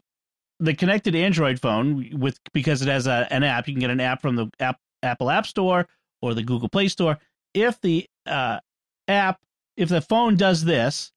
the 0.59 0.73
connected 0.73 1.15
Android 1.15 1.59
phone 1.59 2.19
with 2.19 2.39
because 2.53 2.81
it 2.81 2.87
has 2.87 3.07
a, 3.07 3.27
an 3.31 3.43
app, 3.43 3.67
you 3.67 3.73
can 3.73 3.81
get 3.81 3.89
an 3.89 3.99
app 3.99 4.21
from 4.21 4.35
the 4.35 4.49
app, 4.59 4.79
Apple 5.01 5.29
App 5.29 5.45
Store 5.45 5.87
or 6.21 6.33
the 6.33 6.43
Google 6.43 6.69
Play 6.69 6.87
Store. 6.87 7.17
If 7.53 7.79
the 7.81 8.07
uh, 8.25 8.59
app, 9.07 9.39
if 9.77 9.89
the 9.89 10.01
phone 10.01 10.35
does 10.35 10.63
this, 10.63 11.11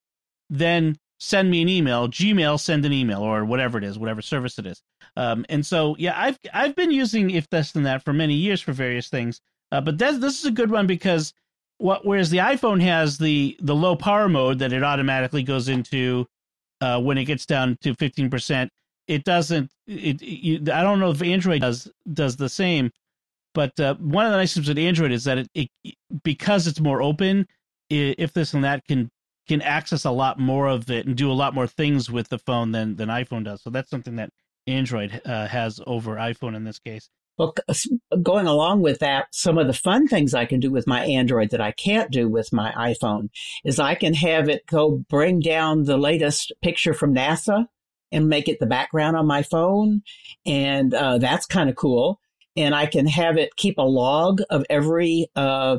then 0.51 0.97
send 1.19 1.51
me 1.51 1.62
an 1.62 1.69
email. 1.69 2.09
Gmail 2.09 2.61
send 2.61 2.85
an 2.85 2.92
email 2.92 3.23
or 3.23 3.45
whatever 3.45 3.79
it 3.79 3.85
is, 3.85 3.99
whatever 3.99 4.21
service 4.21 4.59
it 4.59 4.66
is. 4.66 4.83
Um, 5.16 5.47
and 5.49 5.64
so 5.64 5.97
yeah, 5.99 6.14
I've 6.16 6.38
I've 6.53 6.75
been 6.75 6.90
using 6.90 7.31
if 7.31 7.49
this 7.49 7.75
and 7.75 7.87
that 7.87 8.05
for 8.05 8.12
many 8.12 8.35
years 8.35 8.61
for 8.61 8.73
various 8.73 9.09
things. 9.09 9.40
Uh, 9.73 9.81
but 9.81 9.99
this 9.99 10.19
this 10.19 10.38
is 10.38 10.47
a 10.47 10.51
good 10.51 10.71
one 10.71 10.87
because 10.87 11.33
what 11.79 12.05
whereas 12.05 12.31
the 12.31 12.39
iPhone 12.39 12.81
has 12.83 13.19
the 13.19 13.57
the 13.61 13.75
low 13.75 13.97
power 13.97 14.29
mode 14.29 14.59
that 14.59 14.73
it 14.73 14.83
automatically 14.83 15.43
goes 15.43 15.69
into 15.69 16.27
uh, 16.81 17.01
when 17.01 17.19
it 17.19 17.25
gets 17.25 17.47
down 17.47 17.77
to 17.83 17.95
fifteen 17.95 18.31
percent 18.31 18.71
it 19.07 19.25
doesn't 19.25 19.71
it, 19.87 20.21
you, 20.23 20.57
i 20.73 20.83
don't 20.83 21.01
know 21.01 21.11
if 21.11 21.23
android 21.23 21.61
does 21.61 21.91
does 22.12 22.37
the 22.37 22.49
same 22.49 22.91
but 23.55 23.79
uh, 23.81 23.95
one 23.97 24.27
of 24.27 24.33
the 24.33 24.39
nice 24.39 24.55
things 24.55 24.69
with 24.69 24.79
android 24.79 25.12
is 25.12 25.25
that 25.25 25.39
it, 25.39 25.49
it 25.55 25.69
because 26.25 26.67
it's 26.67 26.81
more 26.81 27.03
open 27.03 27.47
i 27.91 28.15
if 28.19 28.33
this 28.33 28.55
and 28.55 28.65
that 28.65 28.85
can 28.87 29.11
can 29.49 29.62
access 29.62 30.05
a 30.05 30.11
lot 30.11 30.39
more 30.39 30.67
of 30.67 30.91
it 30.91 31.07
and 31.07 31.17
do 31.17 31.31
a 31.31 31.35
lot 31.35 31.55
more 31.55 31.69
things 31.69 32.11
with 32.11 32.29
the 32.29 32.39
phone 32.39 32.73
than 32.73 32.97
than 32.97 33.09
iphone 33.11 33.45
does. 33.45 33.62
So 33.62 33.71
that's 33.71 33.91
something 33.91 34.17
that 34.17 34.31
android 34.67 35.21
uh, 35.25 35.47
has 35.47 35.81
over 35.87 36.17
iphone 36.17 36.57
in 36.57 36.65
this 36.65 36.81
case 36.81 37.09
Well, 37.38 37.55
going 38.22 38.46
along 38.46 38.81
with 38.81 39.01
that, 39.01 39.27
some 39.31 39.59
of 39.59 39.66
the 39.66 39.75
fun 39.75 40.09
things 40.09 40.33
I 40.33 40.46
can 40.46 40.59
do 40.59 40.70
with 40.70 40.87
my 40.87 41.05
Android 41.05 41.51
that 41.51 41.61
I 41.61 41.72
can't 41.72 42.11
do 42.11 42.29
with 42.29 42.53
my 42.53 42.72
iPhone 42.72 43.29
is 43.64 43.79
I 43.79 43.94
can 43.94 44.14
have 44.14 44.49
it 44.49 44.66
go 44.66 45.05
bring 45.11 45.40
down 45.40 45.85
the 45.85 45.99
latest 45.99 46.53
picture 46.62 46.94
from 46.94 47.14
NASA 47.14 47.66
and 48.11 48.29
make 48.29 48.49
it 48.49 48.59
the 48.59 48.66
background 48.66 49.16
on 49.16 49.27
my 49.27 49.42
phone. 49.42 50.03
And 50.46 50.94
uh, 50.94 51.18
that's 51.18 51.46
kind 51.46 51.68
of 51.68 51.77
cool. 51.77 52.20
And 52.57 52.75
I 52.75 52.87
can 52.87 53.07
have 53.07 53.37
it 53.37 53.57
keep 53.57 53.77
a 53.77 53.83
log 53.83 54.40
of 54.49 54.64
every 54.70 55.27
uh, 55.37 55.79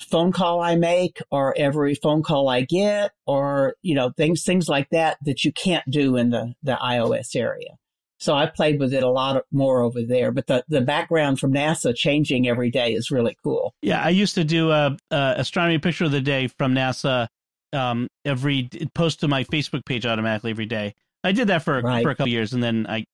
phone 0.00 0.32
call 0.32 0.62
I 0.62 0.76
make 0.76 1.20
or 1.30 1.54
every 1.58 1.94
phone 1.94 2.22
call 2.22 2.48
I 2.48 2.62
get 2.62 3.12
or, 3.26 3.74
you 3.82 3.94
know, 3.94 4.10
things, 4.16 4.42
things 4.42 4.68
like 4.68 4.88
that 4.90 5.18
that 5.24 5.44
you 5.44 5.52
can't 5.52 5.88
do 5.90 6.16
in 6.16 6.30
the, 6.30 6.54
the 6.62 6.78
iOS 6.82 7.36
area. 7.36 7.76
So 8.24 8.34
I 8.34 8.46
played 8.46 8.80
with 8.80 8.94
it 8.94 9.02
a 9.02 9.08
lot 9.08 9.42
more 9.52 9.82
over 9.82 10.02
there. 10.02 10.32
But 10.32 10.46
the, 10.46 10.64
the 10.68 10.80
background 10.80 11.38
from 11.38 11.52
NASA 11.52 11.94
changing 11.94 12.48
every 12.48 12.70
day 12.70 12.94
is 12.94 13.10
really 13.10 13.36
cool. 13.42 13.74
Yeah, 13.82 14.02
I 14.02 14.08
used 14.08 14.34
to 14.36 14.44
do 14.44 14.70
a, 14.70 14.96
a 15.10 15.34
astronomy 15.36 15.78
picture 15.78 16.04
of 16.04 16.10
the 16.10 16.20
day 16.20 16.48
from 16.48 16.74
NASA 16.74 17.28
um, 17.74 18.08
every 18.24 18.68
post 18.94 19.20
to 19.20 19.28
my 19.28 19.44
Facebook 19.44 19.84
page 19.84 20.06
automatically 20.06 20.52
every 20.52 20.66
day. 20.66 20.94
I 21.22 21.32
did 21.32 21.48
that 21.48 21.62
for 21.62 21.80
right. 21.80 22.02
for 22.02 22.10
a 22.10 22.14
couple 22.14 22.28
years, 22.28 22.52
and 22.52 22.62
then 22.62 22.86
I 22.88 23.04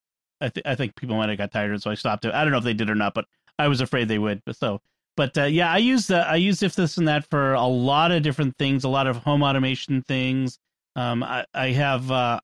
I, 0.40 0.48
th- 0.48 0.66
I 0.66 0.74
think 0.74 0.96
people 0.96 1.16
might 1.16 1.28
have 1.28 1.38
got 1.38 1.52
tired, 1.52 1.80
so 1.82 1.90
I 1.90 1.94
stopped 1.94 2.24
it. 2.24 2.34
I 2.34 2.42
don't 2.42 2.52
know 2.52 2.58
if 2.58 2.64
they 2.64 2.74
did 2.74 2.90
or 2.90 2.94
not, 2.94 3.14
but 3.14 3.26
I 3.58 3.68
was 3.68 3.80
afraid 3.80 4.08
they 4.08 4.18
would. 4.18 4.42
But 4.44 4.56
so, 4.56 4.80
but 5.16 5.36
uh, 5.36 5.44
yeah, 5.44 5.72
I 5.72 5.78
use 5.78 6.06
the 6.06 6.26
I 6.26 6.36
use 6.36 6.62
if 6.62 6.74
this 6.74 6.98
and 6.98 7.08
that 7.08 7.28
for 7.30 7.54
a 7.54 7.66
lot 7.66 8.12
of 8.12 8.22
different 8.22 8.56
things, 8.58 8.84
a 8.84 8.88
lot 8.88 9.06
of 9.06 9.16
home 9.18 9.42
automation 9.42 10.02
things. 10.02 10.58
Um, 10.96 11.22
I 11.22 11.44
I 11.54 11.68
have 11.68 12.10
uh, 12.10 12.40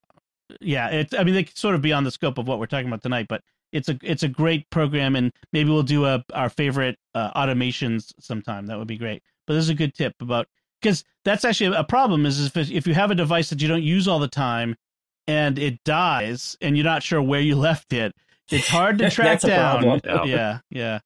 yeah, 0.60 0.88
it's 0.88 1.14
I 1.14 1.24
mean 1.24 1.34
they 1.34 1.44
could 1.44 1.58
sort 1.58 1.74
of 1.74 1.82
beyond 1.82 2.06
the 2.06 2.10
scope 2.10 2.38
of 2.38 2.46
what 2.46 2.58
we're 2.58 2.66
talking 2.66 2.88
about 2.88 3.02
tonight, 3.02 3.26
but 3.28 3.42
it's 3.72 3.88
a 3.88 3.98
it's 4.02 4.22
a 4.22 4.28
great 4.28 4.68
program, 4.70 5.16
and 5.16 5.32
maybe 5.52 5.70
we'll 5.70 5.82
do 5.82 6.04
a 6.04 6.24
our 6.32 6.48
favorite 6.48 6.98
uh, 7.14 7.32
automations 7.32 8.12
sometime. 8.20 8.66
That 8.66 8.78
would 8.78 8.88
be 8.88 8.98
great. 8.98 9.22
But 9.46 9.54
this 9.54 9.64
is 9.64 9.70
a 9.70 9.74
good 9.74 9.94
tip 9.94 10.14
about 10.20 10.48
because 10.80 11.04
that's 11.24 11.44
actually 11.44 11.76
a 11.76 11.84
problem 11.84 12.26
is 12.26 12.44
if 12.44 12.56
if 12.56 12.86
you 12.86 12.94
have 12.94 13.10
a 13.10 13.14
device 13.14 13.50
that 13.50 13.60
you 13.60 13.68
don't 13.68 13.82
use 13.82 14.06
all 14.08 14.18
the 14.18 14.28
time 14.28 14.76
and 15.26 15.58
it 15.58 15.82
dies 15.84 16.56
and 16.60 16.76
you're 16.76 16.84
not 16.84 17.02
sure 17.02 17.20
where 17.22 17.40
you 17.40 17.56
left 17.68 17.92
it, 17.92 18.14
it's 18.50 18.68
hard 18.68 18.98
to 18.98 19.10
track 19.10 19.40
down. 19.40 20.00
Yeah, 20.28 20.60
yeah. 20.70 21.00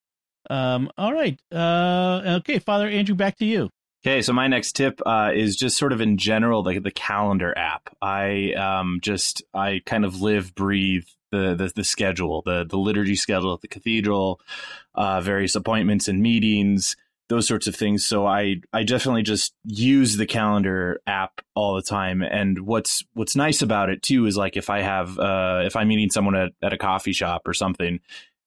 Um, 0.48 0.90
all 0.98 1.12
right. 1.12 1.38
Uh, 1.53 2.38
okay, 2.38 2.59
Father 2.59 2.88
Andrew, 2.88 3.14
back 3.14 3.37
to 3.38 3.44
you. 3.44 3.70
Okay, 4.03 4.23
so 4.23 4.33
my 4.33 4.49
next 4.49 4.73
tip 4.73 5.01
uh, 5.05 5.31
is 5.35 5.57
just 5.57 5.77
sort 5.77 5.93
of 5.93 6.01
in 6.01 6.17
general 6.17 6.63
the 6.63 6.79
the 6.79 6.91
calendar 6.91 7.57
app. 7.57 7.95
I 8.01 8.55
um, 8.55 8.99
just 9.03 9.43
I 9.53 9.83
kind 9.85 10.07
of 10.07 10.23
live 10.23 10.55
breathe 10.55 11.05
the, 11.31 11.55
the 11.55 11.73
the, 11.77 11.85
schedule, 11.85 12.43
the 12.47 12.65
the 12.65 12.79
liturgy 12.79 13.15
schedule 13.15 13.53
at 13.53 13.61
the 13.61 13.69
cathedral, 13.69 14.41
uh, 14.95 15.21
various 15.21 15.55
appointments 15.55 16.09
and 16.09 16.23
meetings, 16.23 16.97
those 17.29 17.47
sorts 17.47 17.67
of 17.67 17.77
things. 17.77 18.07
So 18.07 18.27
I 18.27 18.63
I 18.73 18.85
definitely 18.85 19.23
just 19.23 19.55
use 19.65 20.17
the 20.17 20.27
calendar 20.27 21.03
app 21.07 21.43
all 21.55 21.75
the 21.75 21.83
time. 21.83 22.23
And 22.23 22.61
what's 22.61 23.05
what's 23.13 23.37
nice 23.37 23.61
about 23.61 23.91
it 23.91 24.03
too 24.03 24.25
is 24.25 24.35
like 24.35 24.57
if 24.57 24.71
I 24.71 24.81
have 24.81 25.19
uh, 25.19 25.61
if 25.65 25.77
I'm 25.77 25.89
meeting 25.89 26.09
someone 26.09 26.37
at, 26.37 26.53
at 26.63 26.73
a 26.73 26.79
coffee 26.79 27.13
shop 27.13 27.43
or 27.47 27.53
something, 27.53 28.01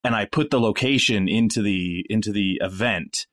and 0.03 0.15
I 0.15 0.25
put 0.25 0.49
the 0.49 0.59
location 0.59 1.27
into 1.27 1.61
the 1.61 2.07
into 2.09 2.31
the 2.31 2.59
event, 2.61 3.27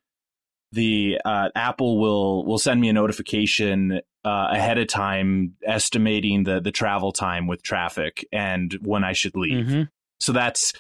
the 0.73 1.21
uh, 1.25 1.49
Apple 1.55 1.99
will 1.99 2.45
will 2.45 2.59
send 2.59 2.81
me 2.81 2.89
a 2.89 2.93
notification 2.93 4.01
uh, 4.25 4.49
ahead 4.51 4.79
of 4.79 4.87
time 4.87 5.57
estimating 5.65 6.45
the 6.45 6.61
the 6.61 6.71
travel 6.71 7.13
time 7.13 7.47
with 7.47 7.63
traffic 7.63 8.27
and 8.33 8.79
when 8.83 9.05
I 9.05 9.13
should 9.13 9.37
leave. 9.37 9.67
Mm-hmm. 9.67 9.83
So 10.21 10.33
that's 10.33 10.73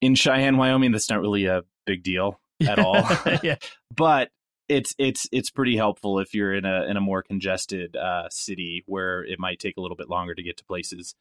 in 0.00 0.14
Cheyenne, 0.14 0.56
Wyoming. 0.56 0.92
That's 0.92 1.10
not 1.10 1.20
really 1.20 1.46
a 1.46 1.62
big 1.84 2.02
deal 2.02 2.40
at 2.66 2.78
all. 2.78 3.02
yeah. 3.42 3.56
but 3.94 4.30
it's 4.68 4.94
it's 4.98 5.28
it's 5.32 5.50
pretty 5.50 5.76
helpful 5.76 6.18
if 6.18 6.34
you're 6.34 6.54
in 6.54 6.64
a 6.64 6.84
in 6.84 6.96
a 6.96 7.00
more 7.00 7.22
congested 7.22 7.96
uh, 7.96 8.28
city 8.30 8.82
where 8.86 9.24
it 9.24 9.38
might 9.38 9.58
take 9.58 9.76
a 9.76 9.80
little 9.80 9.96
bit 9.96 10.08
longer 10.08 10.34
to 10.34 10.42
get 10.42 10.56
to 10.56 10.64
places. 10.64 11.14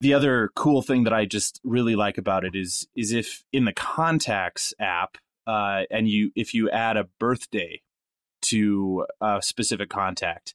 The 0.00 0.14
other 0.14 0.50
cool 0.54 0.82
thing 0.82 1.04
that 1.04 1.12
I 1.12 1.24
just 1.24 1.60
really 1.64 1.96
like 1.96 2.18
about 2.18 2.44
it 2.44 2.54
is 2.54 2.86
is 2.94 3.12
if 3.12 3.44
in 3.52 3.64
the 3.64 3.72
contacts 3.72 4.72
app 4.78 5.18
uh, 5.48 5.84
and 5.90 6.08
you 6.08 6.30
if 6.36 6.52
you 6.52 6.70
add 6.70 6.96
a 6.96 7.08
birthday 7.18 7.80
to 8.42 9.06
a 9.20 9.40
specific 9.42 9.88
contact, 9.88 10.54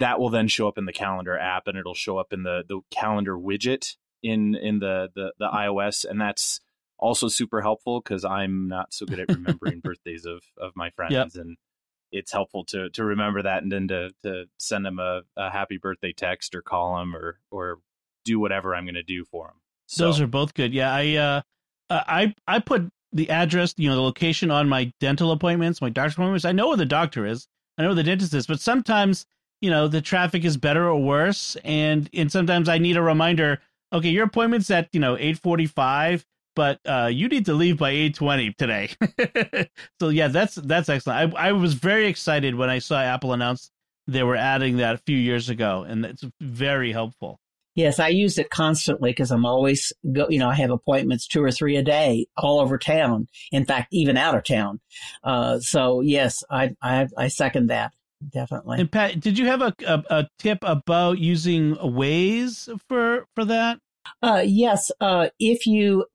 that 0.00 0.18
will 0.18 0.30
then 0.30 0.48
show 0.48 0.66
up 0.66 0.76
in 0.76 0.84
the 0.84 0.92
calendar 0.92 1.38
app 1.38 1.66
and 1.66 1.78
it'll 1.78 1.94
show 1.94 2.18
up 2.18 2.32
in 2.32 2.42
the 2.42 2.64
the 2.68 2.80
calendar 2.90 3.38
widget 3.38 3.96
in 4.22 4.56
in 4.56 4.80
the 4.80 5.08
the, 5.14 5.32
the 5.38 5.48
iOS, 5.48 6.04
and 6.04 6.20
that's 6.20 6.60
also 6.98 7.28
super 7.28 7.62
helpful 7.62 8.00
because 8.00 8.24
I'm 8.24 8.68
not 8.68 8.92
so 8.92 9.06
good 9.06 9.20
at 9.20 9.28
remembering 9.28 9.80
birthdays 9.84 10.26
of 10.26 10.42
of 10.60 10.72
my 10.74 10.90
friends 10.90 11.12
yep. 11.12 11.28
and 11.34 11.56
it's 12.10 12.32
helpful 12.32 12.64
to 12.66 12.90
to 12.90 13.04
remember 13.04 13.42
that 13.42 13.62
and 13.62 13.70
then 13.70 13.88
to 13.88 14.10
to 14.24 14.44
send 14.58 14.84
them 14.84 14.98
a, 14.98 15.22
a 15.36 15.50
happy 15.50 15.78
birthday 15.78 16.12
text 16.12 16.54
or 16.54 16.62
call 16.62 16.98
them 16.98 17.14
or 17.14 17.38
or 17.50 17.78
do 18.24 18.38
whatever 18.38 18.74
I'm 18.74 18.84
going 18.84 18.94
to 18.94 19.02
do 19.02 19.24
for 19.24 19.48
them. 19.48 19.56
So, 19.86 20.04
Those 20.04 20.20
are 20.20 20.26
both 20.26 20.54
good. 20.54 20.72
Yeah, 20.72 20.92
I 20.92 21.14
uh, 21.14 21.42
uh, 21.90 22.04
I 22.06 22.34
I 22.46 22.58
put 22.60 22.90
the 23.12 23.28
address, 23.30 23.74
you 23.76 23.88
know, 23.88 23.96
the 23.96 24.02
location 24.02 24.50
on 24.50 24.68
my 24.68 24.92
dental 25.00 25.32
appointments, 25.32 25.80
my 25.80 25.90
doctor's 25.90 26.14
appointments. 26.14 26.44
I 26.44 26.52
know 26.52 26.68
where 26.68 26.76
the 26.76 26.86
doctor 26.86 27.26
is. 27.26 27.46
I 27.78 27.82
know 27.82 27.88
where 27.88 27.96
the 27.96 28.02
dentist 28.02 28.34
is, 28.34 28.46
but 28.46 28.60
sometimes, 28.60 29.26
you 29.60 29.70
know, 29.70 29.88
the 29.88 30.00
traffic 30.00 30.44
is 30.44 30.56
better 30.56 30.88
or 30.88 31.00
worse, 31.00 31.56
and 31.64 32.08
and 32.12 32.30
sometimes 32.30 32.68
I 32.68 32.78
need 32.78 32.96
a 32.96 33.02
reminder. 33.02 33.60
Okay, 33.92 34.08
your 34.08 34.24
appointment's 34.24 34.70
at 34.70 34.88
you 34.92 35.00
know 35.00 35.16
eight 35.18 35.38
forty 35.38 35.66
five 35.66 36.24
but 36.54 36.80
uh, 36.86 37.08
you 37.10 37.28
need 37.28 37.46
to 37.46 37.54
leave 37.54 37.78
by 37.78 37.90
eight 37.90 38.14
twenty 38.14 38.52
today. 38.52 38.90
so 40.00 40.08
yeah, 40.08 40.28
that's 40.28 40.54
that's 40.56 40.88
excellent. 40.88 41.34
I 41.34 41.48
I 41.48 41.52
was 41.52 41.74
very 41.74 42.06
excited 42.06 42.54
when 42.54 42.70
I 42.70 42.78
saw 42.78 43.00
Apple 43.00 43.32
announce 43.32 43.70
they 44.06 44.22
were 44.22 44.36
adding 44.36 44.78
that 44.78 44.94
a 44.94 44.98
few 44.98 45.16
years 45.16 45.48
ago, 45.48 45.84
and 45.84 46.04
it's 46.04 46.24
very 46.40 46.92
helpful. 46.92 47.38
Yes, 47.74 47.98
I 47.98 48.08
use 48.08 48.38
it 48.38 48.50
constantly 48.50 49.10
because 49.10 49.30
I'm 49.30 49.46
always 49.46 49.92
go. 50.12 50.26
You 50.28 50.38
know, 50.38 50.48
I 50.48 50.54
have 50.54 50.70
appointments 50.70 51.26
two 51.26 51.42
or 51.42 51.50
three 51.50 51.76
a 51.76 51.82
day 51.82 52.26
all 52.36 52.60
over 52.60 52.78
town. 52.78 53.28
In 53.50 53.64
fact, 53.64 53.88
even 53.92 54.16
out 54.16 54.36
of 54.36 54.44
town. 54.44 54.80
Uh, 55.24 55.58
so 55.60 56.00
yes, 56.00 56.44
I, 56.50 56.74
I 56.82 57.08
I 57.16 57.28
second 57.28 57.68
that 57.68 57.92
definitely. 58.28 58.80
And 58.80 58.90
Pat, 58.90 59.20
did 59.20 59.38
you 59.38 59.46
have 59.46 59.62
a, 59.62 59.74
a, 59.86 60.04
a 60.10 60.28
tip 60.38 60.58
about 60.62 61.18
using 61.18 61.74
Waze 61.76 62.68
for 62.88 63.26
for 63.34 63.44
that? 63.44 63.78
Uh, 64.22 64.42
yes. 64.44 64.90
Uh, 65.00 65.28
if 65.38 65.66
you 65.66 66.06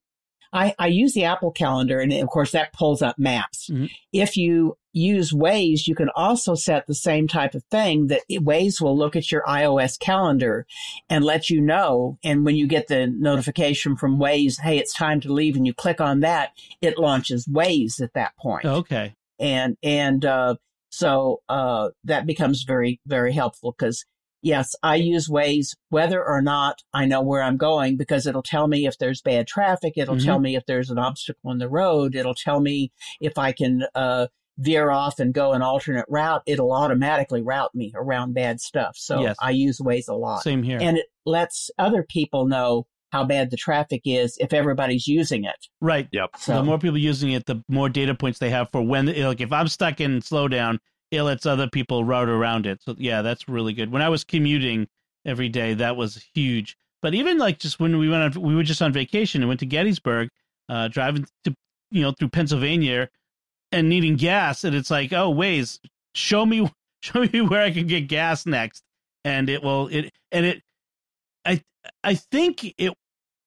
I, 0.53 0.73
I 0.79 0.87
use 0.87 1.13
the 1.13 1.25
Apple 1.25 1.51
Calendar, 1.51 1.99
and 1.99 2.11
of 2.13 2.29
course 2.29 2.51
that 2.51 2.73
pulls 2.73 3.01
up 3.01 3.17
maps. 3.19 3.69
Mm-hmm. 3.69 3.85
If 4.13 4.37
you 4.37 4.77
use 4.97 5.31
Waze, 5.31 5.87
you 5.87 5.95
can 5.95 6.09
also 6.15 6.55
set 6.55 6.87
the 6.87 6.95
same 6.95 7.27
type 7.27 7.53
of 7.53 7.63
thing 7.65 8.07
that 8.07 8.21
Waze 8.29 8.81
will 8.81 8.97
look 8.97 9.15
at 9.15 9.31
your 9.31 9.43
iOS 9.43 9.99
calendar 9.99 10.65
and 11.09 11.23
let 11.23 11.49
you 11.49 11.61
know. 11.61 12.17
And 12.23 12.45
when 12.45 12.55
you 12.55 12.67
get 12.67 12.87
the 12.87 13.07
notification 13.07 13.95
from 13.95 14.17
Waze, 14.17 14.59
hey, 14.61 14.77
it's 14.77 14.93
time 14.93 15.21
to 15.21 15.33
leave, 15.33 15.55
and 15.55 15.65
you 15.65 15.73
click 15.73 16.01
on 16.01 16.21
that, 16.21 16.51
it 16.81 16.97
launches 16.97 17.47
Waze 17.47 18.01
at 18.01 18.13
that 18.13 18.35
point. 18.37 18.65
Okay. 18.65 19.15
And 19.39 19.77
and 19.83 20.25
uh, 20.25 20.55
so 20.89 21.41
uh, 21.47 21.89
that 22.03 22.25
becomes 22.25 22.63
very 22.63 22.99
very 23.05 23.33
helpful 23.33 23.75
because 23.77 24.05
yes, 24.41 24.75
I 24.81 24.95
use 24.95 25.27
Waze 25.29 25.75
whether 25.89 26.23
or 26.23 26.41
not 26.41 26.81
I 26.93 27.05
know 27.05 27.21
where 27.21 27.43
I'm 27.43 27.57
going 27.57 27.97
because 27.97 28.25
it'll 28.25 28.43
tell 28.43 28.67
me 28.67 28.87
if 28.87 28.97
there's 28.97 29.21
bad 29.21 29.47
traffic. 29.47 29.93
It'll 29.95 30.15
mm-hmm. 30.15 30.25
tell 30.25 30.39
me 30.39 30.55
if 30.55 30.65
there's 30.65 30.89
an 30.89 30.97
obstacle 30.97 31.51
in 31.51 31.57
the 31.59 31.69
road. 31.69 32.15
It'll 32.15 32.35
tell 32.35 32.59
me 32.59 32.91
if 33.19 33.37
I 33.37 33.51
can 33.51 33.83
uh, 33.93 34.27
veer 34.57 34.89
off 34.89 35.19
and 35.19 35.33
go 35.33 35.53
an 35.53 35.61
alternate 35.61 36.05
route. 36.09 36.41
It'll 36.45 36.71
automatically 36.71 37.41
route 37.41 37.73
me 37.73 37.91
around 37.95 38.33
bad 38.33 38.59
stuff. 38.59 38.95
So 38.97 39.21
yes. 39.21 39.35
I 39.41 39.51
use 39.51 39.79
Waze 39.79 40.07
a 40.07 40.13
lot. 40.13 40.43
Same 40.43 40.63
here. 40.63 40.79
And 40.81 40.97
it 40.97 41.05
lets 41.25 41.69
other 41.77 42.03
people 42.03 42.47
know 42.47 42.87
how 43.11 43.23
bad 43.23 43.51
the 43.51 43.57
traffic 43.57 44.01
is 44.05 44.37
if 44.39 44.53
everybody's 44.53 45.07
using 45.07 45.45
it. 45.45 45.55
Right. 45.79 46.07
Yep. 46.11 46.31
So 46.39 46.55
the 46.55 46.63
more 46.63 46.79
people 46.79 46.97
using 46.97 47.31
it, 47.31 47.45
the 47.45 47.63
more 47.69 47.87
data 47.87 48.13
points 48.15 48.39
they 48.39 48.49
have 48.49 48.69
for 48.71 48.81
when, 48.81 49.05
like, 49.05 49.41
if 49.41 49.53
I'm 49.53 49.67
stuck 49.67 50.01
in 50.01 50.19
slowdown, 50.19 50.79
it 51.11 51.21
lets 51.21 51.45
other 51.45 51.69
people 51.69 52.03
route 52.03 52.29
around 52.29 52.65
it. 52.65 52.81
So 52.81 52.95
yeah, 52.97 53.21
that's 53.21 53.47
really 53.47 53.73
good. 53.73 53.91
When 53.91 54.01
I 54.01 54.09
was 54.09 54.23
commuting 54.23 54.87
every 55.25 55.49
day, 55.49 55.73
that 55.75 55.95
was 55.95 56.23
huge. 56.33 56.77
But 57.01 57.13
even 57.13 57.37
like 57.37 57.59
just 57.59 57.79
when 57.79 57.97
we 57.97 58.09
went 58.09 58.35
on, 58.35 58.41
we 58.41 58.55
were 58.55 58.63
just 58.63 58.81
on 58.81 58.91
vacation 58.91 59.41
and 59.41 59.47
went 59.47 59.59
to 59.61 59.65
Gettysburg, 59.65 60.29
uh, 60.67 60.87
driving 60.89 61.25
to 61.45 61.55
you 61.91 62.01
know 62.01 62.11
through 62.11 62.29
Pennsylvania 62.29 63.09
and 63.71 63.89
needing 63.89 64.15
gas, 64.15 64.63
and 64.63 64.75
it's 64.75 64.91
like, 64.91 65.13
oh, 65.13 65.33
Waze, 65.33 65.79
show 66.15 66.45
me 66.45 66.69
show 67.01 67.21
me 67.21 67.41
where 67.41 67.61
I 67.61 67.71
can 67.71 67.87
get 67.87 68.07
gas 68.07 68.45
next, 68.45 68.83
and 69.23 69.49
it 69.49 69.63
will 69.63 69.87
it 69.87 70.11
and 70.31 70.45
it, 70.45 70.61
I 71.45 71.61
I 72.03 72.15
think 72.15 72.73
it 72.77 72.93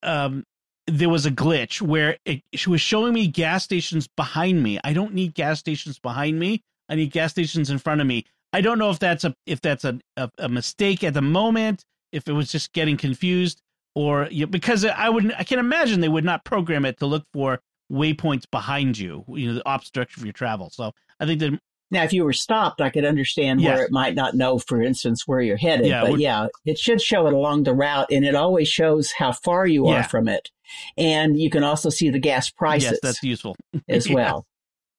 um 0.02 0.44
there 0.86 1.08
was 1.08 1.26
a 1.26 1.30
glitch 1.30 1.80
where 1.80 2.18
it 2.24 2.42
she 2.54 2.70
was 2.70 2.80
showing 2.80 3.12
me 3.12 3.26
gas 3.26 3.64
stations 3.64 4.08
behind 4.16 4.62
me. 4.62 4.78
I 4.82 4.92
don't 4.92 5.14
need 5.14 5.34
gas 5.34 5.60
stations 5.60 5.98
behind 5.98 6.38
me. 6.38 6.62
I 6.88 6.96
need 6.96 7.12
gas 7.12 7.30
stations 7.30 7.70
in 7.70 7.78
front 7.78 8.00
of 8.00 8.06
me. 8.06 8.26
I 8.52 8.60
don't 8.60 8.78
know 8.78 8.90
if 8.90 8.98
that's 8.98 9.24
a 9.24 9.34
if 9.46 9.60
that's 9.60 9.84
a, 9.84 9.98
a, 10.16 10.30
a 10.38 10.48
mistake 10.48 11.04
at 11.04 11.14
the 11.14 11.22
moment, 11.22 11.84
if 12.12 12.28
it 12.28 12.32
was 12.32 12.50
just 12.50 12.72
getting 12.72 12.96
confused, 12.96 13.62
or 13.94 14.28
you 14.30 14.46
know, 14.46 14.50
because 14.50 14.84
I 14.84 15.08
wouldn't, 15.08 15.34
I 15.38 15.44
can 15.44 15.58
imagine 15.58 16.00
they 16.00 16.08
would 16.08 16.24
not 16.24 16.44
program 16.44 16.84
it 16.84 16.98
to 16.98 17.06
look 17.06 17.24
for 17.32 17.60
waypoints 17.90 18.44
behind 18.50 18.98
you, 18.98 19.24
you 19.28 19.48
know, 19.48 19.54
the 19.54 19.72
obstruction 19.72 20.20
for 20.20 20.26
your 20.26 20.32
travel. 20.32 20.70
So 20.70 20.92
I 21.18 21.26
think 21.26 21.40
that 21.40 21.58
now, 21.92 22.04
if 22.04 22.12
you 22.12 22.24
were 22.24 22.32
stopped, 22.32 22.80
I 22.80 22.88
could 22.88 23.04
understand 23.04 23.60
yes. 23.60 23.74
where 23.74 23.84
it 23.84 23.90
might 23.90 24.14
not 24.14 24.34
know, 24.34 24.58
for 24.58 24.80
instance, 24.80 25.26
where 25.26 25.40
you're 25.40 25.56
headed. 25.56 25.86
Yeah, 25.86 26.02
but 26.02 26.20
yeah, 26.20 26.46
it 26.64 26.78
should 26.78 27.02
show 27.02 27.26
it 27.26 27.32
along 27.32 27.64
the 27.64 27.74
route, 27.74 28.06
and 28.12 28.24
it 28.24 28.36
always 28.36 28.68
shows 28.68 29.10
how 29.10 29.32
far 29.32 29.66
you 29.66 29.88
yeah. 29.88 30.00
are 30.00 30.02
from 30.04 30.28
it. 30.28 30.50
And 30.96 31.38
you 31.38 31.50
can 31.50 31.64
also 31.64 31.90
see 31.90 32.08
the 32.08 32.20
gas 32.20 32.48
prices. 32.48 32.92
Yes, 32.92 33.00
that's 33.02 33.22
useful 33.24 33.56
as 33.88 34.08
well. 34.08 34.46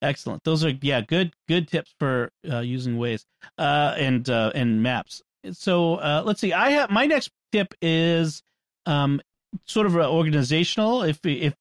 Excellent. 0.02 0.44
Those 0.44 0.64
are 0.64 0.72
yeah, 0.82 1.00
good 1.00 1.32
good 1.48 1.68
tips 1.68 1.94
for 1.98 2.30
uh, 2.50 2.58
using 2.58 2.96
Waze 2.96 3.24
uh, 3.56 3.94
and 3.96 4.28
uh, 4.28 4.52
and 4.54 4.82
maps. 4.82 5.22
So 5.52 5.94
uh, 5.94 6.22
let's 6.26 6.40
see. 6.40 6.52
I 6.52 6.70
have 6.70 6.90
my 6.90 7.06
next 7.06 7.30
tip 7.52 7.72
is 7.80 8.42
um, 8.84 9.22
sort 9.64 9.86
of 9.86 9.96
organizational. 9.96 11.04
If 11.04 11.20
if 11.24 11.54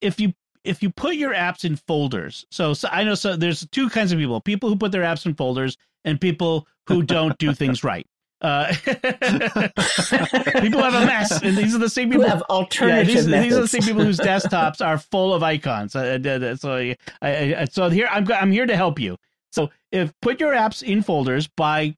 if 0.00 0.20
you 0.20 0.32
if 0.64 0.82
you 0.82 0.90
put 0.90 1.16
your 1.16 1.34
apps 1.34 1.64
in 1.64 1.76
folders, 1.76 2.44
so, 2.50 2.74
so 2.74 2.88
I 2.90 3.04
know 3.04 3.14
so 3.14 3.36
there's 3.36 3.66
two 3.68 3.88
kinds 3.88 4.12
of 4.12 4.18
people: 4.18 4.40
people 4.40 4.68
who 4.68 4.76
put 4.76 4.92
their 4.92 5.02
apps 5.02 5.26
in 5.26 5.34
folders 5.34 5.76
and 6.04 6.20
people 6.20 6.66
who 6.86 7.02
don't 7.02 7.36
do 7.38 7.54
things 7.54 7.84
right. 7.84 8.06
Uh, 8.42 8.72
people 8.84 10.82
have 10.82 10.94
a 10.94 11.04
mess, 11.04 11.42
and 11.42 11.56
these 11.56 11.74
are 11.74 11.78
the 11.78 11.90
same 11.90 12.08
people 12.08 12.24
who 12.24 12.30
have 12.30 12.42
alternative 12.42 13.14
yeah, 13.14 13.20
these, 13.20 13.26
these, 13.26 13.56
are 13.56 13.60
the 13.60 13.68
same 13.68 13.82
people 13.82 14.02
whose 14.02 14.18
desktops 14.20 14.84
are 14.84 14.96
full 14.96 15.34
of 15.34 15.42
icons. 15.42 15.94
Uh, 15.94 16.56
so, 16.56 16.74
I, 16.74 16.96
I, 17.20 17.66
so 17.70 17.90
here 17.90 18.08
I'm 18.10 18.30
I'm 18.32 18.50
here 18.50 18.66
to 18.66 18.76
help 18.76 18.98
you. 18.98 19.18
So 19.52 19.68
if 19.92 20.12
put 20.22 20.40
your 20.40 20.52
apps 20.52 20.82
in 20.82 21.02
folders 21.02 21.48
by 21.48 21.96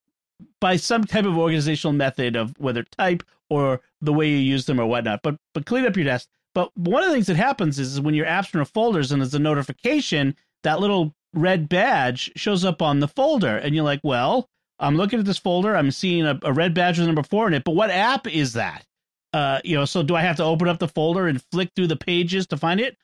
by 0.61 0.77
some 0.77 1.05
type 1.05 1.27
of 1.27 1.39
organizational 1.39 1.93
method 1.93 2.35
of 2.35 2.55
whether 2.59 2.83
type 2.83 3.23
or 3.49 3.81
the 4.01 4.13
way 4.13 4.29
you 4.29 4.37
use 4.37 4.67
them 4.67 4.81
or 4.81 4.87
whatnot. 4.87 5.21
But 5.23 5.37
but 5.55 5.67
clean 5.67 5.87
up 5.87 5.97
your 5.97 6.07
desk. 6.07 6.29
But 6.55 6.71
one 6.77 7.03
of 7.03 7.09
the 7.09 7.15
things 7.15 7.29
that 7.29 7.37
happens 7.37 7.79
is, 7.79 8.01
when 8.01 8.15
your 8.15 8.27
apps 8.27 8.55
are 8.55 8.59
in 8.59 8.65
folders 8.65 9.13
and 9.13 9.23
there's 9.23 9.35
a 9.35 9.39
notification, 9.39 10.37
that 10.63 10.81
little 10.81 11.15
red 11.33 11.69
badge 11.69 12.31
shows 12.37 12.65
up 12.65 12.83
on 12.83 13.01
the 13.01 13.09
folder, 13.09 13.57
and 13.57 13.75
you're 13.75 13.85
like, 13.85 14.01
well 14.03 14.49
I'm 14.83 14.97
looking 14.97 15.21
at 15.21 15.25
this 15.25 15.39
folder. 15.39 15.77
I'm 15.77 15.93
seeing 15.93 16.27
a, 16.27 16.39
a 16.43 16.53
red 16.53 16.75
badge 16.75 16.99
with 16.99 17.07
number 17.07 17.23
four 17.23 17.47
in 17.47 17.55
it. 17.55 17.65
But 17.65 17.77
what 17.77 17.91
app 17.91 18.27
is 18.27 18.55
that? 18.55 18.85
Uh, 19.33 19.61
you 19.65 19.77
know, 19.77 19.85
so 19.85 20.03
do 20.03 20.17
I 20.17 20.23
have 20.23 20.37
to 20.37 20.45
open 20.45 20.69
up 20.69 20.81
the 20.81 20.89
folder 20.89 21.29
and 21.29 21.43
flick 21.53 21.71
through 21.75 21.87
the 21.87 21.97
pages 21.97 22.49
to 22.49 22.57
find 22.57 22.81
it? 22.81 22.97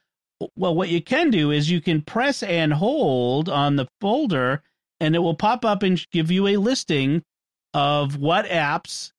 Well, 0.56 0.74
what 0.74 0.88
you 0.88 1.00
can 1.00 1.30
do 1.30 1.52
is 1.52 1.70
you 1.70 1.80
can 1.80 2.02
press 2.02 2.42
and 2.42 2.72
hold 2.72 3.48
on 3.48 3.76
the 3.76 3.88
folder, 4.00 4.62
and 5.00 5.14
it 5.14 5.20
will 5.20 5.34
pop 5.34 5.64
up 5.64 5.82
and 5.82 6.04
give 6.10 6.30
you 6.30 6.48
a 6.48 6.56
listing 6.56 7.22
of 7.74 8.16
what 8.16 8.46
apps 8.46 9.12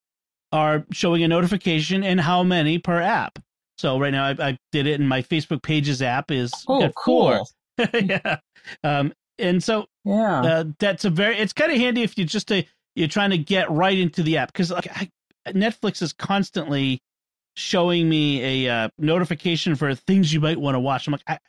are 0.52 0.86
showing 0.92 1.24
a 1.24 1.28
notification 1.28 2.04
and 2.04 2.20
how 2.20 2.44
many 2.44 2.78
per 2.78 3.00
app. 3.02 3.40
So 3.80 3.98
right 3.98 4.12
now, 4.12 4.26
I, 4.26 4.36
I 4.50 4.58
did 4.74 4.88
it, 4.88 5.00
and 5.00 5.08
my 5.08 5.22
Facebook 5.22 5.64
Pages 5.64 6.02
app 6.02 6.32
is 6.32 6.52
oh 6.68 6.92
cool. 6.98 7.50
yeah, 7.94 8.40
um, 8.84 9.14
and 9.38 9.64
so 9.64 9.86
yeah, 10.04 10.42
uh, 10.42 10.64
that's 10.80 11.06
a 11.06 11.10
very. 11.10 11.38
It's 11.38 11.54
kind 11.54 11.72
of 11.72 11.78
handy 11.78 12.04
if 12.04 12.18
you 12.18 12.26
just 12.26 12.50
to, 12.50 12.66
you're 12.94 13.08
trying 13.08 13.30
to 13.30 13.38
get 13.38 13.72
right 13.72 13.98
into 13.98 14.22
the 14.22 14.36
app 14.36 14.52
because 14.52 14.70
like 14.70 14.90
I, 14.94 15.10
Netflix 15.48 16.02
is 16.02 16.12
constantly 16.12 17.00
showing 17.56 18.10
me 18.10 18.66
a 18.66 18.74
uh, 18.74 18.90
notification 18.98 19.76
for 19.76 19.96
things 19.96 20.34
you 20.34 20.42
might 20.42 20.60
want 20.60 20.76
to 20.76 20.80
watch. 20.82 21.08
I'm 21.08 21.14
like, 21.14 21.24
I, 21.26 21.40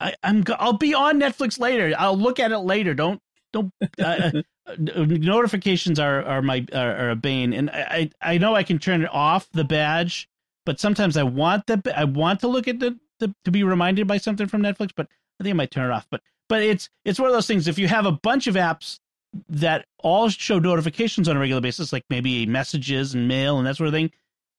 I, 0.00 0.14
I'm 0.24 0.42
I'll 0.58 0.72
be 0.72 0.94
on 0.94 1.20
Netflix 1.20 1.60
later. 1.60 1.94
I'll 1.96 2.18
look 2.18 2.40
at 2.40 2.50
it 2.50 2.58
later. 2.58 2.94
Don't 2.94 3.20
don't. 3.52 3.72
Uh, 3.80 4.32
uh 4.66 4.72
notifications 4.76 6.00
are 6.00 6.24
are 6.24 6.42
my 6.42 6.66
are, 6.72 6.96
are, 6.96 7.10
a 7.10 7.16
bane, 7.16 7.52
and 7.52 7.70
I 7.70 8.10
I 8.20 8.38
know 8.38 8.56
I 8.56 8.64
can 8.64 8.80
turn 8.80 9.02
it 9.02 9.10
off 9.12 9.48
the 9.52 9.62
badge, 9.62 10.28
but 10.66 10.80
sometimes 10.80 11.16
I 11.16 11.22
want 11.22 11.66
the 11.66 11.82
I 11.96 12.04
want 12.04 12.40
to 12.40 12.48
look 12.48 12.68
at 12.68 12.80
the, 12.80 12.98
the 13.18 13.34
to 13.44 13.50
be 13.50 13.62
reminded 13.62 14.06
by 14.06 14.18
something 14.18 14.46
from 14.46 14.62
Netflix, 14.62 14.90
but 14.94 15.08
I 15.40 15.44
think 15.44 15.54
I 15.54 15.56
might 15.56 15.70
turn 15.70 15.90
it 15.90 15.94
off. 15.94 16.06
But 16.10 16.22
but 16.48 16.62
it's 16.62 16.88
it's 17.04 17.18
one 17.18 17.28
of 17.28 17.34
those 17.34 17.46
things. 17.46 17.68
If 17.68 17.78
you 17.78 17.88
have 17.88 18.06
a 18.06 18.12
bunch 18.12 18.46
of 18.46 18.54
apps 18.54 18.98
that 19.48 19.86
all 19.98 20.28
show 20.28 20.58
notifications 20.58 21.28
on 21.28 21.36
a 21.36 21.40
regular 21.40 21.60
basis, 21.60 21.92
like 21.92 22.04
maybe 22.10 22.46
messages 22.46 23.14
and 23.14 23.28
mail 23.28 23.58
and 23.58 23.66
that 23.66 23.76
sort 23.76 23.86
of 23.88 23.94
thing, 23.94 24.10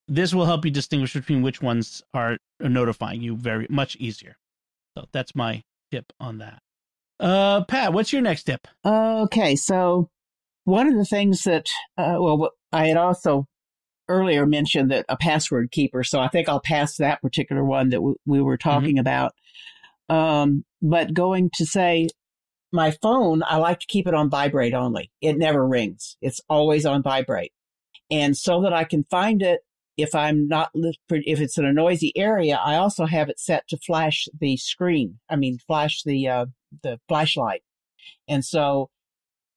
this 0.08 0.34
will 0.34 0.46
help 0.46 0.64
you 0.64 0.70
distinguish 0.70 1.12
between 1.12 1.42
which 1.42 1.60
ones 1.60 2.02
are 2.14 2.38
notifying 2.60 3.22
you 3.22 3.36
very 3.36 3.66
much 3.68 3.96
easier. 3.96 4.36
So 4.96 5.06
that's 5.12 5.34
my 5.34 5.62
tip 5.90 6.12
on 6.18 6.38
that. 6.38 6.60
Uh, 7.20 7.64
Pat, 7.64 7.92
what's 7.92 8.12
your 8.12 8.22
next 8.22 8.44
tip? 8.44 8.66
Okay, 8.84 9.54
so 9.56 10.08
one 10.64 10.88
of 10.88 10.94
the 10.94 11.04
things 11.04 11.42
that, 11.42 11.66
uh, 11.96 12.16
well, 12.18 12.50
I 12.72 12.88
had 12.88 12.96
also 12.96 13.46
earlier 14.08 14.46
mentioned 14.46 14.90
that 14.90 15.06
a 15.08 15.16
password 15.16 15.70
keeper, 15.70 16.04
so 16.04 16.20
I 16.20 16.28
think 16.28 16.48
I'll 16.48 16.60
pass 16.60 16.96
that 16.96 17.22
particular 17.22 17.64
one 17.64 17.90
that 17.90 17.96
w- 17.96 18.16
we 18.26 18.40
were 18.40 18.56
mm-hmm. 18.56 18.68
talking 18.68 18.96
mm-hmm. 18.96 19.00
about. 19.00 19.34
Um, 20.08 20.64
but 20.80 21.14
going 21.14 21.50
to 21.54 21.66
say 21.66 22.08
my 22.72 22.90
phone, 22.90 23.42
I 23.46 23.56
like 23.56 23.80
to 23.80 23.86
keep 23.86 24.06
it 24.06 24.14
on 24.14 24.30
vibrate 24.30 24.74
only. 24.74 25.10
It 25.20 25.38
never 25.38 25.66
rings. 25.66 26.16
It's 26.20 26.40
always 26.48 26.86
on 26.86 27.02
vibrate. 27.02 27.52
And 28.10 28.36
so 28.36 28.62
that 28.62 28.72
I 28.72 28.84
can 28.84 29.04
find 29.04 29.42
it 29.42 29.60
if 29.96 30.14
I'm 30.14 30.48
not, 30.48 30.70
if 30.74 31.40
it's 31.40 31.58
in 31.58 31.66
a 31.66 31.72
noisy 31.72 32.12
area, 32.16 32.58
I 32.62 32.76
also 32.76 33.04
have 33.04 33.28
it 33.28 33.38
set 33.38 33.68
to 33.68 33.76
flash 33.76 34.26
the 34.40 34.56
screen. 34.56 35.18
I 35.28 35.36
mean, 35.36 35.58
flash 35.66 36.02
the, 36.02 36.28
uh, 36.28 36.46
the 36.82 36.98
flashlight. 37.08 37.62
And 38.26 38.44
so 38.44 38.90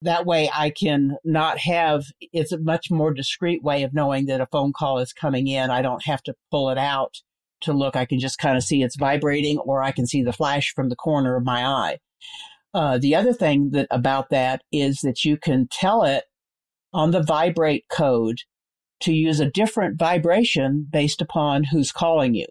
that 0.05 0.25
way 0.25 0.49
I 0.53 0.69
can 0.69 1.17
not 1.23 1.59
have, 1.59 2.05
it's 2.31 2.51
a 2.51 2.59
much 2.59 2.89
more 2.89 3.13
discreet 3.13 3.63
way 3.63 3.83
of 3.83 3.93
knowing 3.93 4.25
that 4.27 4.41
a 4.41 4.47
phone 4.47 4.73
call 4.73 4.99
is 4.99 5.13
coming 5.13 5.47
in. 5.47 5.69
I 5.69 5.81
don't 5.81 6.05
have 6.05 6.23
to 6.23 6.35
pull 6.49 6.69
it 6.69 6.77
out 6.77 7.21
to 7.61 7.73
look. 7.73 7.95
I 7.95 8.05
can 8.05 8.19
just 8.19 8.37
kind 8.37 8.57
of 8.57 8.63
see 8.63 8.83
it's 8.83 8.95
vibrating 8.95 9.59
or 9.59 9.83
I 9.83 9.91
can 9.91 10.07
see 10.07 10.23
the 10.23 10.33
flash 10.33 10.73
from 10.73 10.89
the 10.89 10.95
corner 10.95 11.35
of 11.35 11.43
my 11.43 11.65
eye. 11.65 11.97
Uh, 12.73 12.97
the 12.97 13.15
other 13.15 13.33
thing 13.33 13.71
that 13.71 13.87
about 13.91 14.29
that 14.29 14.61
is 14.71 14.99
that 15.01 15.23
you 15.23 15.37
can 15.37 15.67
tell 15.71 16.03
it 16.03 16.25
on 16.93 17.11
the 17.11 17.23
vibrate 17.23 17.85
code 17.89 18.39
to 19.01 19.13
use 19.13 19.39
a 19.39 19.49
different 19.49 19.97
vibration 19.97 20.87
based 20.89 21.21
upon 21.21 21.65
who's 21.65 21.91
calling 21.91 22.33
you. 22.33 22.47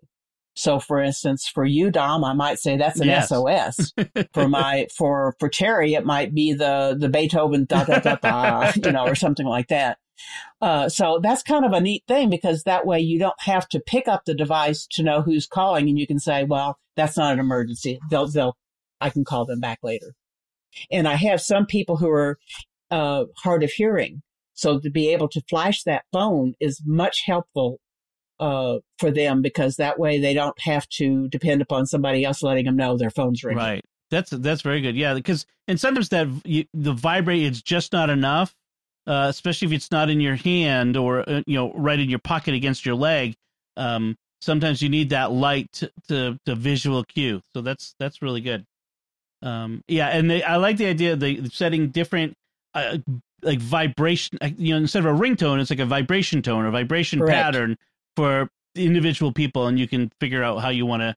So 0.55 0.79
for 0.79 1.01
instance, 1.01 1.49
for 1.49 1.65
you, 1.65 1.91
Dom, 1.91 2.25
I 2.25 2.33
might 2.33 2.59
say 2.59 2.77
that's 2.77 3.01
an 3.01 3.09
yes. 3.09 3.29
SOS. 3.29 3.93
for 4.33 4.49
my, 4.49 4.87
for, 4.97 5.35
for 5.41 5.49
Terry, 5.49 5.95
it 5.95 6.07
might 6.07 6.33
be 6.33 6.53
the, 6.53 6.97
the 6.99 7.09
Beethoven 7.09 7.65
da 7.65 7.85
da 7.85 7.99
da 7.99 8.17
da, 8.17 8.73
you 8.85 8.93
know, 8.93 9.07
or 9.07 9.15
something 9.15 9.47
like 9.47 9.69
that. 9.69 9.99
Uh, 10.61 10.89
so 10.89 11.19
that's 11.23 11.43
kind 11.43 11.65
of 11.65 11.73
a 11.73 11.81
neat 11.81 12.05
thing 12.07 12.31
because 12.31 12.63
that 12.63 12.87
way 12.87 13.01
you 13.01 13.19
don't 13.19 13.41
have 13.41 13.69
to 13.69 13.81
pick 13.81 14.07
up 14.07 14.25
the 14.25 14.35
device 14.35 14.87
to 14.93 15.03
know 15.03 15.23
who's 15.23 15.47
calling 15.47 15.89
and 15.89 15.99
you 15.99 16.07
can 16.07 16.21
say, 16.21 16.45
well, 16.45 16.79
that's 16.97 17.17
not 17.17 17.33
an 17.33 17.41
emergency. 17.41 17.99
They'll, 18.11 18.29
they'll, 18.29 18.57
I 19.01 19.11
can 19.11 19.25
call 19.25 19.45
them 19.45 19.61
back 19.61 19.81
later. 19.83 20.15
And 20.91 21.09
I 21.09 21.17
have 21.17 21.41
some 21.41 21.67
people 21.67 21.97
who 21.97 22.09
are, 22.11 22.39
uh, 22.91 23.25
hard 23.43 23.65
of 23.65 23.71
hearing. 23.71 24.23
So 24.55 24.79
to 24.79 24.89
be 24.89 25.13
able 25.13 25.29
to 25.31 25.43
flash 25.51 25.83
that 25.83 26.05
phone 26.13 26.55
is 26.61 26.81
much 26.87 27.23
helpful, 27.27 27.81
uh, 28.41 28.79
for 28.99 29.11
them 29.11 29.43
because 29.43 29.77
that 29.77 29.99
way 29.99 30.21
they 30.21 30.35
don't 30.35 30.59
have 30.61 30.89
to 30.89 31.29
depend 31.29 31.63
upon 31.63 31.87
somebody 31.87 32.25
else 32.25 32.43
letting 32.43 32.65
them 32.65 32.77
know 32.77 32.97
their 32.97 33.11
phone's 33.11 33.43
ringing. 33.45 33.59
Right. 33.59 33.85
That's, 34.11 34.31
that's 34.31 34.63
very 34.63 34.81
good. 34.81 34.97
Yeah. 34.97 35.15
Because, 35.15 35.47
and 35.67 35.81
sometimes 35.81 36.11
that 36.11 36.29
you, 36.45 36.65
the 36.75 36.93
vibrate 36.93 37.43
is 37.43 37.63
just 37.63 37.93
not 37.93 38.11
enough 38.11 38.55
uh, 39.07 39.27
especially 39.29 39.67
if 39.67 39.73
it's 39.73 39.91
not 39.91 40.11
in 40.11 40.21
your 40.21 40.37
hand 40.37 40.97
or 40.97 41.29
uh, 41.29 41.43
you 41.47 41.55
know 41.57 41.73
right 41.75 41.99
in 41.99 42.09
your 42.09 42.19
pocket 42.19 42.55
against 42.55 42.87
your 42.87 42.95
leg. 42.95 43.35
Um, 43.77 44.17
sometimes 44.41 44.83
you 44.83 44.89
need 44.89 45.11
that 45.11 45.33
light 45.33 45.71
to, 45.73 45.91
to, 46.09 46.39
to 46.47 46.55
visual 46.55 47.05
cue. 47.05 47.43
So 47.53 47.61
that's 47.61 47.95
that's 47.99 48.23
really 48.23 48.41
good. 48.41 48.65
Um, 49.43 49.83
yeah, 49.89 50.09
and 50.09 50.31
they, 50.31 50.43
I 50.43 50.57
like 50.57 50.79
the 50.79 50.87
idea 50.87 51.15
of 51.15 51.21
the 51.21 51.51
setting 51.53 51.91
different 51.91 52.35
uh, 52.73 52.99
like 53.43 53.59
vibration. 53.59 54.39
Uh, 54.41 54.51
you 54.57 54.73
know, 54.73 54.79
instead 54.79 55.05
of 55.05 55.15
a 55.15 55.19
ringtone, 55.19 55.61
it's 55.61 55.71
like 55.71 55.81
a 55.81 55.87
vibration 55.87 56.41
tone 56.41 56.65
or 56.65 56.71
vibration 56.71 57.19
Correct. 57.19 57.35
pattern 57.35 57.77
for 58.17 58.49
individual 58.75 59.33
people, 59.33 59.67
and 59.67 59.79
you 59.79 59.89
can 59.89 60.11
figure 60.21 60.43
out 60.43 60.59
how 60.59 60.69
you 60.69 60.87
want 60.87 61.03
to 61.03 61.15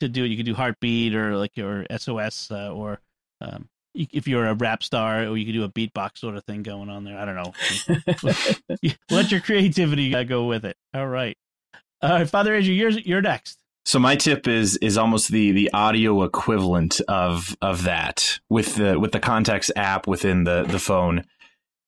to 0.00 0.08
do 0.08 0.24
it. 0.24 0.28
You 0.28 0.36
can 0.36 0.46
do 0.46 0.54
heartbeat 0.54 1.14
or 1.14 1.36
like 1.36 1.56
your 1.56 1.86
SOS 1.96 2.50
uh, 2.50 2.72
or 2.72 3.00
um, 3.40 3.68
if 3.94 4.26
you're 4.26 4.46
a 4.46 4.54
rap 4.54 4.82
star 4.82 5.24
or 5.24 5.36
you 5.36 5.44
could 5.44 5.52
do 5.52 5.64
a 5.64 5.68
beatbox 5.68 6.18
sort 6.18 6.36
of 6.36 6.44
thing 6.44 6.62
going 6.62 6.88
on 6.88 7.04
there. 7.04 7.18
I 7.18 7.24
don't 7.24 7.36
know. 7.36 8.90
Let 9.10 9.30
your 9.30 9.40
creativity 9.40 10.10
go 10.24 10.46
with 10.46 10.64
it. 10.64 10.76
All 10.92 11.06
right. 11.06 11.36
All 12.02 12.10
right, 12.10 12.28
Father 12.28 12.54
Andrew, 12.54 12.74
you're 12.74 12.90
you're 12.90 13.22
next. 13.22 13.58
So 13.86 13.98
my 13.98 14.16
tip 14.16 14.48
is 14.48 14.76
is 14.78 14.96
almost 14.98 15.28
the 15.28 15.52
the 15.52 15.70
audio 15.72 16.22
equivalent 16.22 17.00
of 17.08 17.56
of 17.62 17.84
that 17.84 18.40
with 18.48 18.76
the 18.76 18.98
with 18.98 19.12
the 19.12 19.20
contacts 19.20 19.70
app 19.76 20.06
within 20.06 20.44
the 20.44 20.64
the 20.64 20.78
phone. 20.78 21.24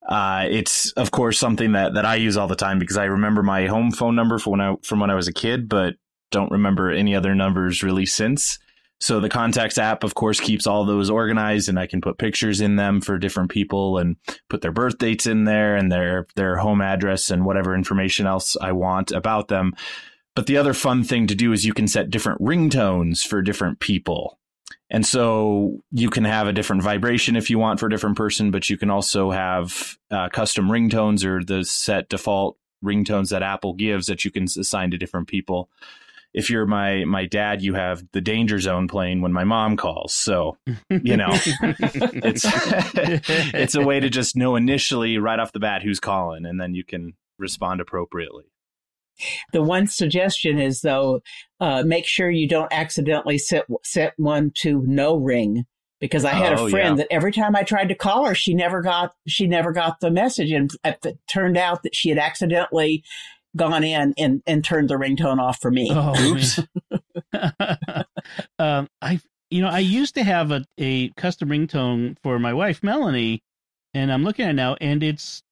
Uh, 0.08 0.46
it's 0.48 0.92
of 0.92 1.10
course 1.10 1.38
something 1.38 1.72
that 1.72 1.94
that 1.94 2.04
I 2.04 2.14
use 2.14 2.36
all 2.36 2.46
the 2.46 2.54
time 2.54 2.78
because 2.78 2.96
I 2.96 3.06
remember 3.06 3.42
my 3.42 3.66
home 3.66 3.90
phone 3.90 4.14
number 4.14 4.38
from 4.38 4.52
when 4.52 4.60
I 4.60 4.74
from 4.82 5.00
when 5.00 5.10
I 5.10 5.14
was 5.14 5.28
a 5.28 5.32
kid, 5.32 5.68
but 5.68 5.94
don't 6.30 6.50
remember 6.50 6.90
any 6.90 7.14
other 7.14 7.34
numbers 7.34 7.82
really 7.82 8.06
since. 8.06 8.58
So 8.98 9.20
the 9.20 9.28
contacts 9.28 9.76
app, 9.76 10.04
of 10.04 10.14
course, 10.14 10.40
keeps 10.40 10.66
all 10.66 10.84
those 10.84 11.10
organized 11.10 11.68
and 11.68 11.78
I 11.78 11.86
can 11.86 12.00
put 12.00 12.18
pictures 12.18 12.60
in 12.60 12.76
them 12.76 13.00
for 13.00 13.18
different 13.18 13.50
people 13.50 13.98
and 13.98 14.16
put 14.48 14.62
their 14.62 14.72
birth 14.72 14.98
dates 14.98 15.26
in 15.26 15.44
there 15.44 15.76
and 15.76 15.92
their, 15.92 16.26
their 16.34 16.56
home 16.56 16.80
address 16.80 17.30
and 17.30 17.44
whatever 17.44 17.74
information 17.74 18.26
else 18.26 18.56
I 18.60 18.72
want 18.72 19.12
about 19.12 19.48
them. 19.48 19.74
But 20.34 20.46
the 20.46 20.56
other 20.56 20.72
fun 20.72 21.04
thing 21.04 21.26
to 21.26 21.34
do 21.34 21.52
is 21.52 21.66
you 21.66 21.74
can 21.74 21.88
set 21.88 22.10
different 22.10 22.40
ringtones 22.40 23.26
for 23.26 23.42
different 23.42 23.80
people. 23.80 24.38
And 24.88 25.04
so 25.04 25.80
you 25.90 26.10
can 26.10 26.24
have 26.24 26.46
a 26.46 26.52
different 26.52 26.82
vibration 26.82 27.34
if 27.34 27.50
you 27.50 27.58
want 27.58 27.80
for 27.80 27.86
a 27.86 27.90
different 27.90 28.16
person, 28.16 28.50
but 28.50 28.70
you 28.70 28.76
can 28.76 28.90
also 28.90 29.30
have 29.30 29.96
uh, 30.10 30.28
custom 30.28 30.68
ringtones 30.68 31.24
or 31.24 31.42
the 31.42 31.64
set 31.64 32.08
default 32.08 32.56
ringtones 32.84 33.30
that 33.30 33.42
Apple 33.42 33.74
gives 33.74 34.06
that 34.06 34.24
you 34.24 34.30
can 34.30 34.44
assign 34.44 34.92
to 34.92 34.98
different 34.98 35.26
people 35.26 35.68
if 36.36 36.50
you're 36.50 36.66
my 36.66 37.04
my 37.06 37.24
dad, 37.24 37.62
you 37.62 37.74
have 37.74 38.04
the 38.12 38.20
danger 38.20 38.60
zone 38.60 38.88
playing 38.88 39.22
when 39.22 39.32
my 39.32 39.44
mom 39.44 39.76
calls. 39.76 40.12
So, 40.12 40.58
you 40.90 41.16
know, 41.16 41.30
it's 41.32 42.44
it's 43.54 43.74
a 43.74 43.80
way 43.80 44.00
to 44.00 44.10
just 44.10 44.36
know 44.36 44.54
initially 44.54 45.16
right 45.16 45.40
off 45.40 45.52
the 45.52 45.58
bat 45.60 45.82
who's 45.82 45.98
calling 45.98 46.44
and 46.44 46.60
then 46.60 46.74
you 46.74 46.84
can 46.84 47.14
respond 47.38 47.80
appropriately. 47.80 48.44
The 49.52 49.62
one 49.62 49.86
suggestion 49.86 50.58
is 50.58 50.80
though, 50.80 51.20
uh, 51.60 51.82
make 51.84 52.06
sure 52.06 52.30
you 52.30 52.48
don't 52.48 52.72
accidentally 52.72 53.38
set 53.38 53.64
set 53.84 54.14
one 54.16 54.50
to 54.56 54.82
no 54.86 55.16
ring 55.16 55.64
because 56.00 56.24
I 56.24 56.32
had 56.32 56.58
Oh, 56.58 56.66
a 56.66 56.70
friend 56.70 56.98
yeah. 56.98 57.04
that 57.04 57.12
every 57.12 57.32
time 57.32 57.56
I 57.56 57.62
tried 57.62 57.88
to 57.88 57.94
call 57.94 58.26
her, 58.26 58.34
she 58.34 58.54
never 58.54 58.82
got 58.82 59.12
she 59.26 59.46
never 59.46 59.72
got 59.72 60.00
the 60.00 60.10
message, 60.10 60.50
and 60.50 60.70
it 60.84 61.18
turned 61.28 61.56
out 61.56 61.82
that 61.82 61.94
she 61.94 62.10
had 62.10 62.18
accidentally 62.18 63.02
gone 63.56 63.82
in 63.84 64.12
and, 64.18 64.42
and 64.46 64.62
turned 64.62 64.90
the 64.90 64.96
ringtone 64.96 65.38
off 65.40 65.58
for 65.60 65.70
me. 65.70 65.90
Oh, 65.90 66.14
Oops. 66.32 66.60
um, 68.58 68.88
I 69.00 69.20
you 69.50 69.62
know 69.62 69.68
I 69.68 69.78
used 69.78 70.14
to 70.16 70.24
have 70.24 70.50
a, 70.50 70.64
a 70.78 71.08
custom 71.10 71.48
ringtone 71.48 72.16
for 72.22 72.38
my 72.38 72.52
wife 72.52 72.82
Melanie, 72.82 73.42
and 73.94 74.12
I'm 74.12 74.24
looking 74.24 74.44
at 74.44 74.50
it 74.50 74.54
now, 74.54 74.76
and 74.80 75.02
it's 75.02 75.42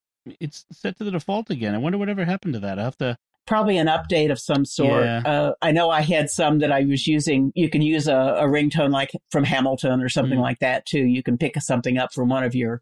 it's 0.40 0.64
set 0.72 0.96
to 0.98 1.04
the 1.04 1.10
default 1.10 1.50
again. 1.50 1.74
I 1.74 1.78
wonder 1.78 1.98
whatever 1.98 2.24
happened 2.24 2.54
to 2.54 2.60
that. 2.60 2.78
I 2.78 2.82
have 2.82 2.96
to. 2.98 3.16
Probably 3.46 3.76
an 3.76 3.88
update 3.88 4.30
of 4.32 4.38
some 4.38 4.64
sort. 4.64 5.04
Yeah. 5.04 5.22
Uh, 5.24 5.52
I 5.60 5.70
know 5.72 5.90
I 5.90 6.00
had 6.00 6.30
some 6.30 6.60
that 6.60 6.72
I 6.72 6.80
was 6.84 7.06
using. 7.06 7.52
You 7.54 7.68
can 7.68 7.82
use 7.82 8.08
a, 8.08 8.16
a 8.16 8.44
ringtone 8.44 8.90
like 8.90 9.10
from 9.30 9.44
Hamilton 9.44 10.02
or 10.02 10.08
something 10.08 10.38
Mhm. 10.38 10.42
like 10.42 10.58
that 10.60 10.86
too. 10.86 11.04
You 11.04 11.22
can 11.22 11.36
pick 11.36 11.60
something 11.60 11.98
up 11.98 12.12
from 12.14 12.28
one 12.30 12.42
of 12.44 12.54
your 12.54 12.80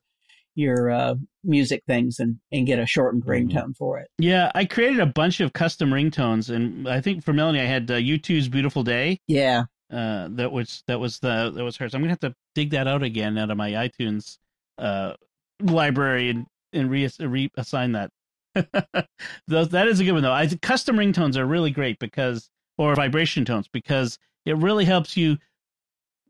your 0.55 0.91
uh, 0.91 1.15
music 1.43 1.83
things 1.87 2.19
and, 2.21 2.37
and 2.53 2.67
get 2.67 2.79
a 2.79 2.85
shortened 2.87 3.25
Mhm. 3.25 3.51
ringtone 3.51 3.77
for 3.77 3.99
it. 3.99 4.09
Yeah, 4.19 4.53
I 4.55 4.67
created 4.67 5.01
a 5.01 5.07
bunch 5.07 5.41
of 5.41 5.53
custom 5.55 5.91
ringtones, 5.91 6.55
and 6.55 6.87
I 6.89 7.01
think 7.01 7.25
for 7.25 7.33
Melanie, 7.33 7.61
I 7.61 7.65
had 7.65 7.91
uh, 7.91 7.95
U2's 7.95 8.49
"Beautiful 8.49 8.83
Day." 8.83 9.19
Yeah. 9.27 9.63
Uh, 9.91 10.29
that 10.33 10.53
was 10.53 10.85
that 10.87 11.01
was 11.01 11.19
the 11.21 11.51
that 11.55 11.65
was 11.65 11.77
hers. 11.79 11.95
I'm 11.95 12.03
gonna 12.03 12.13
have 12.13 12.21
to 12.21 12.35
dig 12.55 12.71
that 12.71 12.87
out 12.87 13.03
again 13.03 13.37
out 13.39 13.51
of 13.51 13.57
my 13.57 13.73
iTunes 13.73 14.39
uh, 14.79 15.15
library 15.61 16.29
and 16.31 16.47
and 16.73 16.91
re- 16.91 17.05
reassign 17.07 17.95
that. 17.95 18.11
That 18.55 19.87
is 19.89 20.01
a 20.01 20.05
good 20.05 20.13
one 20.13 20.23
though. 20.23 20.33
I 20.33 20.49
custom 20.61 20.97
ringtones 20.97 21.37
are 21.37 21.47
really 21.47 21.71
great 21.71 21.99
because 21.99 22.51
or 22.79 22.95
vibration 22.95 23.45
tones 23.45 23.69
because 23.69 24.19
it 24.45 24.57
really 24.57 24.85
helps 24.85 25.17
you. 25.17 25.39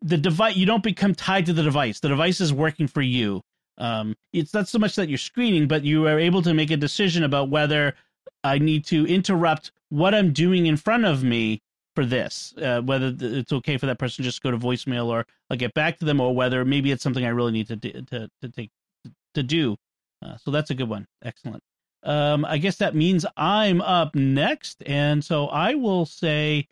The 0.03 0.18
device 0.18 0.57
you 0.57 0.66
don't 0.66 0.83
become 0.83 1.14
tied 1.14 1.47
to 1.47 1.53
the 1.53 1.62
device. 1.62 2.01
The 2.01 2.09
device 2.09 2.41
is 2.41 2.53
working 2.53 2.89
for 2.89 3.03
you. 3.03 3.43
Um, 3.79 4.16
it's 4.33 4.53
not 4.53 4.68
so 4.68 4.79
much 4.79 4.97
that 4.97 5.09
you're 5.09 5.18
screening, 5.18 5.68
but 5.68 5.85
you 5.85 6.07
are 6.07 6.18
able 6.18 6.43
to 6.43 6.55
make 6.55 6.70
a 6.70 6.77
decision 6.77 7.25
about 7.25 7.51
whether 7.51 7.95
I 8.45 8.59
need 8.59 8.85
to 8.87 9.07
interrupt 9.07 9.73
what 9.89 10.14
I'm 10.14 10.33
doing 10.33 10.66
in 10.66 10.77
front 10.77 11.05
of 11.05 11.23
me 11.23 11.62
for 11.95 12.05
this, 12.05 12.55
uh, 12.61 12.81
whether 12.81 13.14
it's 13.20 13.53
okay 13.53 13.77
for 13.77 13.87
that 13.87 13.99
person 13.99 14.23
to 14.23 14.29
just 14.29 14.43
go 14.43 14.51
to 14.51 14.59
voicemail 14.59 15.07
or 15.07 15.27
I'll 15.51 15.57
get 15.57 15.75
back 15.75 15.99
to 15.99 16.05
them, 16.05 16.20
or 16.20 16.35
whether 16.35 16.64
maybe 16.64 16.91
it's 16.91 17.03
something 17.03 17.25
I 17.25 17.29
really 17.29 17.53
need 17.53 17.68
to 17.68 17.77
do, 17.77 17.93
to 17.93 18.29
to 18.41 18.49
take 18.49 18.70
to 19.35 19.43
do. 19.43 19.77
Uh, 20.25 20.37
so 20.37 20.51
that's 20.51 20.70
a 20.70 20.75
good 20.75 20.89
one. 20.89 21.07
Excellent. 21.25 21.62
Um, 22.05 22.44
I 22.44 22.59
guess 22.59 22.76
that 22.76 22.94
means 22.94 23.24
I'm 23.36 23.80
up 23.80 24.14
next, 24.14 24.82
and 24.86 25.24
so 25.24 25.46
I 25.48 25.74
will 25.74 26.07
say. 26.07 26.68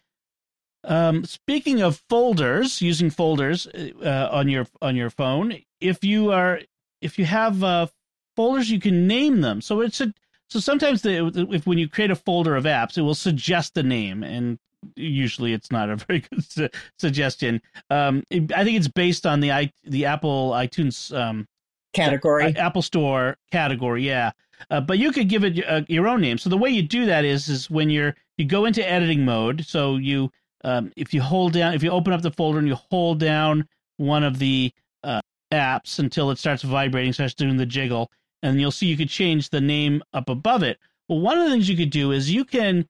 Um, 0.82 1.26
speaking 1.26 1.82
of 1.82 2.02
folders, 2.08 2.80
using 2.80 3.10
folders 3.10 3.66
uh, 3.66 4.28
on 4.32 4.48
your 4.48 4.66
on 4.80 4.96
your 4.96 5.10
phone, 5.10 5.58
if 5.78 6.02
you 6.02 6.32
are 6.32 6.60
if 7.02 7.18
you 7.18 7.26
have 7.26 7.62
uh, 7.62 7.86
folders, 8.34 8.70
you 8.70 8.80
can 8.80 9.06
name 9.06 9.42
them. 9.42 9.60
So 9.60 9.82
it's 9.82 10.00
a 10.00 10.12
so 10.48 10.58
sometimes 10.58 11.02
the, 11.02 11.26
if 11.50 11.66
when 11.66 11.76
you 11.78 11.86
create 11.86 12.10
a 12.10 12.16
folder 12.16 12.56
of 12.56 12.64
apps, 12.64 12.96
it 12.96 13.02
will 13.02 13.14
suggest 13.14 13.76
a 13.76 13.82
name, 13.82 14.24
and 14.24 14.58
usually 14.96 15.52
it's 15.52 15.70
not 15.70 15.90
a 15.90 15.96
very 16.08 16.20
good 16.20 16.44
su- 16.50 16.68
suggestion. 16.98 17.60
Um, 17.90 18.24
it- 18.30 18.52
I 18.52 18.64
think 18.64 18.78
it's 18.78 18.88
based 18.88 19.26
on 19.26 19.40
the 19.40 19.52
i 19.52 19.72
the 19.84 20.06
Apple 20.06 20.52
iTunes 20.52 21.14
um, 21.14 21.46
Category. 21.92 22.56
Apple 22.56 22.82
Store 22.82 23.36
category, 23.50 24.06
yeah. 24.06 24.30
Uh, 24.70 24.80
but 24.80 24.98
you 24.98 25.12
could 25.12 25.28
give 25.28 25.44
it 25.44 25.64
uh, 25.66 25.82
your 25.88 26.08
own 26.08 26.20
name. 26.20 26.38
So 26.38 26.50
the 26.50 26.58
way 26.58 26.70
you 26.70 26.82
do 26.82 27.06
that 27.06 27.24
is 27.24 27.48
is 27.48 27.70
when 27.70 27.90
you're 27.90 28.14
you 28.36 28.44
go 28.44 28.64
into 28.64 28.88
editing 28.88 29.24
mode. 29.24 29.64
So 29.66 29.96
you 29.96 30.30
um, 30.64 30.92
if 30.96 31.14
you 31.14 31.22
hold 31.22 31.52
down 31.54 31.74
if 31.74 31.82
you 31.82 31.90
open 31.90 32.12
up 32.12 32.22
the 32.22 32.30
folder 32.30 32.58
and 32.58 32.68
you 32.68 32.76
hold 32.90 33.18
down 33.18 33.66
one 33.96 34.24
of 34.24 34.38
the 34.38 34.72
uh, 35.04 35.20
apps 35.52 35.98
until 35.98 36.30
it 36.30 36.38
starts 36.38 36.62
vibrating, 36.62 37.12
starts 37.12 37.34
doing 37.34 37.56
the 37.56 37.66
jiggle, 37.66 38.11
and 38.42 38.61
you'll 38.61 38.70
see 38.70 38.86
you 38.86 38.96
could 38.96 39.08
change 39.08 39.50
the 39.50 39.61
name 39.61 40.02
up 40.12 40.28
above 40.28 40.62
it. 40.62 40.78
Well, 41.08 41.20
one 41.20 41.38
of 41.38 41.44
the 41.44 41.50
things 41.50 41.68
you 41.68 41.76
could 41.76 41.90
do 41.90 42.12
is 42.12 42.30
you 42.30 42.44
can 42.44 42.86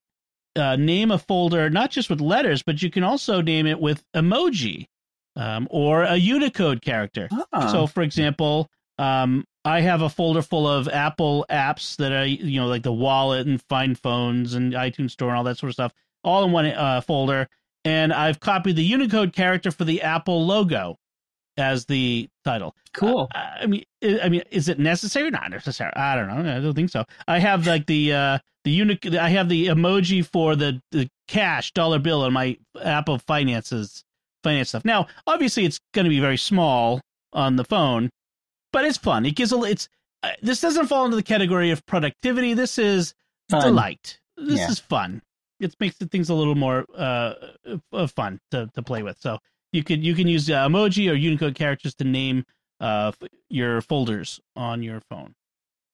uh, 0.56 0.76
name 0.76 1.10
a 1.10 1.18
folder 1.18 1.70
not 1.70 1.90
just 1.90 2.10
with 2.10 2.20
letters, 2.20 2.62
but 2.62 2.82
you 2.82 2.90
can 2.90 3.04
also 3.04 3.40
name 3.40 3.66
it 3.66 3.80
with 3.80 4.02
emoji 4.14 4.86
um, 5.36 5.68
or 5.70 6.02
a 6.02 6.16
Unicode 6.16 6.82
character. 6.82 7.28
Ah. 7.52 7.70
So, 7.70 7.86
for 7.86 8.02
example, 8.02 8.68
um, 9.00 9.44
I 9.64 9.80
have 9.80 10.02
a 10.02 10.08
folder 10.08 10.42
full 10.42 10.68
of 10.68 10.88
Apple 10.88 11.46
apps 11.50 11.96
that 11.96 12.12
I, 12.12 12.24
you 12.24 12.60
know, 12.60 12.66
like 12.66 12.82
the 12.82 12.92
wallet 12.92 13.46
and 13.46 13.60
Find 13.62 13.98
Phones 13.98 14.54
and 14.54 14.72
iTunes 14.72 15.12
Store 15.12 15.30
and 15.30 15.38
all 15.38 15.44
that 15.44 15.58
sort 15.58 15.68
of 15.68 15.74
stuff, 15.74 15.92
all 16.22 16.44
in 16.44 16.52
one 16.52 16.66
uh, 16.66 17.00
folder. 17.00 17.48
And 17.84 18.12
I've 18.12 18.40
copied 18.40 18.76
the 18.76 18.84
Unicode 18.84 19.32
character 19.32 19.70
for 19.70 19.84
the 19.84 20.02
Apple 20.02 20.44
logo 20.44 20.98
as 21.56 21.86
the 21.86 22.28
title. 22.44 22.74
cool. 22.92 23.28
Uh, 23.34 23.38
I 23.62 23.66
mean, 23.66 23.84
I 24.02 24.20
I 24.24 24.28
mean, 24.28 24.42
is 24.50 24.68
it 24.68 24.78
necessary? 24.78 25.30
Not 25.30 25.50
necessary. 25.50 25.92
I 25.96 26.14
don't 26.14 26.28
know. 26.28 26.56
I 26.56 26.60
don't 26.60 26.74
think 26.74 26.90
so. 26.90 27.04
I 27.26 27.38
have 27.38 27.66
like 27.66 27.86
the 27.86 28.12
uh 28.12 28.38
the 28.64 28.70
unique. 28.70 29.06
I 29.14 29.30
have 29.30 29.48
the 29.48 29.68
emoji 29.68 30.24
for 30.24 30.56
the 30.56 30.80
the 30.90 31.08
cash 31.26 31.72
dollar 31.72 31.98
bill 31.98 32.22
on 32.22 32.32
my 32.32 32.58
Apple 32.82 33.18
finances 33.18 34.04
finance 34.42 34.70
stuff. 34.70 34.84
Now, 34.84 35.06
obviously, 35.26 35.64
it's 35.64 35.80
going 35.94 36.04
to 36.04 36.10
be 36.10 36.20
very 36.20 36.38
small 36.38 37.00
on 37.32 37.56
the 37.56 37.64
phone, 37.64 38.10
but 38.72 38.84
it's 38.84 38.98
fun. 38.98 39.26
It 39.26 39.36
gives 39.36 39.52
a. 39.52 39.62
It's 39.62 39.88
uh, 40.22 40.30
this 40.42 40.60
doesn't 40.60 40.86
fall 40.86 41.04
into 41.04 41.16
the 41.16 41.22
category 41.22 41.70
of 41.70 41.84
productivity. 41.86 42.54
This 42.54 42.78
is 42.78 43.14
Fun. 43.50 43.62
delight. 43.62 44.20
This 44.36 44.60
Yeah. 44.60 44.70
is 44.70 44.78
fun. 44.78 45.22
It 45.58 45.74
makes 45.80 45.98
the 45.98 46.06
things 46.06 46.28
a 46.30 46.34
little 46.34 46.54
more 46.54 46.86
uh, 46.96 47.34
uh 47.92 48.06
fun 48.06 48.40
to, 48.50 48.70
to 48.74 48.82
play 48.82 49.02
with. 49.02 49.18
So 49.20 49.38
you 49.72 49.82
could 49.84 50.04
you 50.04 50.14
can 50.14 50.28
use 50.28 50.48
uh, 50.50 50.66
emoji 50.66 51.10
or 51.10 51.14
Unicode 51.14 51.54
characters 51.54 51.94
to 51.96 52.04
name 52.04 52.44
uh 52.80 53.12
your 53.48 53.80
folders 53.82 54.40
on 54.56 54.82
your 54.82 55.00
phone. 55.10 55.34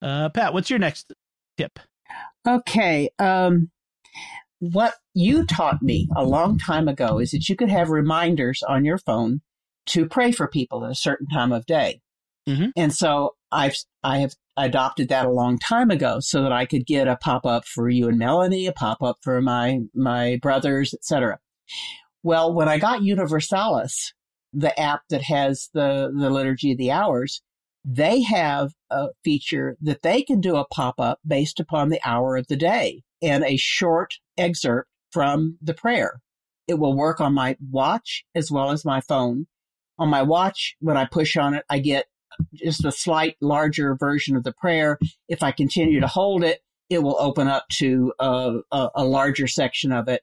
Uh, 0.01 0.29
Pat, 0.29 0.53
what's 0.53 0.69
your 0.69 0.79
next 0.79 1.13
tip? 1.57 1.79
Okay. 2.47 3.09
Um, 3.19 3.71
what 4.59 4.95
you 5.13 5.45
taught 5.45 5.81
me 5.81 6.07
a 6.15 6.23
long 6.23 6.57
time 6.57 6.87
ago 6.87 7.19
is 7.19 7.31
that 7.31 7.47
you 7.49 7.55
could 7.55 7.69
have 7.69 7.89
reminders 7.89 8.63
on 8.63 8.85
your 8.85 8.97
phone 8.97 9.41
to 9.87 10.07
pray 10.07 10.31
for 10.31 10.47
people 10.47 10.85
at 10.85 10.91
a 10.91 10.95
certain 10.95 11.27
time 11.27 11.51
of 11.51 11.65
day. 11.65 12.01
Mhm. 12.47 12.71
And 12.75 12.93
so 12.93 13.35
I've, 13.51 13.75
I 14.03 14.19
have 14.19 14.33
adopted 14.55 15.09
that 15.09 15.25
a 15.25 15.31
long 15.31 15.59
time 15.59 15.91
ago 15.91 16.19
so 16.19 16.41
that 16.43 16.51
I 16.51 16.65
could 16.65 16.85
get 16.85 17.07
a 17.07 17.17
pop 17.17 17.45
up 17.45 17.65
for 17.65 17.89
you 17.89 18.07
and 18.07 18.17
Melanie, 18.17 18.65
a 18.67 18.73
pop 18.73 19.03
up 19.03 19.17
for 19.21 19.41
my, 19.41 19.81
my 19.93 20.39
brothers, 20.41 20.93
etc. 20.93 21.39
Well, 22.23 22.53
when 22.53 22.67
I 22.67 22.77
got 22.77 23.03
Universalis, 23.03 24.13
the 24.53 24.77
app 24.79 25.01
that 25.09 25.23
has 25.23 25.69
the, 25.73 26.11
the 26.17 26.29
liturgy 26.29 26.71
of 26.71 26.77
the 26.77 26.91
hours, 26.91 27.41
they 27.85 28.21
have 28.23 28.73
a 28.89 29.09
feature 29.23 29.77
that 29.81 30.01
they 30.01 30.21
can 30.21 30.41
do 30.41 30.55
a 30.57 30.67
pop 30.67 30.99
up 30.99 31.19
based 31.25 31.59
upon 31.59 31.89
the 31.89 32.01
hour 32.03 32.35
of 32.35 32.47
the 32.47 32.57
day 32.57 33.03
and 33.21 33.43
a 33.43 33.57
short 33.57 34.15
excerpt 34.37 34.89
from 35.11 35.57
the 35.61 35.73
prayer. 35.73 36.21
It 36.67 36.79
will 36.79 36.95
work 36.95 37.21
on 37.21 37.33
my 37.33 37.55
watch 37.71 38.25
as 38.35 38.51
well 38.51 38.71
as 38.71 38.83
my 38.83 38.99
phone. 39.01 39.47
On 39.99 40.09
my 40.09 40.21
watch, 40.21 40.75
when 40.79 40.97
I 40.97 41.05
push 41.05 41.37
on 41.37 41.53
it, 41.53 41.63
I 41.69 41.79
get 41.79 42.05
just 42.53 42.85
a 42.85 42.91
slight 42.91 43.35
larger 43.41 43.95
version 43.95 44.35
of 44.35 44.43
the 44.43 44.51
prayer. 44.53 44.97
If 45.27 45.43
I 45.43 45.51
continue 45.51 45.99
to 45.99 46.07
hold 46.07 46.43
it, 46.43 46.61
it 46.89 47.03
will 47.03 47.17
open 47.19 47.47
up 47.47 47.67
to 47.73 48.13
a, 48.19 48.59
a, 48.71 48.89
a 48.95 49.03
larger 49.05 49.47
section 49.47 49.91
of 49.91 50.07
it. 50.07 50.21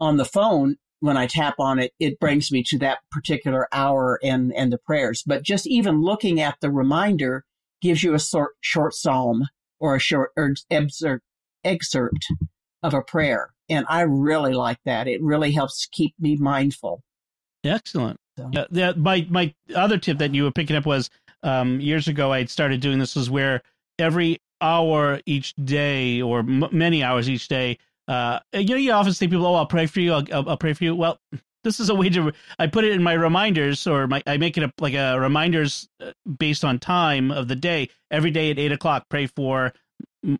On 0.00 0.16
the 0.16 0.24
phone, 0.24 0.76
when 1.00 1.16
I 1.16 1.26
tap 1.26 1.54
on 1.58 1.78
it, 1.78 1.92
it 1.98 2.18
brings 2.20 2.50
me 2.52 2.62
to 2.68 2.78
that 2.78 2.98
particular 3.10 3.68
hour 3.72 4.18
and, 4.22 4.52
and 4.54 4.72
the 4.72 4.78
prayers. 4.78 5.22
But 5.26 5.42
just 5.42 5.66
even 5.66 6.02
looking 6.02 6.40
at 6.40 6.56
the 6.60 6.70
reminder 6.70 7.44
gives 7.82 8.02
you 8.02 8.14
a 8.14 8.18
sort, 8.18 8.52
short 8.60 8.94
psalm 8.94 9.48
or 9.80 9.94
a 9.94 10.00
short 10.00 10.30
or 10.36 10.54
excerpt, 10.70 11.24
excerpt 11.64 12.26
of 12.82 12.94
a 12.94 13.02
prayer. 13.02 13.50
And 13.68 13.84
I 13.88 14.02
really 14.02 14.52
like 14.54 14.78
that. 14.84 15.08
It 15.08 15.22
really 15.22 15.52
helps 15.52 15.86
keep 15.90 16.14
me 16.18 16.36
mindful. 16.36 17.02
Excellent. 17.64 18.18
So- 18.36 18.50
Yeah, 18.70 18.92
my 18.96 19.26
my 19.30 19.54
other 19.74 19.96
tip 19.98 20.18
that 20.18 20.34
you 20.34 20.44
were 20.44 20.50
picking 20.52 20.76
up 20.76 20.86
was 20.86 21.08
um, 21.44 21.80
years 21.80 22.08
ago 22.08 22.32
I 22.32 22.38
had 22.38 22.50
started 22.50 22.80
doing 22.80 22.98
this 22.98 23.14
was 23.14 23.30
where 23.30 23.62
every 23.98 24.40
hour 24.60 25.20
each 25.26 25.54
day 25.56 26.22
or 26.22 26.40
m- 26.40 26.68
many 26.72 27.04
hours 27.04 27.28
each 27.28 27.48
day. 27.48 27.78
Uh, 28.08 28.40
you 28.52 28.70
know, 28.70 28.76
you 28.76 28.92
often 28.92 29.12
see 29.12 29.28
people, 29.28 29.46
"Oh, 29.46 29.54
I'll 29.54 29.66
pray 29.66 29.86
for 29.86 30.00
you. 30.00 30.12
I'll, 30.12 30.24
I'll, 30.32 30.50
I'll 30.50 30.56
pray 30.56 30.72
for 30.72 30.84
you." 30.84 30.94
Well, 30.94 31.20
this 31.64 31.80
is 31.80 31.88
a 31.90 31.94
way 31.94 32.08
to. 32.10 32.32
I 32.58 32.66
put 32.66 32.84
it 32.84 32.92
in 32.92 33.02
my 33.02 33.12
reminders, 33.12 33.86
or 33.86 34.06
my 34.06 34.22
I 34.26 34.36
make 34.38 34.56
it 34.56 34.64
a, 34.64 34.72
like 34.80 34.94
a 34.94 35.18
reminders 35.20 35.88
uh, 36.00 36.12
based 36.38 36.64
on 36.64 36.78
time 36.78 37.30
of 37.30 37.48
the 37.48 37.56
day. 37.56 37.88
Every 38.10 38.30
day 38.30 38.50
at 38.50 38.58
eight 38.58 38.72
o'clock, 38.72 39.06
pray 39.08 39.26
for 39.26 39.72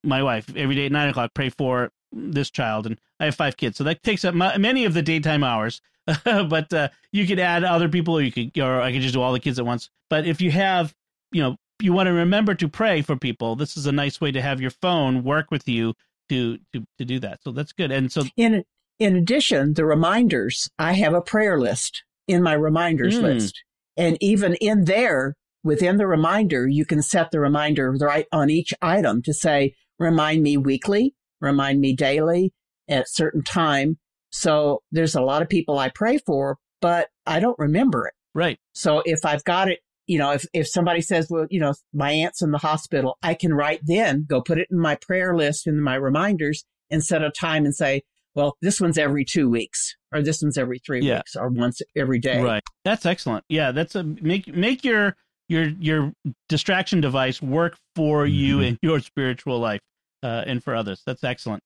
my 0.02 0.22
wife. 0.22 0.50
Every 0.56 0.74
day 0.74 0.86
at 0.86 0.92
nine 0.92 1.08
o'clock, 1.08 1.32
pray 1.34 1.50
for 1.50 1.90
this 2.12 2.50
child. 2.50 2.86
And 2.86 2.98
I 3.20 3.26
have 3.26 3.34
five 3.34 3.56
kids, 3.56 3.78
so 3.78 3.84
that 3.84 4.02
takes 4.02 4.24
up 4.24 4.34
my, 4.34 4.56
many 4.58 4.84
of 4.84 4.94
the 4.94 5.02
daytime 5.02 5.44
hours. 5.44 5.80
but 6.24 6.72
uh, 6.72 6.88
you 7.12 7.26
could 7.26 7.38
add 7.38 7.64
other 7.64 7.88
people, 7.88 8.18
or 8.18 8.22
you 8.22 8.32
could, 8.32 8.58
or 8.58 8.80
I 8.80 8.92
could 8.92 9.02
just 9.02 9.14
do 9.14 9.22
all 9.22 9.32
the 9.32 9.40
kids 9.40 9.58
at 9.58 9.66
once. 9.66 9.90
But 10.10 10.26
if 10.26 10.40
you 10.40 10.50
have, 10.50 10.94
you 11.32 11.42
know, 11.42 11.56
you 11.80 11.92
want 11.92 12.06
to 12.08 12.12
remember 12.12 12.54
to 12.54 12.68
pray 12.68 13.02
for 13.02 13.16
people, 13.16 13.56
this 13.56 13.76
is 13.76 13.86
a 13.86 13.92
nice 13.92 14.20
way 14.20 14.30
to 14.32 14.42
have 14.42 14.60
your 14.60 14.70
phone 14.70 15.24
work 15.24 15.50
with 15.50 15.68
you 15.68 15.94
to 16.28 16.58
to 16.72 16.84
to 16.98 17.04
do 17.04 17.18
that. 17.20 17.42
So 17.42 17.52
that's 17.52 17.72
good. 17.72 17.90
And 17.90 18.10
so 18.12 18.24
in 18.36 18.64
in 18.98 19.16
addition, 19.16 19.74
the 19.74 19.84
reminders, 19.84 20.70
I 20.78 20.92
have 20.92 21.14
a 21.14 21.20
prayer 21.20 21.58
list 21.58 22.04
in 22.28 22.42
my 22.42 22.52
reminders 22.52 23.18
Mm. 23.18 23.22
list. 23.22 23.62
And 23.96 24.16
even 24.20 24.54
in 24.54 24.84
there, 24.84 25.34
within 25.62 25.96
the 25.96 26.06
reminder, 26.06 26.66
you 26.68 26.84
can 26.84 27.02
set 27.02 27.30
the 27.30 27.40
reminder 27.40 27.92
right 27.92 28.26
on 28.32 28.50
each 28.50 28.72
item 28.80 29.22
to 29.22 29.34
say, 29.34 29.74
remind 29.98 30.42
me 30.42 30.56
weekly, 30.56 31.14
remind 31.40 31.80
me 31.80 31.94
daily 31.94 32.52
at 32.88 33.08
certain 33.08 33.42
time. 33.42 33.98
So 34.34 34.82
there's 34.90 35.14
a 35.14 35.20
lot 35.22 35.42
of 35.42 35.48
people 35.48 35.78
I 35.78 35.90
pray 35.94 36.18
for, 36.18 36.56
but 36.80 37.08
I 37.24 37.38
don't 37.38 37.58
remember 37.58 38.06
it. 38.08 38.14
right, 38.34 38.58
So 38.74 39.00
if 39.04 39.24
I've 39.24 39.44
got 39.44 39.68
it, 39.68 39.78
you 40.08 40.18
know, 40.18 40.32
if, 40.32 40.44
if 40.52 40.68
somebody 40.68 41.00
says, 41.00 41.28
well, 41.30 41.46
you 41.50 41.60
know, 41.60 41.72
my 41.92 42.10
aunt's 42.10 42.42
in 42.42 42.50
the 42.50 42.58
hospital, 42.58 43.16
I 43.22 43.34
can 43.34 43.54
right 43.54 43.80
then 43.84 44.26
go 44.28 44.42
put 44.42 44.58
it 44.58 44.66
in 44.72 44.78
my 44.80 44.96
prayer 44.96 45.36
list 45.36 45.66
in 45.68 45.80
my 45.80 45.94
reminders 45.94 46.64
and 46.90 47.02
set 47.02 47.22
a 47.22 47.30
time 47.30 47.64
and 47.64 47.74
say, 47.74 48.02
well, 48.34 48.56
this 48.60 48.80
one's 48.80 48.98
every 48.98 49.24
two 49.24 49.48
weeks 49.48 49.94
or 50.12 50.20
this 50.20 50.42
one's 50.42 50.58
every 50.58 50.80
three 50.80 51.00
Yeah. 51.02 51.18
weeks 51.18 51.36
or 51.36 51.48
once 51.48 51.80
every 51.96 52.18
day. 52.18 52.42
right. 52.42 52.62
That's 52.84 53.06
excellent. 53.06 53.44
Yeah, 53.48 53.70
that's 53.70 53.94
a 53.94 54.02
make 54.02 54.48
make 54.54 54.84
your 54.84 55.16
your 55.48 55.68
your 55.78 56.12
distraction 56.48 57.00
device 57.00 57.40
work 57.40 57.76
for 57.94 58.26
you 58.26 58.58
Mhm. 58.58 58.66
in 58.66 58.78
your 58.82 58.98
spiritual 59.00 59.60
life 59.60 59.80
uh, 60.24 60.42
and 60.46 60.62
for 60.62 60.74
others. 60.74 61.02
That's 61.06 61.22
excellent. 61.22 61.62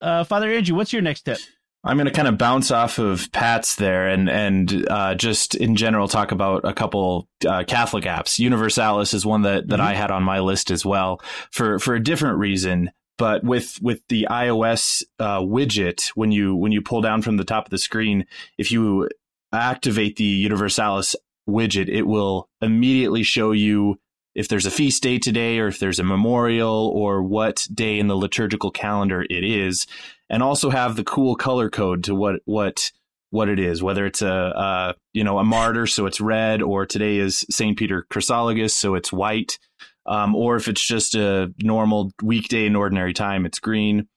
Uh, 0.00 0.24
Father 0.24 0.50
Andrew, 0.52 0.74
what's 0.76 0.92
your 0.92 1.02
next 1.02 1.22
tip? 1.22 1.38
I'm 1.82 1.96
going 1.96 2.06
to 2.06 2.12
kind 2.12 2.28
of 2.28 2.36
bounce 2.36 2.70
off 2.70 2.98
of 2.98 3.32
Pat's 3.32 3.76
there 3.76 4.08
and 4.08 4.28
and 4.28 4.86
uh, 4.90 5.14
just 5.14 5.54
in 5.54 5.76
general 5.76 6.08
talk 6.08 6.30
about 6.30 6.64
a 6.64 6.74
couple 6.74 7.26
uh, 7.48 7.64
Catholic 7.66 8.04
apps. 8.04 8.38
Universalis 8.38 9.14
is 9.14 9.24
one 9.24 9.42
that, 9.42 9.68
that 9.68 9.80
Mhm. 9.80 9.84
I 9.84 9.94
had 9.94 10.10
on 10.10 10.22
my 10.22 10.40
list 10.40 10.70
as 10.70 10.84
well 10.84 11.22
for 11.50 11.78
for 11.78 11.94
a 11.94 12.02
different 12.02 12.38
reason. 12.38 12.90
But 13.16 13.44
with 13.44 13.78
with 13.82 14.00
the 14.08 14.26
iOS 14.30 15.02
uh, 15.18 15.40
widget, 15.40 16.08
when 16.08 16.32
you 16.32 16.54
when 16.54 16.72
you 16.72 16.82
pull 16.82 17.00
down 17.00 17.22
from 17.22 17.36
the 17.38 17.44
top 17.44 17.66
of 17.66 17.70
the 17.70 17.78
screen, 17.78 18.26
if 18.58 18.70
you 18.70 19.08
activate 19.52 20.16
the 20.16 20.24
Universalis 20.24 21.16
widget, 21.48 21.88
it 21.88 22.02
will 22.02 22.48
immediately 22.60 23.22
show 23.22 23.52
you 23.52 23.98
if 24.34 24.48
there's 24.48 24.66
a 24.66 24.70
feast 24.70 25.02
day 25.02 25.18
today 25.18 25.58
or 25.58 25.66
if 25.66 25.78
there's 25.80 25.98
a 25.98 26.04
memorial 26.04 26.88
or 26.94 27.22
what 27.22 27.66
day 27.74 27.98
in 27.98 28.06
the 28.06 28.16
liturgical 28.16 28.70
calendar 28.70 29.22
it 29.28 29.44
is 29.44 29.86
and 30.30 30.42
also 30.42 30.70
have 30.70 30.96
the 30.96 31.04
cool 31.04 31.34
color 31.34 31.68
code 31.68 32.04
to 32.04 32.14
what 32.14 32.36
what 32.46 32.90
what 33.30 33.48
it 33.48 33.58
is 33.58 33.82
whether 33.82 34.06
it's 34.06 34.22
a 34.22 34.32
uh, 34.32 34.92
you 35.12 35.24
know 35.24 35.38
a 35.38 35.44
martyr 35.44 35.86
so 35.86 36.06
it's 36.06 36.20
red 36.20 36.62
or 36.62 36.86
today 36.86 37.18
is 37.18 37.44
St. 37.50 37.76
Peter 37.76 38.06
Chrysologus 38.10 38.70
so 38.70 38.94
it's 38.94 39.12
white 39.12 39.58
um, 40.06 40.34
or 40.34 40.56
if 40.56 40.68
it's 40.68 40.86
just 40.86 41.14
a 41.14 41.52
normal 41.60 42.12
weekday 42.22 42.66
in 42.66 42.76
ordinary 42.76 43.12
time 43.12 43.44
it's 43.44 43.58
green 43.58 44.08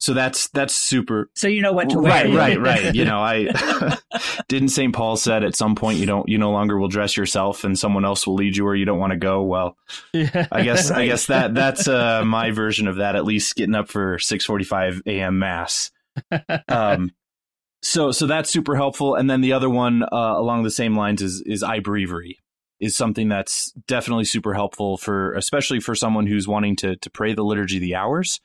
so 0.00 0.14
that's 0.14 0.48
that's 0.48 0.74
super 0.74 1.30
So 1.34 1.46
you 1.46 1.60
know 1.60 1.72
what 1.72 1.90
to 1.90 2.00
wear. 2.00 2.26
right 2.26 2.34
right 2.34 2.60
right 2.60 2.94
you 2.94 3.04
know 3.04 3.20
i 3.20 3.48
didn't 4.48 4.70
st 4.70 4.94
paul 4.94 5.16
said 5.16 5.44
at 5.44 5.54
some 5.54 5.74
point 5.76 5.98
you 5.98 6.06
don't 6.06 6.28
you 6.28 6.38
no 6.38 6.50
longer 6.50 6.78
will 6.78 6.88
dress 6.88 7.16
yourself 7.16 7.62
and 7.62 7.78
someone 7.78 8.04
else 8.04 8.26
will 8.26 8.34
lead 8.34 8.56
you 8.56 8.64
where 8.64 8.74
you 8.74 8.84
don't 8.84 8.98
want 8.98 9.12
to 9.12 9.18
go 9.18 9.42
well 9.42 9.76
yeah. 10.12 10.48
i 10.50 10.62
guess 10.62 10.90
i 10.90 11.06
guess 11.06 11.26
that 11.26 11.54
that's 11.54 11.86
uh 11.86 12.24
my 12.24 12.50
version 12.50 12.88
of 12.88 12.96
that 12.96 13.14
at 13.14 13.24
least 13.24 13.54
getting 13.54 13.74
up 13.74 13.88
for 13.88 14.16
6:45 14.16 15.02
a.m. 15.06 15.38
mass 15.38 15.90
um 16.68 17.12
so 17.82 18.10
so 18.10 18.26
that's 18.26 18.50
super 18.50 18.76
helpful 18.76 19.14
and 19.14 19.30
then 19.30 19.40
the 19.40 19.52
other 19.52 19.70
one 19.70 20.02
uh, 20.02 20.34
along 20.36 20.64
the 20.64 20.70
same 20.70 20.96
lines 20.96 21.22
is 21.22 21.42
is 21.46 21.62
iBreviary 21.62 22.36
is 22.78 22.96
something 22.96 23.28
that's 23.28 23.72
definitely 23.86 24.24
super 24.24 24.54
helpful 24.54 24.96
for 24.96 25.34
especially 25.34 25.80
for 25.80 25.94
someone 25.94 26.26
who's 26.26 26.48
wanting 26.48 26.74
to 26.76 26.96
to 26.96 27.10
pray 27.10 27.32
the 27.34 27.44
liturgy 27.44 27.76
of 27.76 27.82
the 27.82 27.94
hours 27.94 28.40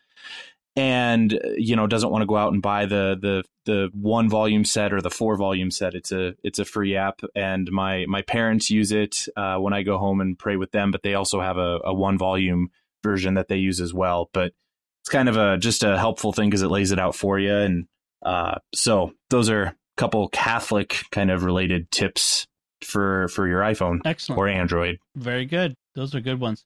and 0.75 1.33
uh, 1.33 1.49
you 1.57 1.75
know 1.75 1.87
doesn't 1.87 2.09
want 2.09 2.21
to 2.21 2.27
go 2.27 2.35
out 2.35 2.53
and 2.53 2.61
buy 2.61 2.85
the 2.85 3.17
the 3.19 3.43
the 3.65 3.89
one 3.93 4.29
volume 4.29 4.65
set 4.65 4.93
or 4.93 5.01
the 5.01 5.09
four 5.09 5.35
volume 5.35 5.71
set 5.71 5.95
it's 5.95 6.11
a 6.11 6.35
it's 6.43 6.59
a 6.59 6.65
free 6.65 6.95
app 6.95 7.21
and 7.35 7.71
my 7.71 8.05
my 8.07 8.21
parents 8.21 8.69
use 8.69 8.91
it 8.91 9.27
uh, 9.37 9.57
when 9.57 9.73
I 9.73 9.83
go 9.83 9.97
home 9.97 10.21
and 10.21 10.37
pray 10.37 10.57
with 10.57 10.71
them 10.71 10.91
but 10.91 11.03
they 11.03 11.13
also 11.13 11.41
have 11.41 11.57
a, 11.57 11.79
a 11.85 11.93
one 11.93 12.17
volume 12.17 12.69
version 13.03 13.35
that 13.35 13.47
they 13.47 13.57
use 13.57 13.79
as 13.79 13.93
well 13.93 14.29
but 14.33 14.53
it's 15.01 15.09
kind 15.09 15.29
of 15.29 15.37
a 15.37 15.57
just 15.57 15.83
a 15.83 15.97
helpful 15.97 16.33
thing 16.33 16.49
because 16.49 16.63
it 16.63 16.69
lays 16.69 16.91
it 16.91 16.99
out 16.99 17.15
for 17.15 17.39
you 17.39 17.53
and 17.53 17.87
uh, 18.25 18.55
so 18.73 19.13
those 19.29 19.49
are 19.49 19.63
a 19.63 19.75
couple 19.97 20.27
Catholic 20.29 21.03
kind 21.11 21.29
of 21.29 21.43
related 21.43 21.89
tips 21.91 22.47
for 22.81 23.27
for 23.29 23.47
your 23.47 23.61
iPhone 23.61 23.99
excellent. 24.03 24.39
or 24.39 24.47
Android. 24.47 24.97
Very 25.15 25.45
good. 25.45 25.75
Those 25.93 26.15
are 26.15 26.21
good 26.21 26.39
ones. 26.39 26.65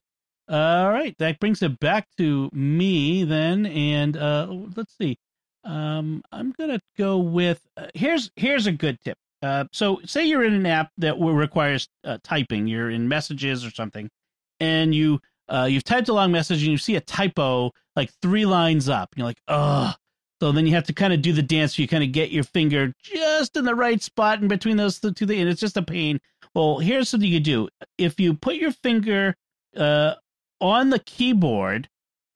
All 0.50 0.90
right, 0.90 1.14
that 1.18 1.38
brings 1.38 1.62
it 1.62 1.78
back 1.78 2.08
to 2.18 2.50
me 2.52 3.22
then, 3.22 3.66
and 3.66 4.16
uh, 4.16 4.48
let's 4.76 4.96
see. 4.98 5.16
Um, 5.62 6.24
I'm 6.32 6.52
gonna 6.58 6.80
go 6.98 7.18
with 7.18 7.60
uh, 7.76 7.86
here's 7.94 8.32
here's 8.34 8.66
a 8.66 8.72
good 8.72 8.98
tip. 9.00 9.16
Uh, 9.42 9.66
so 9.70 10.00
say 10.04 10.24
you're 10.24 10.42
in 10.42 10.54
an 10.54 10.66
app 10.66 10.90
that 10.98 11.20
requires 11.20 11.88
uh, 12.02 12.18
typing. 12.24 12.66
You're 12.66 12.90
in 12.90 13.06
Messages 13.06 13.64
or 13.64 13.70
something, 13.70 14.10
and 14.58 14.92
you 14.92 15.20
uh, 15.48 15.68
you've 15.70 15.84
typed 15.84 16.08
a 16.08 16.12
long 16.12 16.32
message 16.32 16.62
and 16.64 16.72
you 16.72 16.78
see 16.78 16.96
a 16.96 17.00
typo 17.00 17.70
like 17.94 18.10
three 18.20 18.44
lines 18.44 18.88
up. 18.88 19.10
You're 19.14 19.26
like, 19.26 19.40
oh. 19.46 19.94
So 20.42 20.52
then 20.52 20.66
you 20.66 20.74
have 20.74 20.84
to 20.84 20.94
kind 20.94 21.12
of 21.12 21.22
do 21.22 21.32
the 21.32 21.42
dance. 21.42 21.76
Where 21.76 21.82
you 21.82 21.88
kind 21.88 22.02
of 22.02 22.10
get 22.10 22.30
your 22.32 22.44
finger 22.44 22.92
just 23.04 23.56
in 23.56 23.64
the 23.64 23.74
right 23.74 24.02
spot 24.02 24.40
in 24.40 24.48
between 24.48 24.78
those 24.78 24.98
two 24.98 25.10
and 25.20 25.48
it's 25.48 25.60
just 25.60 25.76
a 25.76 25.82
pain. 25.82 26.18
Well, 26.54 26.78
here's 26.78 27.08
something 27.08 27.30
you 27.30 27.38
do. 27.40 27.68
If 27.98 28.18
you 28.18 28.34
put 28.34 28.56
your 28.56 28.72
finger 28.72 29.36
uh, 29.76 30.14
on 30.60 30.90
the 30.90 30.98
keyboard 30.98 31.88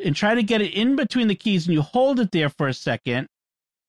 and 0.02 0.14
try 0.14 0.34
to 0.34 0.42
get 0.42 0.60
it 0.60 0.74
in 0.74 0.96
between 0.96 1.28
the 1.28 1.34
keys 1.34 1.66
and 1.66 1.74
you 1.74 1.82
hold 1.82 2.20
it 2.20 2.32
there 2.32 2.48
for 2.48 2.68
a 2.68 2.74
second, 2.74 3.28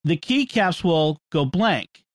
the 0.04 0.18
keycaps 0.18 0.84
will 0.84 1.20
go 1.32 1.46
blank. 1.46 2.06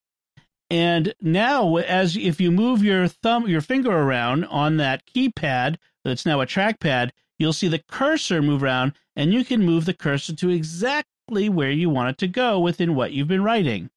And 0.71 1.12
now, 1.21 1.77
as 1.77 2.16
if 2.16 2.41
you 2.41 2.53
move 2.53 2.85
your 2.85 3.09
thumb, 3.09 3.49
your 3.49 3.61
finger 3.61 3.91
around 3.91 4.45
on 4.45 4.77
that 4.77 5.03
keypad 5.07 5.77
that's 6.05 6.25
now 6.25 6.41
a 6.41 6.47
trackpad, 6.47 7.11
you'll 7.39 7.53
see 7.53 7.66
the 7.66 7.83
cursor 7.89 8.41
move 8.41 8.62
around, 8.62 8.93
and 9.16 9.35
you 9.35 9.45
can 9.45 9.64
move 9.64 9.85
the 9.85 9.95
cursor 9.95 10.35
to 10.37 10.51
exactly 10.51 11.49
where 11.49 11.73
you 11.73 11.91
want 11.91 12.11
it 12.11 12.18
to 12.18 12.29
go 12.29 12.61
within 12.61 12.95
what 12.95 13.12
you've 13.12 13.27
been 13.27 13.43
writing. 13.43 13.91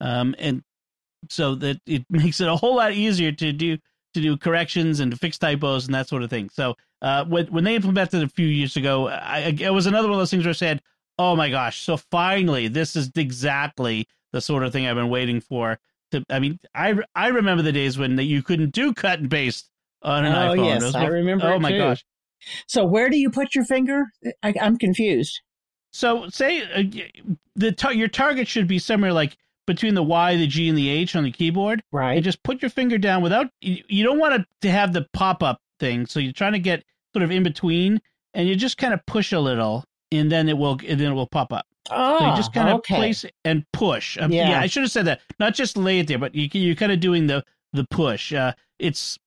Um, 0.00 0.34
and 0.38 0.62
so 1.28 1.54
that 1.56 1.80
it 1.86 2.06
makes 2.10 2.40
it 2.40 2.48
a 2.48 2.56
whole 2.56 2.76
lot 2.76 2.94
easier 2.94 3.32
to 3.32 3.52
do 3.52 3.78
to 4.14 4.20
do 4.20 4.36
corrections 4.36 5.00
and 5.00 5.10
to 5.12 5.18
fix 5.18 5.38
typos 5.38 5.86
and 5.86 5.94
that 5.94 6.08
sort 6.08 6.22
of 6.22 6.30
thing. 6.30 6.48
So 6.50 6.76
uh, 7.02 7.24
when 7.24 7.46
when 7.48 7.64
they 7.64 7.74
implemented 7.74 8.22
it 8.22 8.24
a 8.26 8.28
few 8.28 8.46
years 8.46 8.76
ago, 8.76 9.08
I, 9.08 9.54
it 9.60 9.72
was 9.72 9.86
another 9.86 10.08
one 10.08 10.14
of 10.14 10.20
those 10.20 10.30
things 10.30 10.44
where 10.44 10.50
I 10.50 10.54
said, 10.54 10.82
"Oh 11.18 11.36
my 11.36 11.50
gosh!" 11.50 11.82
So 11.82 11.96
finally, 11.96 12.68
this 12.68 12.96
is 12.96 13.10
exactly 13.14 14.08
the 14.32 14.40
sort 14.40 14.62
of 14.64 14.72
thing 14.72 14.86
I've 14.86 14.96
been 14.96 15.10
waiting 15.10 15.40
for. 15.40 15.78
To 16.12 16.24
I 16.30 16.38
mean, 16.38 16.58
I 16.74 16.94
I 17.14 17.28
remember 17.28 17.62
the 17.62 17.72
days 17.72 17.98
when 17.98 18.18
you 18.18 18.42
couldn't 18.42 18.70
do 18.70 18.94
cut 18.94 19.20
and 19.20 19.30
paste 19.30 19.70
on 20.02 20.24
an 20.24 20.32
Oh, 20.32 20.52
iPhone. 20.52 20.66
yes, 20.66 20.82
was 20.82 20.94
I 20.94 21.06
remember 21.06 21.50
Oh 21.52 21.58
my 21.58 21.72
too. 21.72 21.78
gosh! 21.78 22.04
So 22.66 22.84
where 22.84 23.10
do 23.10 23.16
you 23.16 23.30
put 23.30 23.54
your 23.54 23.64
finger? 23.64 24.04
I, 24.42 24.54
I'm 24.60 24.76
confused. 24.76 25.40
So 25.92 26.28
say 26.28 26.62
uh, 26.62 27.32
the 27.54 27.72
tar- 27.72 27.92
your 27.94 28.08
target 28.08 28.48
should 28.48 28.66
be 28.66 28.78
somewhere 28.78 29.12
like 29.12 29.36
between 29.66 29.94
the 29.94 30.02
Y, 30.02 30.36
the 30.36 30.46
G, 30.46 30.68
and 30.68 30.76
the 30.76 30.88
H 30.88 31.16
on 31.16 31.24
the 31.24 31.32
keyboard. 31.32 31.82
Right. 31.92 32.14
and 32.14 32.24
just 32.24 32.42
put 32.42 32.62
your 32.62 32.70
finger 32.70 32.98
down 32.98 33.22
without 33.22 33.50
you, 33.60 33.82
you 33.88 34.04
don't 34.04 34.18
want 34.18 34.34
it 34.34 34.46
to 34.62 34.70
have 34.70 34.92
the 34.92 35.06
pop-up 35.12 35.60
thing 35.78 36.06
so 36.06 36.20
you're 36.20 36.32
trying 36.32 36.52
to 36.52 36.58
get 36.58 36.84
sort 37.12 37.22
of 37.22 37.30
in 37.30 37.42
between 37.42 38.00
and 38.32 38.48
you 38.48 38.56
just 38.56 38.78
kind 38.78 38.94
of 38.94 39.04
push 39.06 39.32
a 39.32 39.40
little 39.40 39.84
and 40.12 40.30
then 40.30 40.48
it 40.48 40.56
will 40.56 40.78
and 40.86 41.00
then 41.00 41.12
it 41.12 41.14
will 41.14 41.26
pop 41.26 41.52
up 41.52 41.66
oh, 41.90 42.18
so 42.18 42.30
you 42.30 42.36
just 42.36 42.52
kind 42.52 42.68
of 42.68 42.76
okay. 42.76 42.96
place 42.96 43.24
and 43.44 43.64
push 43.72 44.18
um, 44.20 44.32
yeah. 44.32 44.50
Yeah. 44.50 44.60
i 44.60 44.66
should 44.66 44.82
have 44.82 44.90
said 44.90 45.06
that 45.06 45.20
not 45.38 45.54
just 45.54 45.76
lay 45.76 46.00
it 46.00 46.08
there 46.08 46.18
but 46.18 46.34
you, 46.34 46.48
you're 46.52 46.76
kind 46.76 46.92
of 46.92 47.00
doing 47.00 47.26
the 47.26 47.44
the 47.72 47.84
push 47.84 48.32
uh, 48.32 48.52
it's 48.78 49.18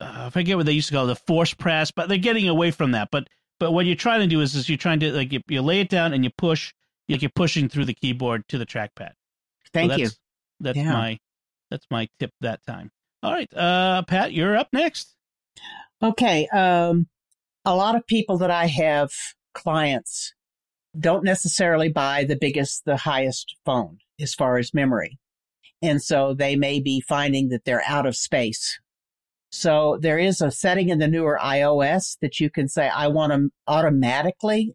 uh, 0.00 0.24
i 0.26 0.30
forget 0.30 0.56
what 0.56 0.66
they 0.66 0.72
used 0.72 0.88
to 0.88 0.94
call 0.94 1.04
it, 1.04 1.08
the 1.08 1.16
force 1.16 1.54
press 1.54 1.90
but 1.90 2.08
they're 2.08 2.18
getting 2.18 2.48
away 2.48 2.70
from 2.70 2.92
that 2.92 3.08
but 3.10 3.28
but 3.60 3.72
what 3.72 3.86
you're 3.86 3.94
trying 3.94 4.20
to 4.20 4.26
do 4.26 4.40
is, 4.40 4.54
is 4.54 4.68
you're 4.68 4.76
trying 4.76 5.00
to 5.00 5.12
like 5.12 5.32
you, 5.32 5.40
you 5.48 5.62
lay 5.62 5.80
it 5.80 5.88
down 5.88 6.12
and 6.12 6.24
you 6.24 6.30
push 6.36 6.72
like 7.08 7.22
you're 7.22 7.30
pushing 7.34 7.68
through 7.68 7.84
the 7.84 7.94
keyboard 7.94 8.46
to 8.48 8.58
the 8.58 8.66
trackpad 8.66 9.12
so 9.74 9.80
Thank 9.80 9.98
you. 9.98 10.06
that's, 10.06 10.18
That's 10.60 10.78
Yeah. 10.78 10.92
my 10.92 11.18
that's 11.70 11.86
my 11.90 12.08
tip 12.20 12.30
that 12.40 12.60
time. 12.66 12.90
All 13.22 13.32
right, 13.32 13.52
uh, 13.54 14.02
Pat, 14.02 14.32
you're 14.32 14.56
up 14.56 14.68
next. 14.72 15.14
Okay. 16.02 16.46
Um, 16.48 17.08
a 17.64 17.74
lot 17.74 17.96
of 17.96 18.06
people 18.06 18.38
that 18.38 18.50
I 18.50 18.66
have 18.66 19.10
clients 19.54 20.34
don't 20.98 21.24
necessarily 21.24 21.88
buy 21.88 22.24
the 22.24 22.36
biggest, 22.36 22.84
the 22.84 22.98
highest 22.98 23.56
phone 23.64 23.98
as 24.20 24.34
far 24.34 24.58
as 24.58 24.72
memory. 24.74 25.18
And 25.82 26.02
so 26.02 26.34
they 26.34 26.54
may 26.54 26.80
be 26.80 27.00
finding 27.00 27.48
that 27.48 27.64
they're 27.64 27.82
out 27.86 28.06
of 28.06 28.14
space. 28.14 28.78
So 29.50 29.98
there 30.00 30.18
is 30.18 30.40
a 30.40 30.50
setting 30.50 30.88
in 30.90 30.98
the 30.98 31.08
newer 31.08 31.38
iOS 31.42 32.16
that 32.20 32.38
you 32.38 32.50
can 32.50 32.68
say, 32.68 32.88
I 32.88 33.08
want 33.08 33.32
to 33.32 33.50
automatically 33.66 34.74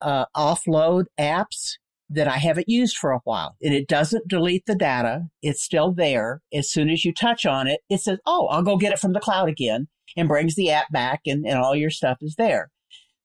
uh, 0.00 0.26
offload 0.36 1.04
apps 1.18 1.74
that 2.08 2.28
I 2.28 2.38
haven't 2.38 2.68
used 2.68 2.96
for 2.96 3.10
a 3.10 3.20
while. 3.24 3.56
And 3.62 3.74
it 3.74 3.88
doesn't 3.88 4.28
delete 4.28 4.66
the 4.66 4.74
data. 4.74 5.24
It's 5.42 5.62
still 5.62 5.92
there. 5.92 6.42
As 6.52 6.70
soon 6.70 6.88
as 6.88 7.04
you 7.04 7.12
touch 7.12 7.44
on 7.44 7.66
it, 7.66 7.80
it 7.90 8.00
says, 8.00 8.18
Oh, 8.26 8.46
I'll 8.48 8.62
go 8.62 8.76
get 8.76 8.92
it 8.92 8.98
from 8.98 9.12
the 9.12 9.20
cloud 9.20 9.48
again 9.48 9.88
and 10.16 10.28
brings 10.28 10.54
the 10.54 10.70
app 10.70 10.90
back 10.92 11.22
and, 11.26 11.46
and 11.46 11.58
all 11.58 11.74
your 11.74 11.90
stuff 11.90 12.18
is 12.20 12.36
there. 12.36 12.70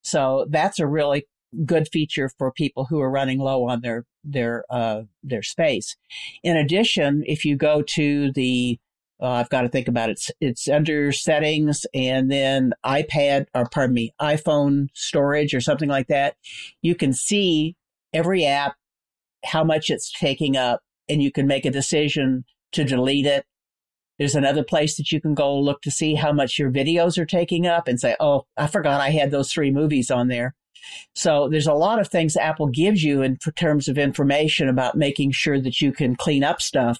So 0.01 0.47
that's 0.49 0.79
a 0.79 0.87
really 0.87 1.27
good 1.65 1.87
feature 1.91 2.29
for 2.37 2.51
people 2.51 2.85
who 2.85 2.99
are 3.01 3.11
running 3.11 3.39
low 3.39 3.67
on 3.67 3.81
their 3.81 4.05
their 4.23 4.63
uh, 4.69 5.03
their 5.23 5.43
space. 5.43 5.95
In 6.43 6.57
addition, 6.57 7.23
if 7.25 7.45
you 7.45 7.55
go 7.55 7.81
to 7.81 8.31
the 8.31 8.79
uh, 9.21 9.33
I've 9.33 9.49
got 9.49 9.61
to 9.61 9.69
think 9.69 9.87
about 9.87 10.09
it. 10.09 10.13
It's, 10.13 10.31
it's 10.41 10.67
under 10.67 11.11
settings 11.11 11.85
and 11.93 12.31
then 12.31 12.73
iPad 12.83 13.45
or 13.53 13.69
pardon 13.69 13.93
me, 13.93 14.15
iPhone 14.19 14.87
storage 14.95 15.53
or 15.53 15.61
something 15.61 15.89
like 15.89 16.07
that. 16.07 16.37
You 16.81 16.95
can 16.95 17.13
see 17.13 17.75
every 18.13 18.45
app, 18.45 18.75
how 19.45 19.63
much 19.63 19.89
it's 19.89 20.11
taking 20.11 20.57
up, 20.57 20.81
and 21.09 21.21
you 21.21 21.31
can 21.31 21.47
make 21.47 21.65
a 21.65 21.71
decision 21.71 22.45
to 22.73 22.83
delete 22.83 23.25
it. 23.25 23.45
There's 24.19 24.35
another 24.35 24.63
place 24.63 24.97
that 24.97 25.11
you 25.11 25.19
can 25.19 25.33
go 25.33 25.57
look 25.57 25.81
to 25.81 25.91
see 25.91 26.13
how 26.13 26.31
much 26.31 26.59
your 26.59 26.71
videos 26.71 27.17
are 27.17 27.25
taking 27.25 27.65
up 27.65 27.87
and 27.87 27.99
say, 27.99 28.15
oh, 28.19 28.45
I 28.55 28.67
forgot 28.67 29.01
I 29.01 29.09
had 29.09 29.31
those 29.31 29.51
three 29.51 29.71
movies 29.71 30.11
on 30.11 30.27
there. 30.27 30.53
So 31.15 31.49
there's 31.49 31.67
a 31.67 31.73
lot 31.73 31.99
of 31.99 32.07
things 32.07 32.35
Apple 32.37 32.67
gives 32.67 33.03
you 33.03 33.21
in 33.21 33.37
terms 33.55 33.87
of 33.87 33.97
information 33.97 34.69
about 34.69 34.95
making 34.95 35.31
sure 35.31 35.59
that 35.59 35.81
you 35.81 35.91
can 35.91 36.15
clean 36.15 36.43
up 36.43 36.61
stuff 36.61 36.99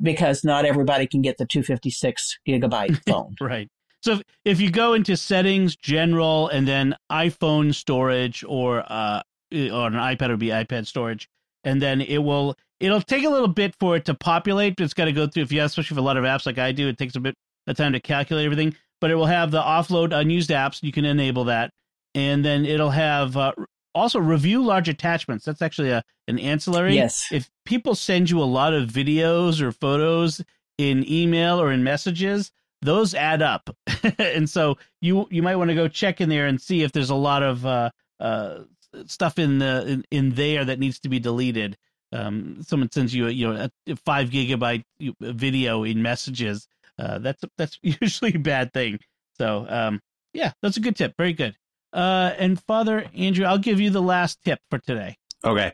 because 0.00 0.44
not 0.44 0.64
everybody 0.64 1.06
can 1.06 1.22
get 1.22 1.38
the 1.38 1.46
256 1.46 2.38
gigabyte 2.46 3.00
phone. 3.06 3.34
right. 3.40 3.68
So 4.02 4.20
if 4.44 4.60
you 4.60 4.70
go 4.70 4.94
into 4.94 5.16
settings, 5.16 5.76
general, 5.76 6.48
and 6.48 6.66
then 6.66 6.96
iPhone 7.10 7.72
storage 7.72 8.44
or 8.46 8.84
uh, 8.88 9.22
or 9.52 9.86
an 9.86 9.94
iPad 9.94 10.22
it 10.22 10.30
would 10.30 10.38
be 10.38 10.48
iPad 10.48 10.86
storage, 10.86 11.28
and 11.64 11.80
then 11.80 12.00
it 12.00 12.18
will 12.18 12.56
it'll 12.80 13.00
take 13.00 13.24
a 13.24 13.30
little 13.30 13.48
bit 13.48 13.74
for 13.78 13.96
it 13.96 14.04
to 14.06 14.14
populate. 14.14 14.76
But 14.76 14.84
it's 14.84 14.94
got 14.94 15.06
to 15.06 15.12
go 15.12 15.26
through 15.26 15.44
if 15.44 15.52
you 15.52 15.60
have, 15.60 15.66
especially 15.66 15.94
for 15.94 16.00
a 16.00 16.04
lot 16.04 16.16
of 16.16 16.24
apps 16.24 16.46
like 16.46 16.58
I 16.58 16.72
do, 16.72 16.88
it 16.88 16.98
takes 16.98 17.16
a 17.16 17.20
bit 17.20 17.36
of 17.66 17.76
time 17.76 17.92
to 17.92 18.00
calculate 18.00 18.44
everything. 18.44 18.76
But 19.00 19.10
it 19.10 19.16
will 19.16 19.26
have 19.26 19.50
the 19.50 19.62
offload 19.62 20.16
unused 20.16 20.50
apps. 20.50 20.82
You 20.82 20.92
can 20.92 21.04
enable 21.04 21.44
that, 21.44 21.72
and 22.14 22.44
then 22.44 22.64
it'll 22.64 22.90
have 22.90 23.36
uh, 23.36 23.52
also 23.94 24.18
review 24.18 24.62
large 24.62 24.88
attachments. 24.88 25.44
That's 25.44 25.62
actually 25.62 25.90
a 25.90 26.02
an 26.28 26.38
ancillary. 26.38 26.94
Yes. 26.94 27.26
If 27.32 27.50
people 27.64 27.94
send 27.94 28.30
you 28.30 28.40
a 28.40 28.44
lot 28.44 28.74
of 28.74 28.88
videos 28.88 29.60
or 29.60 29.72
photos 29.72 30.40
in 30.78 31.08
email 31.10 31.60
or 31.60 31.72
in 31.72 31.84
messages, 31.84 32.50
those 32.80 33.14
add 33.14 33.42
up, 33.42 33.70
and 34.18 34.48
so 34.48 34.78
you 35.00 35.26
you 35.30 35.42
might 35.42 35.56
want 35.56 35.68
to 35.68 35.74
go 35.74 35.88
check 35.88 36.20
in 36.20 36.28
there 36.28 36.46
and 36.46 36.60
see 36.60 36.82
if 36.82 36.92
there's 36.92 37.10
a 37.10 37.14
lot 37.14 37.42
of 37.42 37.64
uh, 37.66 37.90
uh, 38.20 38.60
stuff 39.06 39.38
in 39.38 39.58
the 39.58 39.86
in, 39.86 40.04
in 40.10 40.30
there 40.34 40.64
that 40.64 40.78
needs 40.78 41.00
to 41.00 41.08
be 41.08 41.18
deleted. 41.18 41.76
Um, 42.12 42.58
someone 42.62 42.90
sends 42.90 43.14
you 43.14 43.26
a, 43.26 43.30
you 43.30 43.52
know 43.52 43.68
a 43.86 43.96
five 43.96 44.30
gigabyte 44.30 44.84
video 45.20 45.84
in 45.84 46.02
messages. 46.02 46.68
Uh, 46.98 47.18
that's 47.18 47.44
that's 47.56 47.78
usually 47.82 48.34
a 48.34 48.38
bad 48.38 48.72
thing. 48.72 48.98
So 49.38 49.66
um, 49.68 50.00
yeah, 50.32 50.52
that's 50.62 50.76
a 50.76 50.80
good 50.80 50.96
tip. 50.96 51.14
Very 51.16 51.32
good. 51.32 51.56
Uh, 51.92 52.32
and 52.38 52.60
Father 52.62 53.06
Andrew, 53.14 53.44
I'll 53.44 53.58
give 53.58 53.80
you 53.80 53.90
the 53.90 54.02
last 54.02 54.42
tip 54.44 54.60
for 54.70 54.78
today. 54.78 55.16
Okay. 55.44 55.72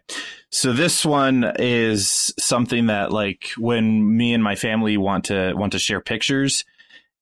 So 0.50 0.72
this 0.72 1.04
one 1.04 1.52
is 1.58 2.32
something 2.38 2.86
that 2.86 3.12
like 3.12 3.50
when 3.58 4.16
me 4.16 4.32
and 4.32 4.42
my 4.42 4.54
family 4.54 4.96
want 4.96 5.24
to 5.26 5.52
want 5.54 5.72
to 5.72 5.78
share 5.78 6.00
pictures 6.00 6.64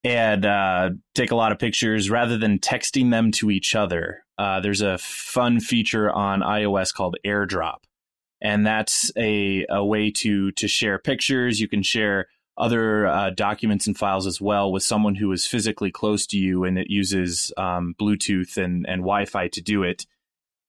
and 0.04 0.46
uh, 0.46 0.90
take 1.14 1.32
a 1.32 1.36
lot 1.36 1.50
of 1.50 1.58
pictures 1.58 2.08
rather 2.08 2.38
than 2.38 2.58
texting 2.60 3.10
them 3.10 3.32
to 3.32 3.50
each 3.50 3.74
other. 3.74 4.24
Uh, 4.38 4.60
there's 4.60 4.82
a 4.82 4.98
fun 4.98 5.60
feature 5.60 6.10
on 6.10 6.40
iOS 6.40 6.92
called 6.92 7.16
AirDrop, 7.24 7.78
and 8.40 8.66
that's 8.66 9.10
a, 9.16 9.64
a 9.68 9.84
way 9.84 10.10
to 10.10 10.52
to 10.52 10.68
share 10.68 10.98
pictures. 10.98 11.60
You 11.60 11.68
can 11.68 11.82
share 11.82 12.28
other 12.58 13.06
uh, 13.06 13.30
documents 13.30 13.86
and 13.86 13.96
files 13.96 14.26
as 14.26 14.40
well 14.40 14.72
with 14.72 14.82
someone 14.82 15.14
who 15.14 15.30
is 15.32 15.46
physically 15.46 15.90
close 15.90 16.26
to 16.28 16.38
you, 16.38 16.64
and 16.64 16.78
it 16.78 16.88
uses 16.88 17.52
um, 17.56 17.94
Bluetooth 18.00 18.56
and, 18.56 18.86
and 18.88 19.02
Wi-Fi 19.02 19.48
to 19.48 19.60
do 19.60 19.82
it. 19.82 20.06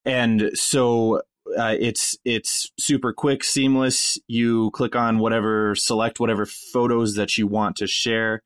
And 0.04 0.52
so 0.54 1.22
uh, 1.58 1.76
it's 1.80 2.18
it's 2.26 2.72
super 2.80 3.14
quick, 3.14 3.44
seamless. 3.44 4.20
You 4.28 4.72
click 4.72 4.96
on 4.96 5.20
whatever, 5.20 5.76
select 5.76 6.20
whatever 6.20 6.46
photos 6.46 7.16
that 7.16 7.38
you 7.38 7.48
want 7.48 7.78
to 7.78 7.88
share, 7.88 8.42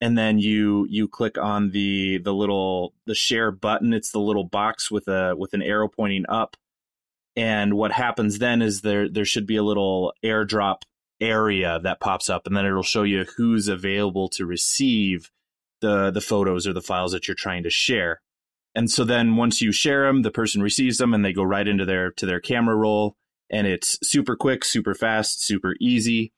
and 0.00 0.16
then 0.16 0.38
you 0.38 0.86
you 0.88 1.08
click 1.08 1.36
on 1.38 1.70
the 1.70 2.18
the 2.18 2.32
little 2.32 2.94
the 3.06 3.14
share 3.14 3.50
button. 3.50 3.92
It's 3.92 4.12
the 4.12 4.20
little 4.20 4.44
box 4.44 4.90
with 4.90 5.08
a 5.08 5.34
with 5.36 5.52
an 5.52 5.62
arrow 5.62 5.88
pointing 5.88 6.24
up. 6.28 6.56
And 7.36 7.74
what 7.74 7.92
happens 7.92 8.38
then 8.38 8.62
is 8.62 8.80
there 8.80 9.08
there 9.08 9.24
should 9.24 9.46
be 9.46 9.56
a 9.56 9.62
little 9.62 10.12
airdrop 10.24 10.82
area 11.20 11.78
that 11.82 12.00
pops 12.00 12.30
up 12.30 12.46
and 12.46 12.56
then 12.56 12.64
it'll 12.64 12.82
show 12.82 13.02
you 13.02 13.26
who's 13.36 13.68
available 13.68 14.28
to 14.30 14.46
receive 14.46 15.30
the 15.80 16.10
the 16.10 16.20
photos 16.20 16.66
or 16.66 16.72
the 16.72 16.80
files 16.80 17.12
that 17.12 17.28
you're 17.28 17.34
trying 17.34 17.62
to 17.62 17.70
share. 17.70 18.20
And 18.74 18.90
so 18.90 19.04
then 19.04 19.36
once 19.36 19.60
you 19.60 19.72
share 19.72 20.06
them, 20.06 20.22
the 20.22 20.30
person 20.30 20.62
receives 20.62 20.98
them 20.98 21.12
and 21.12 21.24
they 21.24 21.32
go 21.32 21.42
right 21.42 21.66
into 21.66 21.84
their 21.84 22.10
to 22.12 22.26
their 22.26 22.40
camera 22.40 22.76
roll 22.76 23.16
and 23.50 23.66
it's 23.66 23.98
super 24.02 24.36
quick, 24.36 24.64
super 24.64 24.94
fast, 24.94 25.44
super 25.44 25.74
easy. 25.80 26.32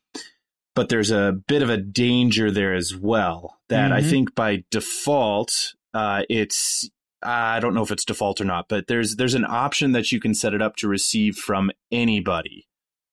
But 0.74 0.88
there's 0.88 1.10
a 1.10 1.32
bit 1.32 1.62
of 1.62 1.68
a 1.68 1.76
danger 1.76 2.50
there 2.50 2.74
as 2.74 2.96
well 2.96 3.58
that 3.68 3.90
mm-hmm. 3.90 4.06
I 4.06 4.08
think 4.08 4.34
by 4.34 4.64
default 4.70 5.74
uh, 5.92 6.22
it's 6.30 6.88
I 7.22 7.60
don't 7.60 7.74
know 7.74 7.82
if 7.82 7.90
it's 7.90 8.04
default 8.04 8.40
or 8.40 8.44
not, 8.44 8.68
but 8.68 8.86
there's 8.88 9.16
there's 9.16 9.34
an 9.34 9.44
option 9.44 9.92
that 9.92 10.10
you 10.10 10.20
can 10.20 10.34
set 10.34 10.54
it 10.54 10.62
up 10.62 10.76
to 10.76 10.88
receive 10.88 11.36
from 11.36 11.70
anybody 11.90 12.66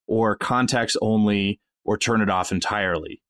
or 0.07 0.35
contacts 0.35 0.97
only 1.01 1.59
or 1.85 1.97
turn 1.97 2.21
it 2.21 2.29
off 2.29 2.51
entirely. 2.51 3.21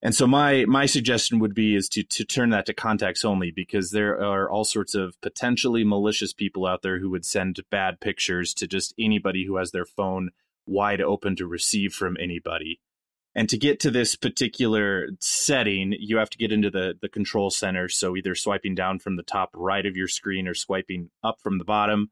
And 0.00 0.14
so 0.14 0.26
my 0.26 0.64
my 0.66 0.86
suggestion 0.86 1.38
would 1.38 1.54
be 1.54 1.74
is 1.74 1.88
to 1.90 2.02
to 2.02 2.24
turn 2.24 2.50
that 2.50 2.66
to 2.66 2.74
contacts 2.74 3.24
only 3.24 3.50
because 3.50 3.90
there 3.90 4.20
are 4.20 4.50
all 4.50 4.64
sorts 4.64 4.94
of 4.94 5.20
potentially 5.20 5.84
malicious 5.84 6.32
people 6.32 6.66
out 6.66 6.82
there 6.82 6.98
who 6.98 7.10
would 7.10 7.24
send 7.24 7.60
bad 7.70 8.00
pictures 8.00 8.54
to 8.54 8.66
just 8.66 8.94
anybody 8.98 9.46
who 9.46 9.56
has 9.56 9.70
their 9.70 9.84
phone 9.84 10.30
wide 10.66 11.00
open 11.00 11.36
to 11.36 11.46
receive 11.46 11.92
from 11.92 12.16
anybody. 12.20 12.80
And 13.34 13.48
to 13.48 13.56
get 13.56 13.80
to 13.80 13.90
this 13.90 14.14
particular 14.14 15.08
setting, 15.20 15.94
you 15.98 16.18
have 16.18 16.30
to 16.30 16.38
get 16.38 16.52
into 16.52 16.70
the 16.70 16.94
the 17.00 17.08
control 17.08 17.50
center. 17.50 17.88
So 17.88 18.16
either 18.16 18.34
swiping 18.34 18.74
down 18.74 18.98
from 18.98 19.16
the 19.16 19.22
top 19.22 19.50
right 19.54 19.86
of 19.86 19.96
your 19.96 20.08
screen 20.08 20.46
or 20.46 20.54
swiping 20.54 21.10
up 21.24 21.40
from 21.42 21.58
the 21.58 21.64
bottom 21.64 22.10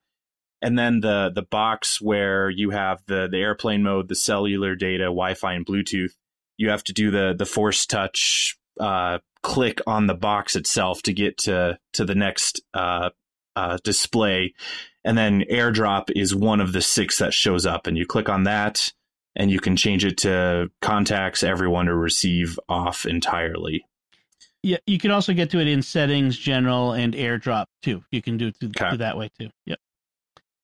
and 0.62 0.78
then 0.78 1.00
the 1.00 1.30
the 1.34 1.42
box 1.42 2.00
where 2.00 2.50
you 2.50 2.70
have 2.70 3.02
the 3.06 3.28
the 3.30 3.38
airplane 3.38 3.82
mode, 3.82 4.08
the 4.08 4.14
cellular 4.14 4.74
data, 4.74 5.04
Wi-Fi, 5.04 5.54
and 5.54 5.66
Bluetooth. 5.66 6.12
You 6.56 6.70
have 6.70 6.84
to 6.84 6.92
do 6.92 7.10
the 7.10 7.34
the 7.36 7.46
force 7.46 7.86
touch 7.86 8.58
uh, 8.78 9.18
click 9.42 9.80
on 9.86 10.06
the 10.06 10.14
box 10.14 10.56
itself 10.56 11.02
to 11.02 11.12
get 11.12 11.38
to 11.38 11.78
to 11.94 12.04
the 12.04 12.14
next 12.14 12.60
uh, 12.74 13.10
uh, 13.56 13.78
display, 13.82 14.54
and 15.04 15.16
then 15.16 15.44
AirDrop 15.50 16.10
is 16.14 16.34
one 16.34 16.60
of 16.60 16.72
the 16.72 16.82
six 16.82 17.18
that 17.18 17.32
shows 17.32 17.64
up, 17.64 17.86
and 17.86 17.96
you 17.96 18.06
click 18.06 18.28
on 18.28 18.44
that, 18.44 18.92
and 19.36 19.50
you 19.50 19.60
can 19.60 19.76
change 19.76 20.04
it 20.04 20.18
to 20.18 20.70
contacts, 20.80 21.42
everyone, 21.42 21.86
to 21.86 21.94
receive 21.94 22.58
off 22.68 23.06
entirely. 23.06 23.84
Yeah, 24.62 24.78
you 24.86 24.98
can 24.98 25.10
also 25.10 25.32
get 25.32 25.50
to 25.50 25.60
it 25.60 25.68
in 25.68 25.82
settings, 25.82 26.36
general, 26.36 26.92
and 26.92 27.14
AirDrop 27.14 27.66
too. 27.82 28.04
You 28.10 28.20
can 28.20 28.36
do 28.36 28.48
it 28.48 28.56
through, 28.56 28.72
okay. 28.76 28.96
that 28.96 29.16
way 29.16 29.30
too. 29.38 29.50
Yep. 29.66 29.78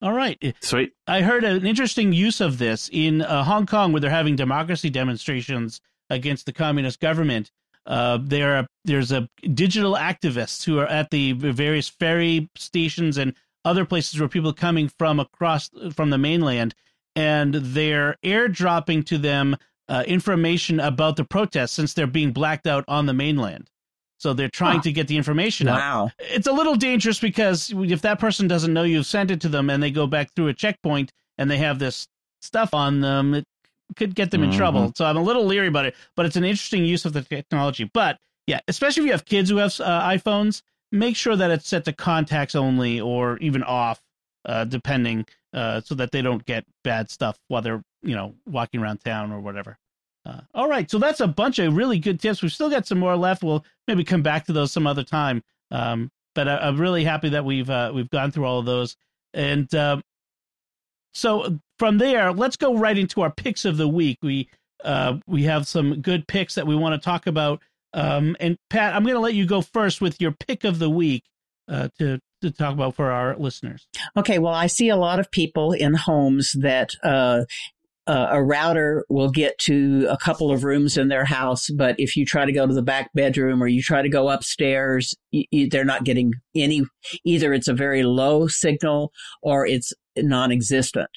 All 0.03 0.13
right. 0.13 0.39
Sweet. 0.61 0.93
I 1.07 1.23
heard 1.23 1.45
an 1.45 1.67
interesting 1.67 2.13
use 2.13 2.43
of 2.43 2.59
this 2.59 2.91
in 2.93 3.23
uh, 3.23 3.45
Hong 3.45 3.65
Kong 3.65 3.93
where 3.93 4.01
they're 4.01 4.11
having 4.11 4.37
democracy 4.37 4.91
demonstrations 4.91 5.81
against 6.11 6.45
the 6.45 6.53
communist 6.53 7.01
government. 7.01 7.51
Uh, 7.87 8.19
there 8.21 8.57
are, 8.57 8.67
there's 8.85 9.13
a 9.13 9.29
digital 9.55 9.95
activists 9.95 10.65
who 10.65 10.79
are 10.79 10.87
at 10.87 11.11
the 11.11 11.33
various 11.33 11.89
ferry 11.89 12.51
stations 12.57 13.17
and 13.17 13.35
other 13.65 13.87
places 13.87 14.21
where 14.21 14.29
people 14.29 14.51
are 14.51 14.55
coming 14.55 14.89
from 14.99 15.19
across 15.19 15.71
from 15.95 16.11
the 16.11 16.19
mainland, 16.19 16.75
and 17.17 17.55
they're 17.55 18.17
airdropping 18.23 19.05
to 19.07 19.19
them 19.19 19.57
uh, 19.89 20.05
information 20.07 20.79
about 20.81 21.17
the 21.17 21.25
protests 21.25 21.73
since 21.73 21.95
they're 21.95 22.07
being 22.07 22.33
blacked 22.33 22.67
out 22.67 22.85
on 22.87 23.07
the 23.07 23.15
mainland. 23.15 23.71
So 24.19 24.33
they're 24.33 24.49
trying 24.49 24.77
huh. 24.77 24.83
to 24.83 24.93
get 24.93 25.09
the 25.09 25.17
information 25.17 25.67
wow. 25.67 26.05
out. 26.05 26.13
It's 26.19 26.47
a 26.47 26.53
little 26.53 26.77
dangerous 26.77 27.21
because 27.21 27.73
if 27.75 28.03
that 28.03 28.19
person 28.19 28.49
doesn't 28.49 28.73
know 28.73 28.83
you've 28.83 29.07
sent 29.07 29.31
it 29.31 29.41
to 29.43 29.49
them 29.49 29.69
and 29.69 29.83
they 29.83 29.91
go 29.91 30.07
back 30.07 30.33
through 30.35 30.49
a 30.49 30.55
checkpoint 30.55 31.13
and 31.39 31.51
they 31.51 31.59
have 31.59 31.79
this 31.79 32.09
stuff 32.41 32.73
on 32.73 33.01
them, 33.01 33.35
it 33.35 33.45
could 33.95 34.15
get 34.15 34.31
them 34.31 34.43
in 34.43 34.51
mm-hmm. 34.51 34.59
trouble. 34.59 34.93
So 34.97 35.05
I'm 35.05 35.17
a 35.17 35.23
little 35.23 35.45
leery 35.45 35.69
about 35.69 35.87
it, 35.87 35.95
but 36.17 36.27
it's 36.27 36.37
an 36.37 36.45
interesting 36.45 36.85
use 36.85 37.05
of 37.05 37.13
the 37.13 37.23
technology. 37.23 37.91
But 37.93 38.19
yeah, 38.47 38.61
especially 38.69 39.03
if 39.03 39.07
you 39.07 39.13
have 39.13 39.25
kids 39.25 39.51
who 39.51 39.57
have 39.57 39.79
uh, 39.81 40.09
iPhones, 40.09 40.63
make 40.93 41.17
sure 41.17 41.37
that 41.37 41.51
it's 41.51 41.69
set 41.69 41.85
to 41.85 41.93
contacts 41.93 42.55
only 42.55 43.01
or 43.01 43.37
even 43.39 43.63
off, 43.63 44.01
uh, 44.47 44.65
depending, 44.65 45.27
uh, 45.57 45.81
so 45.81 45.95
that 45.97 46.13
they 46.13 46.23
don't 46.23 46.45
get 46.45 46.65
bad 46.85 47.11
stuff 47.11 47.39
while 47.49 47.63
they're 47.63 47.83
you 48.03 48.15
know 48.15 48.35
walking 48.47 48.81
around 48.81 48.99
town 48.99 49.33
or 49.33 49.41
whatever. 49.41 49.77
Uh, 50.25 50.41
all 50.55 50.69
right, 50.69 50.91
so 50.91 50.99
that's 50.99 51.21
a 51.21 51.27
bunch 51.27 51.59
of 51.59 51.77
really 51.77 51.99
good 51.99 52.21
tips. 52.21 52.43
We've 52.43 52.53
still 52.53 52.71
got 52.71 52.87
some 52.87 52.99
more 52.99 53.17
left. 53.17 53.43
We'll 53.43 53.65
maybe 53.89 54.05
come 54.05 54.23
back 54.23 54.45
to 54.47 54.53
those 54.53 54.73
some 54.73 54.87
other 54.87 55.05
time. 55.05 55.43
Um, 55.71 56.11
but 56.35 56.49
I, 56.49 56.69
am 56.69 56.81
really 56.81 57.05
happy 57.05 57.31
that 57.31 57.45
we've 57.45 57.71
uh, 57.71 57.91
we've 57.95 58.11
gone 58.11 58.31
through 58.31 58.45
all 58.45 58.59
of 58.59 58.67
those. 58.67 58.97
And 59.35 59.73
uh, 59.75 60.01
so 61.15 61.59
from 61.79 61.99
there, 61.99 62.33
let's 62.33 62.57
go 62.57 62.77
right 62.77 62.97
into 62.97 63.23
our 63.23 63.31
picks 63.31 63.65
of 63.65 63.77
the 63.77 63.89
week. 63.89 64.19
We 64.23 64.49
uh, 64.85 65.19
we 65.27 65.45
have 65.45 65.67
some 65.67 66.03
good 66.03 66.29
picks 66.29 66.55
that 66.57 66.67
we 66.67 66.77
want 66.77 67.01
to 67.01 67.05
talk 67.05 67.27
about. 67.27 67.63
Um, 67.95 68.37
and 68.41 68.59
Pat, 68.69 68.95
I'm 68.95 69.05
going 69.05 69.15
to 69.15 69.21
let 69.21 69.35
you 69.35 69.47
go 69.47 69.63
first 69.63 70.03
with 70.03 70.21
your 70.21 70.33
pick 70.33 70.65
of 70.65 70.79
the 70.79 70.91
week 70.91 71.25
uh, 71.69 71.89
to 71.99 72.21
to 72.43 72.51
talk 72.51 72.75
about 72.75 72.95
for 72.95 73.11
our 73.11 73.37
listeners? 73.37 73.89
Okay, 74.17 74.39
well, 74.39 74.55
I 74.55 74.67
see 74.67 74.89
a 74.89 74.97
lot 74.97 75.19
of 75.19 75.31
people 75.31 75.73
in 75.73 75.95
homes 75.95 76.53
that 76.61 76.95
uh, 77.03 77.45
uh, 78.07 78.29
a 78.31 78.43
router 78.43 79.05
will 79.09 79.31
get 79.31 79.59
to 79.59 80.07
a 80.09 80.17
couple 80.17 80.53
of 80.53 80.63
rooms 80.63 80.97
in 80.97 81.09
their 81.09 81.25
house, 81.25 81.69
but 81.71 81.99
if 81.99 82.17
you 82.17 82.25
try 82.25 82.45
to 82.45 82.53
go 82.53 82.67
to 82.67 82.75
the 82.75 82.83
back 82.83 83.11
bedroom 83.15 83.63
or 83.63 83.67
you 83.67 83.83
try 83.83 84.01
to 84.01 84.09
go 84.09 84.29
upstairs, 84.29 85.15
you, 85.33 85.45
you, 85.51 85.69
they're 85.69 85.85
not 85.85 86.05
getting 86.05 86.33
any. 86.55 86.85
Either 87.25 87.53
it's 87.53 87.69
a 87.69 87.75
very 87.75 88.05
low 88.05 88.47
signal 88.47 89.13
or 89.43 89.67
it's 89.67 89.93
non-existent. 90.17 91.11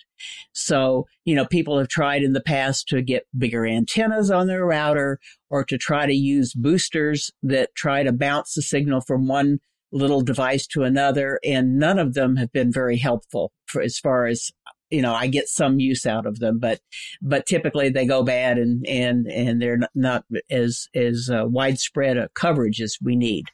So, 0.54 1.06
you 1.26 1.36
know, 1.36 1.46
people 1.46 1.78
have 1.78 1.88
tried 1.88 2.24
in 2.24 2.34
the 2.34 2.42
past 2.42 2.88
to 2.90 3.02
get 3.02 3.28
bigger 3.38 3.66
antennas 3.66 4.32
on 4.32 4.48
their 4.48 4.66
router 4.66 5.20
or 5.50 5.64
to 5.66 5.78
try 5.78 6.06
to 6.06 6.14
use 6.14 6.54
boosters 6.54 7.32
that 7.44 7.74
try 7.76 8.04
to 8.04 8.12
bounce 8.12 8.56
the 8.56 8.62
signal 8.62 9.02
from 9.02 9.28
one 9.28 9.60
little 9.92 10.22
device 10.22 10.68
to 10.68 10.84
another. 10.84 11.40
And 11.44 11.78
none 11.78 12.00
of 12.00 12.14
them 12.14 12.36
have 12.38 12.52
been 12.52 12.72
very 12.72 12.98
helpful 12.98 13.52
for 13.66 13.82
as 13.82 13.98
far 13.98 14.26
as 14.26 14.52
you 14.92 15.04
know, 15.04 15.14
I 15.14 15.28
get 15.28 15.48
some 15.48 15.80
use 15.80 16.08
out 16.08 16.26
of 16.26 16.40
them, 16.40 16.58
but, 16.58 16.80
but 17.22 17.46
typically 17.46 17.90
they 17.90 18.08
go 18.08 18.24
bad 18.24 18.58
and, 18.58 18.84
and, 18.88 19.28
and 19.28 19.62
they're 19.62 19.78
not 19.94 20.26
as, 20.50 20.88
as 20.96 21.30
uh, 21.32 21.46
widespread 21.46 22.18
a 22.18 22.30
coverage 22.34 22.82
as 22.82 22.98
we 23.00 23.16
need. 23.16 23.46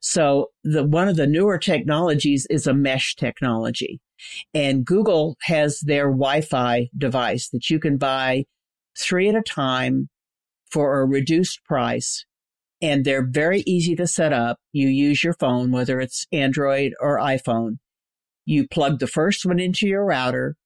So 0.00 0.52
the, 0.64 0.82
one 0.82 1.06
of 1.06 1.16
the 1.16 1.26
newer 1.26 1.58
technologies 1.58 2.46
is 2.48 2.66
a 2.66 2.72
mesh 2.72 3.14
technology 3.14 4.00
and 4.52 4.84
Google 4.84 5.36
has 5.42 5.80
their 5.80 6.06
Wi-Fi 6.06 6.88
device 6.96 7.48
that 7.50 7.70
you 7.70 7.78
can 7.78 7.96
buy 7.96 8.44
three 8.98 9.28
at 9.28 9.34
a 9.34 9.42
time 9.42 10.08
for 10.70 11.00
a 11.00 11.06
reduced 11.06 11.64
price. 11.64 12.24
And 12.84 13.04
they're 13.04 13.26
very 13.26 13.62
easy 13.66 13.96
to 13.96 14.06
set 14.06 14.32
up. 14.32 14.58
You 14.72 14.88
use 14.88 15.24
your 15.24 15.32
phone, 15.32 15.72
whether 15.72 16.00
it's 16.00 16.26
Android 16.32 16.92
or 17.00 17.18
iPhone 17.18 17.78
you 18.46 18.68
plug 18.68 18.98
the 18.98 19.06
first 19.06 19.44
one 19.46 19.58
into 19.58 19.86
your 19.86 20.04
router 20.04 20.56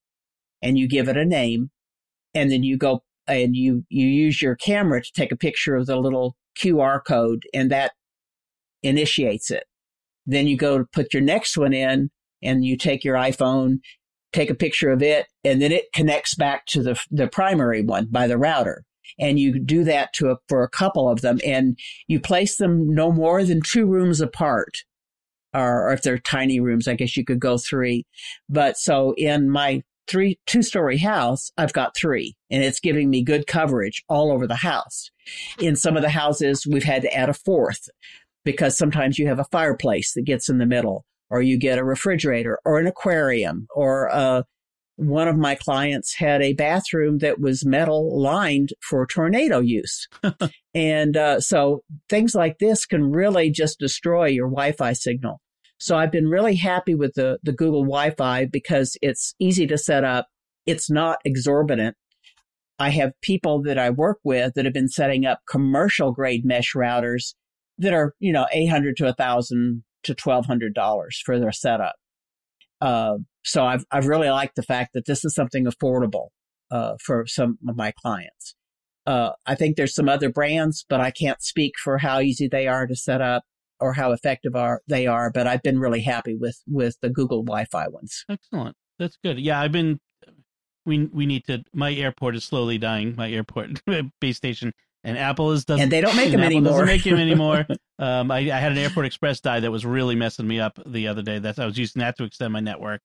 and 0.63 0.79
you 0.79 0.89
give 0.89 1.09
it 1.09 1.17
a 1.17 1.25
name 1.25 1.71
and 2.35 2.51
then 2.51 2.63
you 2.63 2.77
go 2.77 3.03
and 3.27 3.55
you 3.55 3.85
you 3.89 4.07
use 4.07 4.43
your 4.43 4.57
camera 4.57 5.03
to 5.03 5.13
take 5.15 5.33
a 5.33 5.37
picture 5.37 5.77
of 5.77 5.87
the 5.87 5.97
little 5.97 6.37
QR 6.59 7.01
code 7.05 7.43
and 7.55 7.71
that 7.71 7.93
initiates 8.83 9.51
it. 9.51 9.65
Then 10.27 10.47
you 10.47 10.57
go 10.57 10.79
to 10.79 10.85
put 10.93 11.15
your 11.15 11.23
next 11.23 11.57
one 11.57 11.73
in 11.73 12.11
and 12.43 12.65
you 12.65 12.77
take 12.77 13.05
your 13.05 13.17
iPhone, 13.17 13.79
take 14.33 14.51
a 14.51 14.55
picture 14.55 14.91
of 14.91 15.03
it, 15.03 15.27
and 15.45 15.61
then 15.61 15.73
it 15.73 15.93
connects 15.93 16.35
back 16.35 16.67
to 16.67 16.83
the 16.83 17.01
the 17.11 17.29
primary 17.29 17.83
one 17.83 18.09
by 18.11 18.27
the 18.27 18.39
router. 18.39 18.85
And 19.19 19.39
you 19.39 19.59
do 19.59 19.85
that 19.85 20.13
to 20.15 20.31
a, 20.31 20.37
for 20.49 20.63
a 20.63 20.69
couple 20.69 21.09
of 21.09 21.21
them, 21.21 21.41
and 21.45 21.79
you 22.07 22.21
place 22.21 22.57
them 22.57 22.95
no 22.95 23.11
more 23.13 23.45
than 23.45 23.61
two 23.61 23.87
rooms 23.87 24.21
apart 24.21 24.79
or, 25.55 25.89
or 25.89 25.93
if 25.93 26.03
they're 26.03 26.19
tiny 26.19 26.61
rooms, 26.61 26.89
I 26.89 26.95
guess 26.95 27.17
you 27.17 27.25
could 27.25 27.41
go 27.41 27.59
three. 27.59 28.07
But 28.49 28.77
so 28.77 29.15
in 29.17 29.51
my 29.51 29.83
three, 30.07 30.39
two 30.47 30.63
story 30.63 30.99
house, 30.99 31.51
I've 31.57 31.73
got 31.73 31.97
three 31.97 32.35
and 32.51 32.63
it's 32.63 32.81
giving 32.81 33.11
me 33.11 33.23
good 33.23 33.47
coverage 33.47 34.03
all 34.09 34.33
over 34.33 34.47
the 34.47 34.57
house. 34.57 35.11
In 35.61 35.77
some 35.77 35.97
of 35.97 36.03
the 36.03 36.11
houses, 36.11 36.67
we've 36.67 36.85
had 36.85 37.03
to 37.03 37.15
add 37.15 37.29
a 37.29 37.35
fourth 37.35 37.89
because 38.45 38.79
sometimes 38.79 39.19
you 39.19 39.27
have 39.27 39.39
a 39.39 39.45
fireplace 39.45 40.15
that 40.15 40.25
gets 40.25 40.49
in 40.49 40.59
the 40.59 40.67
middle 40.67 41.05
or 41.31 41.43
you 41.43 41.59
get 41.59 41.79
a 41.79 41.85
refrigerator 41.85 42.59
or 42.65 42.79
an 42.79 42.87
aquarium 42.87 43.67
or 43.75 44.07
a, 44.07 44.45
one 44.99 45.29
of 45.29 45.37
my 45.37 45.55
clients 45.55 46.17
had 46.17 46.43
a 46.43 46.55
bathroom 46.55 47.19
that 47.19 47.39
was 47.39 47.65
metal 47.65 48.21
lined 48.21 48.71
for 48.81 49.07
tornado 49.07 49.61
use. 49.61 50.09
and 50.75 51.17
uh, 51.17 51.41
so 51.41 51.85
things 52.09 52.35
like 52.35 52.59
this 52.59 52.85
can 52.85 53.13
really 53.13 53.49
just 53.49 53.79
destroy 53.79 54.27
your 54.27 54.49
Wi 54.49 54.73
Fi 54.73 54.93
signal. 54.93 55.41
So 55.79 55.97
I've 55.97 56.11
been 56.11 56.27
really 56.27 56.57
happy 56.57 56.97
with 56.97 57.15
the, 57.15 57.39
the 57.45 57.53
Google 57.53 57.85
Wi 57.85 58.11
Fi 58.11 58.47
because 58.47 58.97
it's 59.01 59.37
easy 59.39 59.69
to 59.69 59.79
set 59.79 60.03
up, 60.03 60.27
it's 60.67 60.91
not 60.91 61.19
exorbitant. 61.25 61.97
I 62.81 62.91
have 62.91 63.13
people 63.23 63.63
that 63.63 63.79
I 63.79 63.91
work 63.91 64.19
with 64.25 64.55
that 64.55 64.65
have 64.65 64.75
been 64.75 64.89
setting 64.89 65.25
up 65.25 65.41
commercial 65.49 66.11
grade 66.11 66.45
mesh 66.45 66.75
routers 66.75 67.35
that 67.79 67.93
are, 67.95 68.15
you 68.19 68.33
know, 68.33 68.47
800 68.53 68.97
to 68.97 69.05
1000 69.05 69.85
to 70.03 70.15
$1,200 70.15 71.13
for 71.25 71.39
their 71.39 71.53
setup. 71.53 71.95
Uh, 72.81 73.19
so 73.49 73.65
I've 73.65 73.85
I've 73.91 74.07
really 74.07 74.29
liked 74.29 74.57
the 74.57 74.63
fact 74.63 74.93
that 74.95 75.07
this 75.07 75.25
is 75.25 75.35
something 75.35 75.65
affordable 75.65 76.29
uh, 76.71 76.95
for 77.05 77.27
some 77.27 77.59
of 77.69 77.77
my 77.77 77.93
clients. 77.93 78.55
Uh, 79.07 79.33
I 79.47 79.55
think 79.55 79.77
there's 79.77 79.95
some 79.95 80.09
other 80.09 80.31
brands, 80.31 80.85
but 80.89 81.01
I 81.01 81.11
can't 81.11 81.43
speak 81.43 81.75
for 81.83 81.99
how 81.99 82.21
easy 82.21 82.47
they 82.47 82.67
are 82.67 82.87
to 82.87 82.95
set 82.95 83.23
up 83.23 83.45
or 83.81 83.95
how 83.95 84.13
effective 84.13 84.55
are 84.55 84.83
they 84.87 85.07
are. 85.07 85.31
But 85.33 85.47
I've 85.47 85.63
been 85.63 85.79
really 85.79 86.03
happy 86.03 86.37
with 86.37 86.63
with 86.67 86.97
the 87.01 87.09
Google 87.09 87.43
Wi-Fi 87.43 87.89
ones. 87.89 88.25
Excellent. 88.29 88.77
That's 88.99 89.17
good. 89.23 89.39
Yeah, 89.41 89.61
I've 89.61 89.73
been. 89.73 89.99
We 90.85 91.07
we 91.07 91.27
need 91.27 91.45
to. 91.47 91.65
My 91.73 91.93
airport 91.93 92.37
is 92.37 92.45
slowly 92.45 92.77
dying. 92.77 93.15
My 93.17 93.31
airport 93.31 93.81
base 94.21 94.37
station 94.37 94.73
and 95.05 95.17
Apple 95.17 95.53
is 95.53 95.65
doesn't 95.65 95.85
and 95.85 95.93
they 95.93 96.01
don't 96.01 96.17
make 96.17 96.33
them 96.33 96.41
Apple 96.41 96.57
anymore. 96.57 96.73
Doesn't 96.73 96.87
make 96.87 97.05
them 97.05 97.19
anymore. 97.19 97.67
um, 97.99 98.31
I, 98.31 98.39
I, 98.39 98.59
had 98.59 98.73
an 98.73 98.79
Airport 98.79 99.07
Express 99.07 99.41
die 99.41 99.61
that 99.61 99.71
was 99.71 99.87
really 99.87 100.17
messing 100.17 100.47
me 100.47 100.61
up 100.61 100.79
the 100.85 101.09
other 101.09 101.23
day. 101.23 101.39
That 101.39 101.59
I 101.59 101.67
was 101.67 101.79
using 101.79 102.01
that 102.01 102.17
to 102.19 102.25
extend 102.25 102.53
my 102.53 102.61
network. 102.61 103.01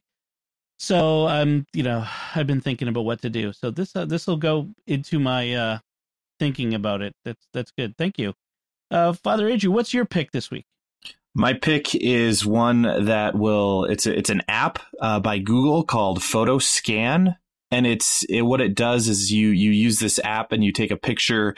So 0.84 1.28
I'm, 1.28 1.48
um, 1.48 1.68
you 1.72 1.82
know, 1.82 2.06
I've 2.36 2.46
been 2.46 2.60
thinking 2.60 2.90
about 2.90 3.06
what 3.06 3.22
to 3.22 3.30
do. 3.30 3.54
So 3.54 3.72
this 3.72 3.96
uh, 3.96 4.04
this 4.04 4.28
will 4.28 4.38
go 4.38 4.68
into 4.86 5.18
my 5.18 5.54
uh, 5.54 5.80
thinking 6.40 6.74
about 6.74 7.02
it. 7.02 7.16
That's 7.24 7.48
that's 7.54 7.72
good. 7.72 7.98
Thank 7.98 8.20
you, 8.20 8.34
uh, 8.92 9.14
Father 9.14 9.48
Andrew. 9.48 9.72
What's 9.72 9.94
your 9.94 10.04
pick 10.04 10.32
this 10.32 10.52
week? 10.52 10.66
My 11.36 11.54
pick 11.54 11.96
is 11.96 12.46
one 12.46 12.82
that 13.06 13.34
will. 13.34 13.86
It's 13.86 14.06
a, 14.06 14.18
it's 14.18 14.30
an 14.30 14.42
app 14.50 14.80
uh, 15.00 15.22
by 15.22 15.40
Google 15.40 15.86
called 15.86 16.22
Photo 16.22 16.60
Scan, 16.60 17.38
and 17.72 17.88
it's 17.88 18.24
it, 18.24 18.42
what 18.42 18.60
it 18.60 18.76
does 18.76 19.08
is 19.08 19.32
you 19.32 19.50
you 19.50 19.72
use 19.72 20.00
this 20.00 20.20
app 20.20 20.52
and 20.52 20.66
you 20.66 20.74
take 20.74 20.92
a 20.92 20.98
picture 20.98 21.56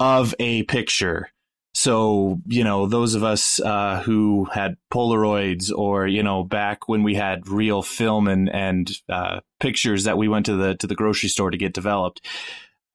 of 0.00 0.34
a 0.38 0.64
picture 0.64 1.30
so 1.76 2.40
you 2.46 2.64
know 2.64 2.86
those 2.86 3.14
of 3.14 3.22
us 3.22 3.60
uh, 3.60 4.02
who 4.04 4.46
had 4.46 4.76
polaroids 4.90 5.70
or 5.70 6.06
you 6.06 6.22
know 6.22 6.42
back 6.42 6.88
when 6.88 7.02
we 7.02 7.14
had 7.14 7.46
real 7.46 7.82
film 7.82 8.28
and 8.28 8.48
and 8.48 8.90
uh, 9.10 9.40
pictures 9.60 10.04
that 10.04 10.16
we 10.16 10.26
went 10.26 10.46
to 10.46 10.56
the 10.56 10.74
to 10.76 10.86
the 10.86 10.94
grocery 10.94 11.28
store 11.28 11.50
to 11.50 11.58
get 11.58 11.74
developed 11.74 12.22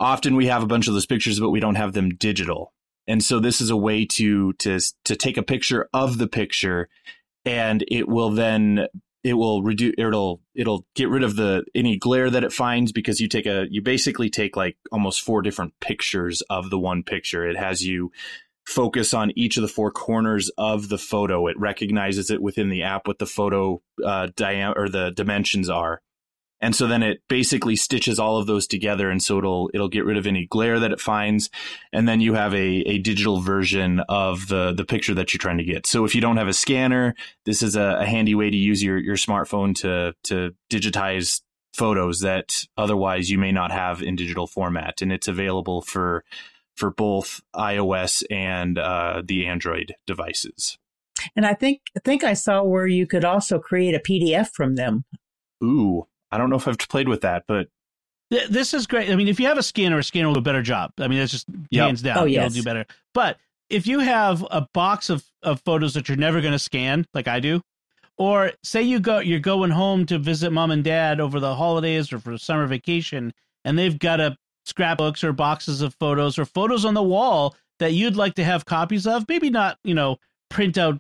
often 0.02 0.36
we 0.36 0.48
have 0.48 0.64
a 0.64 0.68
bunch 0.68 0.88
of 0.88 0.94
those 0.94 1.06
pictures 1.06 1.40
but 1.40 1.52
we 1.52 1.62
don't 1.62 1.76
have 1.76 1.94
them 1.94 2.10
digital. 2.10 2.74
And 3.08 3.24
so 3.24 3.40
this 3.40 3.62
is 3.62 3.70
a 3.70 3.78
way 3.78 4.06
to 4.06 4.54
to 4.54 4.80
to 5.06 5.16
take 5.16 5.38
a 5.38 5.44
picture 5.44 5.88
of 5.94 6.18
the 6.18 6.28
picture 6.28 6.90
and 7.46 7.86
it 7.88 8.08
will 8.08 8.32
then 8.32 8.88
it 9.24 9.34
will 9.34 9.62
reduce 9.62 9.94
it'll 9.98 10.42
it'll 10.56 10.86
get 10.96 11.10
rid 11.10 11.24
of 11.24 11.36
the 11.36 11.64
any 11.76 11.98
glare 11.98 12.30
that 12.30 12.44
it 12.44 12.52
finds 12.52 12.92
because 12.92 13.20
you 13.20 13.28
take 13.28 13.46
a 13.46 13.68
you 13.70 13.82
basically 13.82 14.30
take 14.30 14.56
like 14.56 14.78
almost 14.92 15.22
four 15.22 15.42
different 15.42 15.80
pictures 15.80 16.42
of 16.50 16.70
the 16.70 16.80
one 16.80 17.04
picture. 17.04 17.48
It 17.48 17.58
has 17.58 17.86
you 17.86 18.12
focus 18.72 19.14
on 19.14 19.32
each 19.36 19.58
of 19.58 19.62
the 19.62 19.68
four 19.68 19.92
corners 19.92 20.50
of 20.58 20.90
the 20.90 20.98
photo. 20.98 21.48
It 21.48 21.60
recognizes 21.60 22.32
it 22.32 22.42
within 22.42 22.70
the 22.70 22.84
app 22.84 23.08
what 23.08 23.20
the 23.20 23.26
photo 23.26 23.82
uh 24.04 24.28
diam- 24.36 24.78
or 24.78 24.90
the 24.90 25.12
dimensions 25.12 25.70
are. 25.70 26.02
And 26.64 26.76
so 26.76 26.86
then 26.86 27.02
it 27.02 27.24
basically 27.28 27.76
stitches 27.76 28.20
all 28.20 28.38
of 28.38 28.46
those 28.46 28.68
together 28.68 29.10
and 29.10 29.22
so 29.22 29.40
it'll 29.40 29.70
it'll 29.74 29.90
get 29.90 30.06
rid 30.06 30.18
of 30.18 30.26
any 30.26 30.46
glare 30.46 30.80
that 30.80 30.92
it 30.92 31.02
finds. 31.02 31.50
And 31.92 32.08
then 32.08 32.22
you 32.22 32.36
have 32.36 32.54
a, 32.54 32.82
a 32.88 32.98
digital 33.00 33.42
version 33.42 34.00
of 34.08 34.48
the 34.48 34.72
the 34.72 34.86
picture 34.86 35.16
that 35.16 35.34
you're 35.34 35.40
trying 35.40 35.58
to 35.58 35.64
get. 35.64 35.86
So 35.86 36.06
if 36.06 36.16
you 36.16 36.22
don't 36.22 36.38
have 36.38 36.48
a 36.48 36.54
scanner 36.54 37.16
this 37.46 37.62
is 37.62 37.76
a, 37.76 37.98
a 38.02 38.06
handy 38.06 38.36
way 38.36 38.50
to 38.50 38.58
use 38.58 38.82
your 38.82 38.98
your 38.98 39.18
smartphone 39.18 39.76
to 39.78 40.16
to 40.24 40.56
digitize 40.70 41.42
photos 41.74 42.20
that 42.20 42.66
otherwise 42.78 43.30
you 43.30 43.38
may 43.38 43.52
not 43.52 43.72
have 43.72 44.02
in 44.02 44.16
digital 44.16 44.48
format. 44.48 45.02
And 45.02 45.12
it's 45.12 45.28
available 45.28 45.82
for 45.82 46.24
for 46.82 46.92
both 46.92 47.42
ios 47.56 48.24
and 48.30 48.78
uh, 48.78 49.22
the 49.24 49.46
android 49.46 49.96
devices 50.06 50.78
and 51.36 51.46
i 51.46 51.54
think 51.54 51.82
i 51.96 52.00
think 52.04 52.24
i 52.24 52.34
saw 52.34 52.64
where 52.64 52.88
you 52.88 53.08
could 53.08 53.24
also 53.24 53.60
create 53.60 53.96
a 53.96 54.00
pdf 54.00 54.50
from 54.52 54.76
them 54.76 55.06
ooh 55.64 56.08
I 56.32 56.38
don't 56.38 56.50
know 56.50 56.56
if 56.56 56.68
I've 56.68 56.78
played 56.78 57.08
with 57.08 57.22
that, 57.22 57.44
but 57.48 57.68
this 58.30 58.74
is 58.74 58.88
great. 58.88 59.10
I 59.10 59.16
mean, 59.16 59.28
if 59.28 59.40
you 59.40 59.48
have 59.48 59.58
a 59.58 59.64
scanner, 59.64 60.00
a 60.00 60.04
scanner 60.04 60.28
will 60.28 60.36
do 60.36 60.40
a 60.40 60.44
better 60.44 60.62
job. 60.62 60.92
I 60.98 61.08
mean, 61.08 61.20
that's 61.20 61.32
just 61.32 61.48
yep. 61.70 61.88
hands 61.88 62.02
down. 62.02 62.18
Oh, 62.18 62.26
yes. 62.26 62.52
It'll 62.52 62.62
do 62.62 62.64
better. 62.64 62.86
But 63.14 63.38
if 63.70 63.86
you 63.86 64.00
have 64.00 64.46
a 64.50 64.68
box 64.74 65.10
of, 65.10 65.26
of 65.44 65.62
photos 65.62 65.94
that 65.96 66.08
you're 66.08 66.18
never 66.18 66.40
going 66.40 66.54
to 66.54 66.60
scan, 66.60 67.06
like 67.14 67.28
I 67.28 67.42
do, 67.42 67.62
or 68.18 68.54
say 68.64 68.82
you 68.82 69.00
go 69.00 69.20
you're 69.20 69.40
going 69.40 69.72
home 69.72 70.06
to 70.06 70.20
visit 70.20 70.52
mom 70.52 70.72
and 70.72 70.84
dad 70.84 71.20
over 71.20 71.40
the 71.40 71.56
holidays 71.56 72.14
or 72.14 72.20
for 72.20 72.38
summer 72.38 72.68
vacation, 72.68 73.34
and 73.66 73.78
they've 73.78 73.98
got 73.98 74.22
a 74.22 74.38
scrapbooks 74.66 75.24
or 75.24 75.34
boxes 75.34 75.82
of 75.82 75.94
photos 75.96 76.38
or 76.38 76.46
photos 76.46 76.86
on 76.86 76.94
the 76.94 77.04
wall 77.04 77.56
that 77.80 77.94
you'd 77.94 78.16
like 78.16 78.36
to 78.36 78.44
have 78.44 78.66
copies 78.66 79.08
of, 79.08 79.28
maybe 79.28 79.50
not, 79.50 79.78
you 79.84 79.94
know, 79.94 80.18
print 80.50 80.78
out 80.78 81.00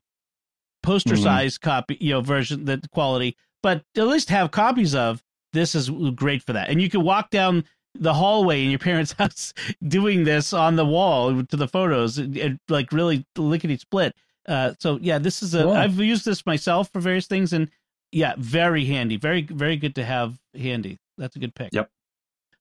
poster 0.83 1.13
mm-hmm. 1.13 1.23
size 1.23 1.57
copy, 1.57 1.97
you 1.99 2.11
know, 2.11 2.21
version 2.21 2.65
that 2.65 2.89
quality, 2.91 3.37
but 3.61 3.83
at 3.95 4.07
least 4.07 4.29
have 4.29 4.51
copies 4.51 4.95
of. 4.95 5.23
This 5.53 5.75
is 5.75 5.89
great 6.15 6.41
for 6.41 6.53
that. 6.53 6.69
And 6.69 6.81
you 6.81 6.89
can 6.89 7.03
walk 7.03 7.29
down 7.29 7.65
the 7.93 8.13
hallway 8.13 8.63
in 8.63 8.69
your 8.69 8.79
parents' 8.79 9.11
house 9.19 9.53
doing 9.85 10.23
this 10.23 10.53
on 10.53 10.75
the 10.75 10.85
wall 10.85 11.43
to 11.43 11.57
the 11.57 11.67
photos, 11.67 12.17
and, 12.17 12.37
and 12.37 12.59
like 12.69 12.91
really 12.91 13.25
lickety 13.35 13.77
split. 13.77 14.15
Uh, 14.47 14.73
so 14.79 14.97
yeah, 15.01 15.19
this 15.19 15.43
is 15.43 15.53
a. 15.53 15.63
Cool. 15.63 15.73
have 15.73 15.97
used 15.99 16.25
this 16.25 16.45
myself 16.45 16.89
for 16.91 16.99
various 16.99 17.27
things, 17.27 17.53
and 17.53 17.69
yeah, 18.11 18.33
very 18.37 18.85
handy, 18.85 19.17
very 19.17 19.43
very 19.43 19.75
good 19.75 19.95
to 19.95 20.05
have 20.05 20.39
handy. 20.57 20.99
That's 21.17 21.35
a 21.35 21.39
good 21.39 21.53
pick. 21.53 21.69
Yep. 21.73 21.89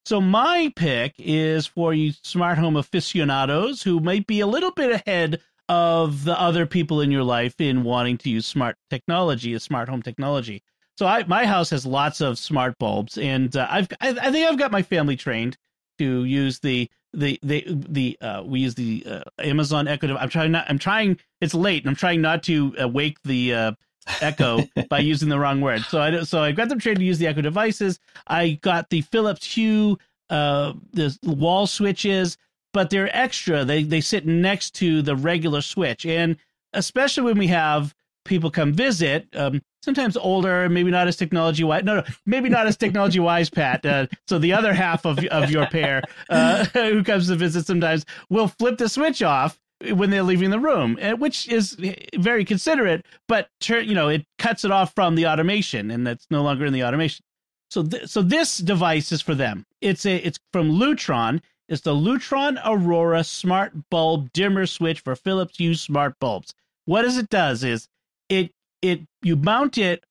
So 0.05 0.19
my 0.19 0.71
pick 0.75 1.13
is 1.19 1.67
for 1.67 1.93
you 1.93 2.11
smart 2.23 2.57
home 2.57 2.75
aficionados 2.75 3.83
who 3.83 3.99
might 3.99 4.25
be 4.27 4.39
a 4.39 4.47
little 4.47 4.71
bit 4.71 4.91
ahead 4.91 5.41
of 5.69 6.23
the 6.25 6.39
other 6.39 6.65
people 6.65 7.01
in 7.01 7.11
your 7.11 7.23
life 7.23 7.61
in 7.61 7.83
wanting 7.83 8.17
to 8.19 8.29
use 8.29 8.45
smart 8.45 8.75
technology, 8.89 9.57
smart 9.59 9.89
home 9.89 10.01
technology. 10.01 10.63
So 10.97 11.05
I 11.05 11.23
my 11.23 11.45
house 11.45 11.69
has 11.69 11.85
lots 11.85 12.19
of 12.19 12.37
smart 12.37 12.77
bulbs, 12.77 13.17
and 13.17 13.55
uh, 13.55 13.67
I've 13.69 13.87
I, 14.01 14.09
I 14.09 14.31
think 14.31 14.47
I've 14.47 14.57
got 14.57 14.71
my 14.71 14.81
family 14.81 15.15
trained 15.15 15.57
to 15.99 16.25
use 16.25 16.59
the 16.59 16.89
the 17.13 17.39
the 17.43 17.65
the 17.67 18.17
uh, 18.21 18.43
we 18.43 18.59
use 18.59 18.75
the 18.75 19.03
uh, 19.07 19.23
Amazon 19.39 19.87
Echo. 19.87 20.15
I'm 20.17 20.29
trying 20.29 20.51
not. 20.51 20.65
I'm 20.69 20.79
trying. 20.79 21.19
It's 21.39 21.53
late, 21.53 21.83
and 21.83 21.89
I'm 21.89 21.95
trying 21.95 22.21
not 22.21 22.43
to 22.43 22.75
uh, 22.81 22.87
wake 22.87 23.17
the 23.23 23.53
uh, 23.53 23.71
Echo 24.21 24.63
by 24.89 24.99
using 24.99 25.29
the 25.29 25.39
wrong 25.39 25.61
word. 25.61 25.81
So 25.81 26.01
I 26.01 26.23
so 26.23 26.41
I 26.41 26.51
got 26.51 26.69
them 26.69 26.79
trained 26.79 26.99
to 26.99 27.05
use 27.05 27.19
the 27.19 27.27
Echo 27.27 27.41
devices. 27.41 27.99
I 28.27 28.59
got 28.61 28.89
the 28.89 29.01
Philips 29.01 29.53
Hue 29.53 29.97
uh 30.29 30.73
the 30.93 31.17
wall 31.23 31.67
switches, 31.67 32.37
but 32.73 32.89
they're 32.89 33.15
extra. 33.15 33.65
They 33.65 33.83
they 33.83 34.01
sit 34.01 34.25
next 34.25 34.71
to 34.75 35.01
the 35.01 35.15
regular 35.15 35.61
switch, 35.61 36.05
and 36.05 36.37
especially 36.73 37.23
when 37.23 37.37
we 37.37 37.47
have 37.47 37.93
people 38.25 38.51
come 38.51 38.73
visit. 38.73 39.27
Um, 39.35 39.61
sometimes 39.83 40.15
older, 40.15 40.69
maybe 40.69 40.91
not 40.91 41.07
as 41.07 41.15
technology 41.15 41.63
wise. 41.63 41.83
No, 41.83 41.95
no, 41.95 42.03
maybe 42.25 42.49
not 42.49 42.67
as 42.67 42.77
technology 42.77 43.19
wise, 43.29 43.49
Pat. 43.49 43.85
Uh, 43.85 44.07
so 44.27 44.39
the 44.39 44.53
other 44.53 44.73
half 44.73 45.05
of 45.05 45.19
of 45.25 45.49
your 45.51 45.67
pair 45.67 46.01
uh, 46.29 46.65
who 46.73 47.03
comes 47.03 47.27
to 47.27 47.35
visit 47.35 47.65
sometimes 47.65 48.05
will 48.29 48.47
flip 48.47 48.77
the 48.77 48.89
switch 48.89 49.21
off 49.21 49.59
when 49.93 50.09
they're 50.09 50.23
leaving 50.23 50.49
the 50.49 50.59
room, 50.59 50.97
uh, 51.01 51.11
which 51.11 51.47
is 51.47 51.77
very 52.15 52.45
considerate. 52.45 53.05
But 53.27 53.49
you 53.67 53.95
know, 53.95 54.09
it 54.09 54.25
cuts 54.37 54.65
it 54.65 54.71
off 54.71 54.93
from 54.93 55.15
the 55.15 55.27
automation, 55.27 55.91
and 55.91 56.05
that's 56.05 56.27
no 56.29 56.43
longer 56.43 56.65
in 56.65 56.73
the 56.73 56.83
automation. 56.83 57.23
So, 57.69 57.83
th- 57.83 58.07
so 58.07 58.21
this 58.21 58.57
device 58.57 59.11
is 59.11 59.21
for 59.21 59.33
them. 59.33 59.65
It's 59.79 60.05
a 60.05 60.17
it's 60.17 60.39
from 60.51 60.71
Lutron. 60.71 61.41
It's 61.69 61.81
the 61.81 61.93
Lutron 61.95 62.59
Aurora 62.65 63.23
Smart 63.23 63.71
Bulb 63.89 64.31
Dimmer 64.33 64.65
Switch 64.65 64.99
for 64.99 65.15
Philips 65.15 65.57
Hue 65.57 65.75
smart 65.75 66.19
bulbs. 66.19 66.53
What 66.85 67.03
does 67.03 67.17
it 67.17 67.29
does 67.29 67.63
is 67.63 67.87
it 68.27 68.51
it 68.81 69.01
you 69.21 69.35
mount 69.35 69.77
it 69.77 70.03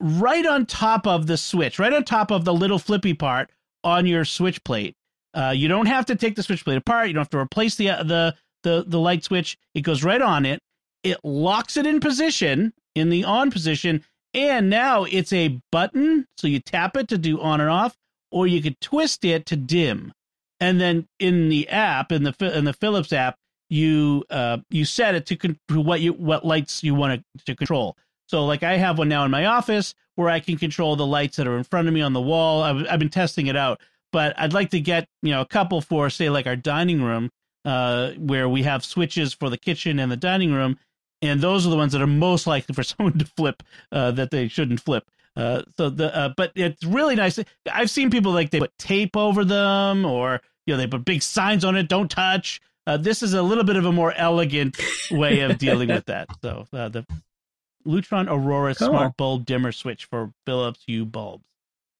right 0.00 0.44
on 0.44 0.66
top 0.66 1.06
of 1.06 1.26
the 1.26 1.36
switch, 1.36 1.78
right 1.78 1.92
on 1.92 2.04
top 2.04 2.30
of 2.30 2.44
the 2.44 2.52
little 2.52 2.78
flippy 2.78 3.14
part 3.14 3.50
on 3.84 4.06
your 4.06 4.24
switch 4.24 4.62
plate. 4.64 4.94
Uh, 5.34 5.52
you 5.54 5.68
don't 5.68 5.86
have 5.86 6.06
to 6.06 6.16
take 6.16 6.36
the 6.36 6.42
switch 6.42 6.64
plate 6.64 6.76
apart. 6.76 7.08
You 7.08 7.14
don't 7.14 7.20
have 7.22 7.30
to 7.30 7.38
replace 7.38 7.76
the 7.76 7.90
uh, 7.90 8.02
the 8.02 8.34
the 8.62 8.84
the 8.86 8.98
light 8.98 9.24
switch. 9.24 9.56
It 9.74 9.82
goes 9.82 10.04
right 10.04 10.22
on 10.22 10.46
it. 10.46 10.60
It 11.02 11.18
locks 11.22 11.76
it 11.76 11.86
in 11.86 12.00
position 12.00 12.72
in 12.94 13.10
the 13.10 13.24
on 13.24 13.50
position, 13.50 14.04
and 14.34 14.68
now 14.68 15.04
it's 15.04 15.32
a 15.32 15.60
button. 15.70 16.26
So 16.36 16.46
you 16.46 16.60
tap 16.60 16.96
it 16.96 17.08
to 17.08 17.18
do 17.18 17.40
on 17.40 17.60
and 17.60 17.70
off, 17.70 17.96
or 18.30 18.46
you 18.46 18.60
could 18.60 18.80
twist 18.80 19.24
it 19.24 19.46
to 19.46 19.56
dim. 19.56 20.12
And 20.60 20.80
then 20.80 21.06
in 21.18 21.48
the 21.48 21.68
app, 21.68 22.10
in 22.12 22.24
the 22.24 22.34
in 22.56 22.64
the 22.64 22.72
Philips 22.72 23.12
app, 23.12 23.36
you 23.70 24.24
uh 24.30 24.58
you 24.70 24.84
set 24.84 25.14
it 25.14 25.26
to, 25.26 25.36
con- 25.36 25.58
what 25.70 26.00
you 26.00 26.12
what 26.12 26.44
lights 26.44 26.82
you 26.82 26.94
want 26.94 27.22
to, 27.38 27.44
to 27.44 27.54
control. 27.54 27.96
So 28.26 28.44
like 28.44 28.62
I 28.62 28.76
have 28.76 28.98
one 28.98 29.08
now 29.08 29.24
in 29.24 29.30
my 29.30 29.46
office 29.46 29.94
where 30.16 30.28
I 30.28 30.40
can 30.40 30.58
control 30.58 30.96
the 30.96 31.06
lights 31.06 31.36
that 31.36 31.46
are 31.46 31.56
in 31.56 31.64
front 31.64 31.88
of 31.88 31.94
me 31.94 32.00
on 32.00 32.12
the 32.12 32.20
wall. 32.20 32.62
I've, 32.62 32.86
I've 32.90 32.98
been 32.98 33.08
testing 33.08 33.46
it 33.46 33.56
out, 33.56 33.80
but 34.10 34.38
I'd 34.38 34.52
like 34.52 34.70
to 34.70 34.80
get 34.80 35.06
you 35.22 35.30
know 35.30 35.40
a 35.40 35.46
couple 35.46 35.80
for 35.80 36.10
say 36.10 36.28
like 36.28 36.46
our 36.46 36.56
dining 36.56 37.02
room, 37.02 37.30
uh, 37.64 38.12
where 38.12 38.48
we 38.48 38.62
have 38.62 38.84
switches 38.84 39.32
for 39.32 39.50
the 39.50 39.58
kitchen 39.58 39.98
and 39.98 40.10
the 40.10 40.16
dining 40.16 40.52
room, 40.52 40.78
and 41.22 41.40
those 41.40 41.66
are 41.66 41.70
the 41.70 41.76
ones 41.76 41.92
that 41.92 42.02
are 42.02 42.06
most 42.06 42.46
likely 42.46 42.74
for 42.74 42.82
someone 42.84 43.18
to 43.18 43.24
flip 43.24 43.62
uh, 43.92 44.10
that 44.12 44.30
they 44.30 44.48
shouldn't 44.48 44.80
flip. 44.80 45.10
Uh, 45.36 45.62
so 45.76 45.88
the 45.88 46.14
uh, 46.16 46.32
but 46.36 46.50
it's 46.54 46.82
really 46.84 47.14
nice. 47.14 47.38
I've 47.70 47.90
seen 47.90 48.10
people 48.10 48.32
like 48.32 48.50
they 48.50 48.58
put 48.58 48.76
tape 48.78 49.16
over 49.16 49.44
them, 49.44 50.04
or 50.04 50.40
you 50.66 50.74
know 50.74 50.78
they 50.78 50.86
put 50.86 51.04
big 51.04 51.22
signs 51.22 51.64
on 51.64 51.76
it, 51.76 51.88
"Don't 51.88 52.10
touch." 52.10 52.60
Uh, 52.86 52.96
this 52.96 53.22
is 53.22 53.34
a 53.34 53.42
little 53.42 53.64
bit 53.64 53.76
of 53.76 53.84
a 53.84 53.92
more 53.92 54.12
elegant 54.14 54.80
way 55.10 55.40
of 55.40 55.58
dealing 55.58 55.90
with 55.90 56.06
that. 56.06 56.28
So 56.42 56.66
uh, 56.72 56.88
the 56.88 57.06
Lutron 57.86 58.28
Aurora 58.28 58.74
Cool. 58.74 58.88
Smart 58.88 59.16
Bulb 59.16 59.46
Dimmer 59.46 59.72
Switch 59.72 60.06
for 60.06 60.32
Philips 60.46 60.82
Hue 60.86 61.04
bulbs. 61.04 61.44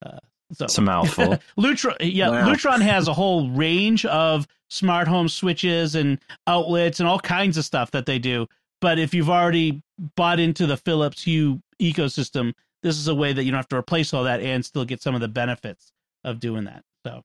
Uh, 0.05 0.19
so 0.53 0.65
It's 0.65 0.79
a 0.79 0.83
mouthful. 0.83 1.39
Lutron, 1.59 1.97
yeah, 2.01 2.31
Wow. 2.31 2.49
Lutron 2.53 2.81
has 2.81 3.09
a 3.09 3.13
whole 3.15 3.51
range 3.51 4.05
of 4.07 4.47
smart 4.71 5.09
home 5.09 5.29
switches 5.29 5.95
and 5.95 6.19
outlets 6.47 7.01
and 7.01 7.09
all 7.09 7.19
kinds 7.21 7.57
of 7.57 7.65
stuff 7.65 7.91
that 7.93 8.07
they 8.07 8.19
do. 8.19 8.47
But 8.81 8.99
if 8.99 9.13
you've 9.13 9.31
already 9.31 9.83
bought 10.17 10.39
into 10.41 10.67
the 10.67 10.77
Philips 10.77 11.25
Hue 11.25 11.61
ecosystem, 11.81 12.53
this 12.83 12.97
is 12.97 13.09
a 13.09 13.15
way 13.15 13.33
that 13.33 13.45
you 13.45 13.51
don't 13.51 13.59
have 13.59 13.69
to 13.69 13.77
replace 13.77 14.15
all 14.15 14.25
that 14.25 14.41
and 14.41 14.65
still 14.65 14.85
get 14.85 15.03
some 15.03 15.15
of 15.15 15.21
the 15.21 15.29
benefits 15.29 15.93
of 16.25 16.39
doing 16.39 16.65
that. 16.65 16.85
So, 17.05 17.23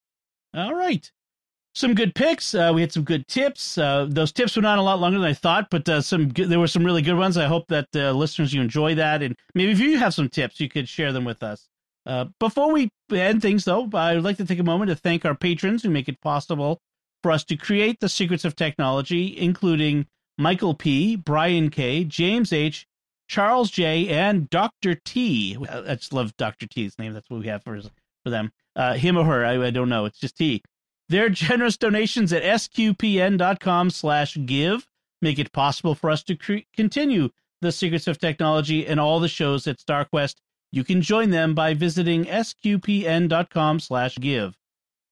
all 0.53 0.73
right. 0.73 1.09
Some 1.75 1.95
good 1.95 2.13
picks. 2.13 2.53
Uh, 2.53 2.71
we 2.73 2.81
had 2.81 2.91
some 2.91 3.03
good 3.03 3.27
tips. 3.27 3.77
Uh, 3.77 4.05
those 4.09 4.31
tips 4.31 4.55
were 4.55 4.61
not 4.61 4.77
a 4.77 4.81
lot 4.83 4.99
longer 4.99 5.17
than 5.19 5.27
I 5.27 5.33
thought, 5.33 5.69
but 5.71 5.87
uh, 5.89 6.01
some 6.01 6.29
good, 6.29 6.49
there 6.49 6.59
were 6.59 6.67
some 6.67 6.83
really 6.85 7.01
good 7.01 7.17
ones. 7.17 7.35
I 7.35 7.45
hope 7.45 7.67
that 7.69 7.87
uh, 7.95 8.11
listeners 8.11 8.53
you 8.53 8.61
enjoy 8.61 8.93
that, 8.95 9.23
and 9.23 9.35
maybe 9.55 9.71
if 9.71 9.79
you 9.79 9.97
have 9.97 10.13
some 10.13 10.29
tips, 10.29 10.59
you 10.59 10.69
could 10.69 10.87
share 10.87 11.11
them 11.11 11.25
with 11.25 11.41
us. 11.41 11.67
Uh, 12.05 12.25
before 12.39 12.71
we 12.71 12.89
end 13.11 13.41
things, 13.41 13.65
though, 13.65 13.89
I 13.93 14.15
would 14.15 14.23
like 14.23 14.37
to 14.37 14.45
take 14.45 14.59
a 14.59 14.63
moment 14.63 14.89
to 14.89 14.95
thank 14.95 15.25
our 15.25 15.35
patrons 15.35 15.83
who 15.83 15.89
make 15.89 16.09
it 16.09 16.19
possible 16.21 16.79
for 17.21 17.31
us 17.31 17.43
to 17.45 17.55
create 17.55 17.99
the 17.99 18.09
secrets 18.09 18.43
of 18.43 18.55
technology, 18.55 19.37
including 19.37 20.07
Michael 20.37 20.73
P., 20.73 21.15
Brian 21.15 21.69
K., 21.69 22.03
James 22.03 22.51
H., 22.51 22.85
Charles 23.27 23.71
J., 23.71 24.09
and 24.09 24.49
Dr. 24.49 24.95
T. 24.95 25.57
I 25.69 25.95
just 25.95 26.13
love 26.13 26.35
Dr. 26.37 26.67
T's 26.67 26.99
name. 26.99 27.13
That's 27.13 27.29
what 27.29 27.39
we 27.39 27.47
have 27.47 27.63
for, 27.63 27.79
for 28.23 28.29
them. 28.29 28.51
Uh, 28.75 28.95
him 28.95 29.17
or 29.17 29.23
her, 29.23 29.45
I, 29.45 29.67
I 29.67 29.71
don't 29.71 29.89
know. 29.89 30.05
It's 30.05 30.19
just 30.19 30.37
T. 30.37 30.61
Their 31.09 31.29
generous 31.29 31.77
donations 31.77 32.33
at 32.33 32.43
sqpn.com 32.43 33.89
slash 33.91 34.37
give 34.45 34.87
make 35.21 35.39
it 35.39 35.51
possible 35.53 35.95
for 35.95 36.09
us 36.09 36.23
to 36.23 36.35
cre- 36.35 36.65
continue 36.75 37.29
the 37.61 37.71
secrets 37.71 38.07
of 38.07 38.19
technology 38.19 38.85
and 38.85 38.99
all 38.99 39.19
the 39.19 39.27
shows 39.27 39.67
at 39.67 39.77
StarQuest. 39.77 40.35
You 40.73 40.83
can 40.83 41.03
join 41.03 41.29
them 41.29 41.53
by 41.53 41.75
visiting 41.75 42.25
sqpn.com 42.25 43.79
slash 43.79 44.17
give. 44.17 44.57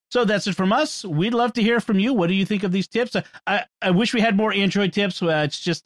So 0.09 0.25
that's 0.25 0.47
it 0.47 0.55
from 0.55 0.73
us. 0.73 1.05
We'd 1.05 1.35
love 1.35 1.53
to 1.53 1.61
hear 1.61 1.79
from 1.79 1.99
you. 1.99 2.13
What 2.15 2.27
do 2.27 2.33
you 2.33 2.47
think 2.47 2.63
of 2.63 2.71
these 2.71 2.87
tips? 2.87 3.15
I, 3.15 3.23
I, 3.45 3.65
I 3.79 3.91
wish 3.91 4.11
we 4.11 4.21
had 4.21 4.35
more 4.35 4.51
Android 4.51 4.91
tips. 4.91 5.21
Uh, 5.21 5.43
it's 5.45 5.59
just 5.59 5.85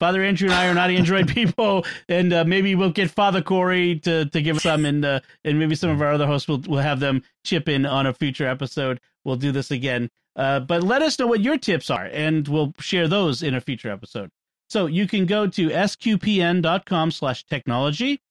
Father 0.00 0.22
Andrew 0.22 0.48
and 0.48 0.54
I 0.54 0.66
are 0.66 0.74
not 0.74 0.90
Android 0.90 1.28
people, 1.34 1.84
and 2.08 2.32
uh, 2.32 2.44
maybe 2.44 2.74
we'll 2.74 2.88
get 2.88 3.10
Father 3.10 3.42
Corey 3.42 4.00
to, 4.00 4.24
to 4.24 4.40
give 4.40 4.56
us 4.56 4.62
some, 4.62 4.86
and 4.86 5.04
uh, 5.04 5.20
and 5.44 5.58
maybe 5.58 5.74
some 5.74 5.90
of 5.90 6.00
our 6.00 6.14
other 6.14 6.26
hosts 6.26 6.48
will 6.48 6.60
will 6.60 6.78
have 6.78 6.98
them 6.98 7.22
chip 7.44 7.68
in 7.68 7.84
on 7.84 8.06
a 8.06 8.14
future 8.14 8.48
episode. 8.48 8.98
We'll 9.26 9.36
do 9.36 9.52
this 9.52 9.70
again. 9.70 10.08
Uh, 10.34 10.60
but 10.60 10.82
let 10.82 11.02
us 11.02 11.18
know 11.18 11.26
what 11.26 11.40
your 11.40 11.58
tips 11.58 11.90
are, 11.90 12.06
and 12.06 12.48
we'll 12.48 12.72
share 12.80 13.08
those 13.08 13.42
in 13.42 13.54
a 13.54 13.60
future 13.60 13.90
episode. 13.90 14.30
So 14.70 14.86
you 14.86 15.06
can 15.06 15.26
go 15.26 15.46
to 15.48 15.68
sqpn.com 15.68 17.10
slash 17.10 17.44
technology 17.44 18.22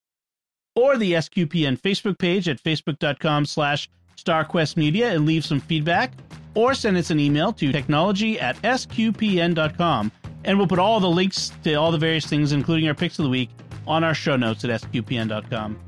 or 0.76 0.98
the 0.98 1.14
SQPN 1.14 1.80
Facebook 1.80 2.18
page 2.18 2.48
at 2.48 2.62
facebook.com 2.62 3.46
slash 3.46 3.90
StarQuest 4.18 4.78
Media 4.78 5.12
and 5.14 5.26
leave 5.26 5.46
some 5.46 5.60
feedback, 5.60 6.14
or 6.54 6.74
send 6.74 6.98
us 6.98 7.10
an 7.10 7.20
email 7.20 7.54
to 7.54 7.72
technology 7.72 8.40
at 8.40 8.56
sqpn.com. 8.62 10.12
And 10.44 10.58
we'll 10.58 10.68
put 10.68 10.80
all 10.80 11.00
the 11.00 11.10
links 11.10 11.52
to 11.64 11.76
all 11.76 11.92
the 11.92 11.98
various 11.98 12.26
things, 12.26 12.52
including 12.52 12.88
our 12.88 12.96
picks 12.96 13.20
of 13.20 13.24
the 13.24 13.30
week, 13.30 13.50
on 13.88 14.04
our 14.04 14.14
show 14.14 14.36
notes 14.36 14.64
at 14.64 14.82
sqpn.com. 14.82 15.80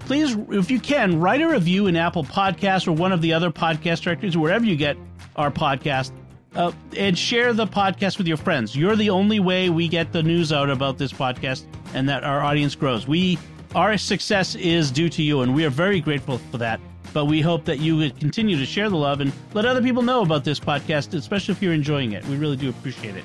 Please, 0.00 0.36
if 0.50 0.70
you 0.70 0.78
can, 0.78 1.18
write 1.18 1.40
a 1.40 1.48
review 1.48 1.86
in 1.86 1.96
Apple 1.96 2.24
Podcasts 2.24 2.86
or 2.86 2.92
one 2.92 3.10
of 3.10 3.22
the 3.22 3.32
other 3.32 3.50
podcast 3.50 4.02
directories, 4.02 4.36
wherever 4.36 4.64
you 4.64 4.76
get 4.76 4.96
our 5.36 5.50
podcast, 5.50 6.12
uh, 6.54 6.72
and 6.96 7.18
share 7.18 7.52
the 7.52 7.66
podcast 7.66 8.18
with 8.18 8.26
your 8.26 8.36
friends. 8.36 8.76
You're 8.76 8.96
the 8.96 9.10
only 9.10 9.40
way 9.40 9.70
we 9.70 9.88
get 9.88 10.12
the 10.12 10.22
news 10.22 10.52
out 10.52 10.68
about 10.70 10.98
this 10.98 11.12
podcast 11.12 11.64
and 11.94 12.08
that 12.08 12.22
our 12.22 12.42
audience 12.42 12.74
grows. 12.74 13.08
We 13.08 13.38
our 13.74 13.98
success 13.98 14.54
is 14.54 14.90
due 14.90 15.08
to 15.10 15.22
you, 15.22 15.40
and 15.42 15.54
we 15.54 15.64
are 15.64 15.70
very 15.70 16.00
grateful 16.00 16.38
for 16.50 16.58
that. 16.58 16.80
But 17.12 17.26
we 17.26 17.40
hope 17.40 17.64
that 17.64 17.78
you 17.78 17.96
would 17.96 18.18
continue 18.18 18.56
to 18.56 18.66
share 18.66 18.88
the 18.88 18.96
love 18.96 19.20
and 19.20 19.32
let 19.52 19.66
other 19.66 19.82
people 19.82 20.02
know 20.02 20.22
about 20.22 20.44
this 20.44 20.58
podcast, 20.58 21.14
especially 21.14 21.52
if 21.52 21.62
you're 21.62 21.72
enjoying 21.72 22.12
it. 22.12 22.24
We 22.26 22.36
really 22.36 22.56
do 22.56 22.70
appreciate 22.70 23.16
it. 23.16 23.24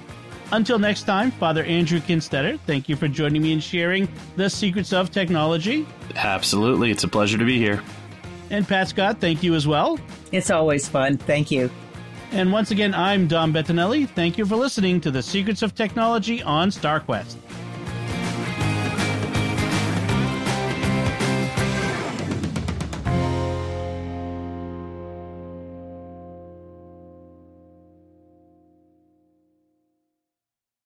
Until 0.52 0.80
next 0.80 1.04
time, 1.04 1.32
Father 1.32 1.64
Andrew 1.64 2.00
Kinstetter, 2.00 2.60
thank 2.62 2.89
you 2.89 2.95
for 2.95 3.08
joining 3.08 3.41
me 3.41 3.54
and 3.54 3.64
sharing 3.64 4.08
the 4.36 4.50
secrets 4.50 4.93
of 4.93 5.12
technology. 5.12 5.86
Absolutely. 6.16 6.89
It's 6.89 7.04
a 7.04 7.08
pleasure 7.08 7.38
to 7.38 7.45
be 7.45 7.58
here. 7.58 7.82
And 8.50 8.68
Pat 8.68 8.88
Scott, 8.88 9.20
thank 9.20 9.43
you 9.43 9.54
as 9.54 9.68
well. 9.68 10.00
It's 10.32 10.50
always 10.50 10.89
fun. 10.89 11.18
Thank 11.18 11.52
you. 11.52 11.70
And 12.32 12.52
once 12.52 12.72
again, 12.72 12.93
I'm 12.93 13.28
Dom 13.28 13.54
Bettinelli. 13.54 14.08
Thank 14.10 14.38
you 14.38 14.45
for 14.45 14.56
listening 14.56 15.02
to 15.02 15.12
the 15.12 15.22
Secrets 15.22 15.62
of 15.62 15.76
Technology 15.76 16.41
on 16.43 16.70
StarQuest. 16.70 17.36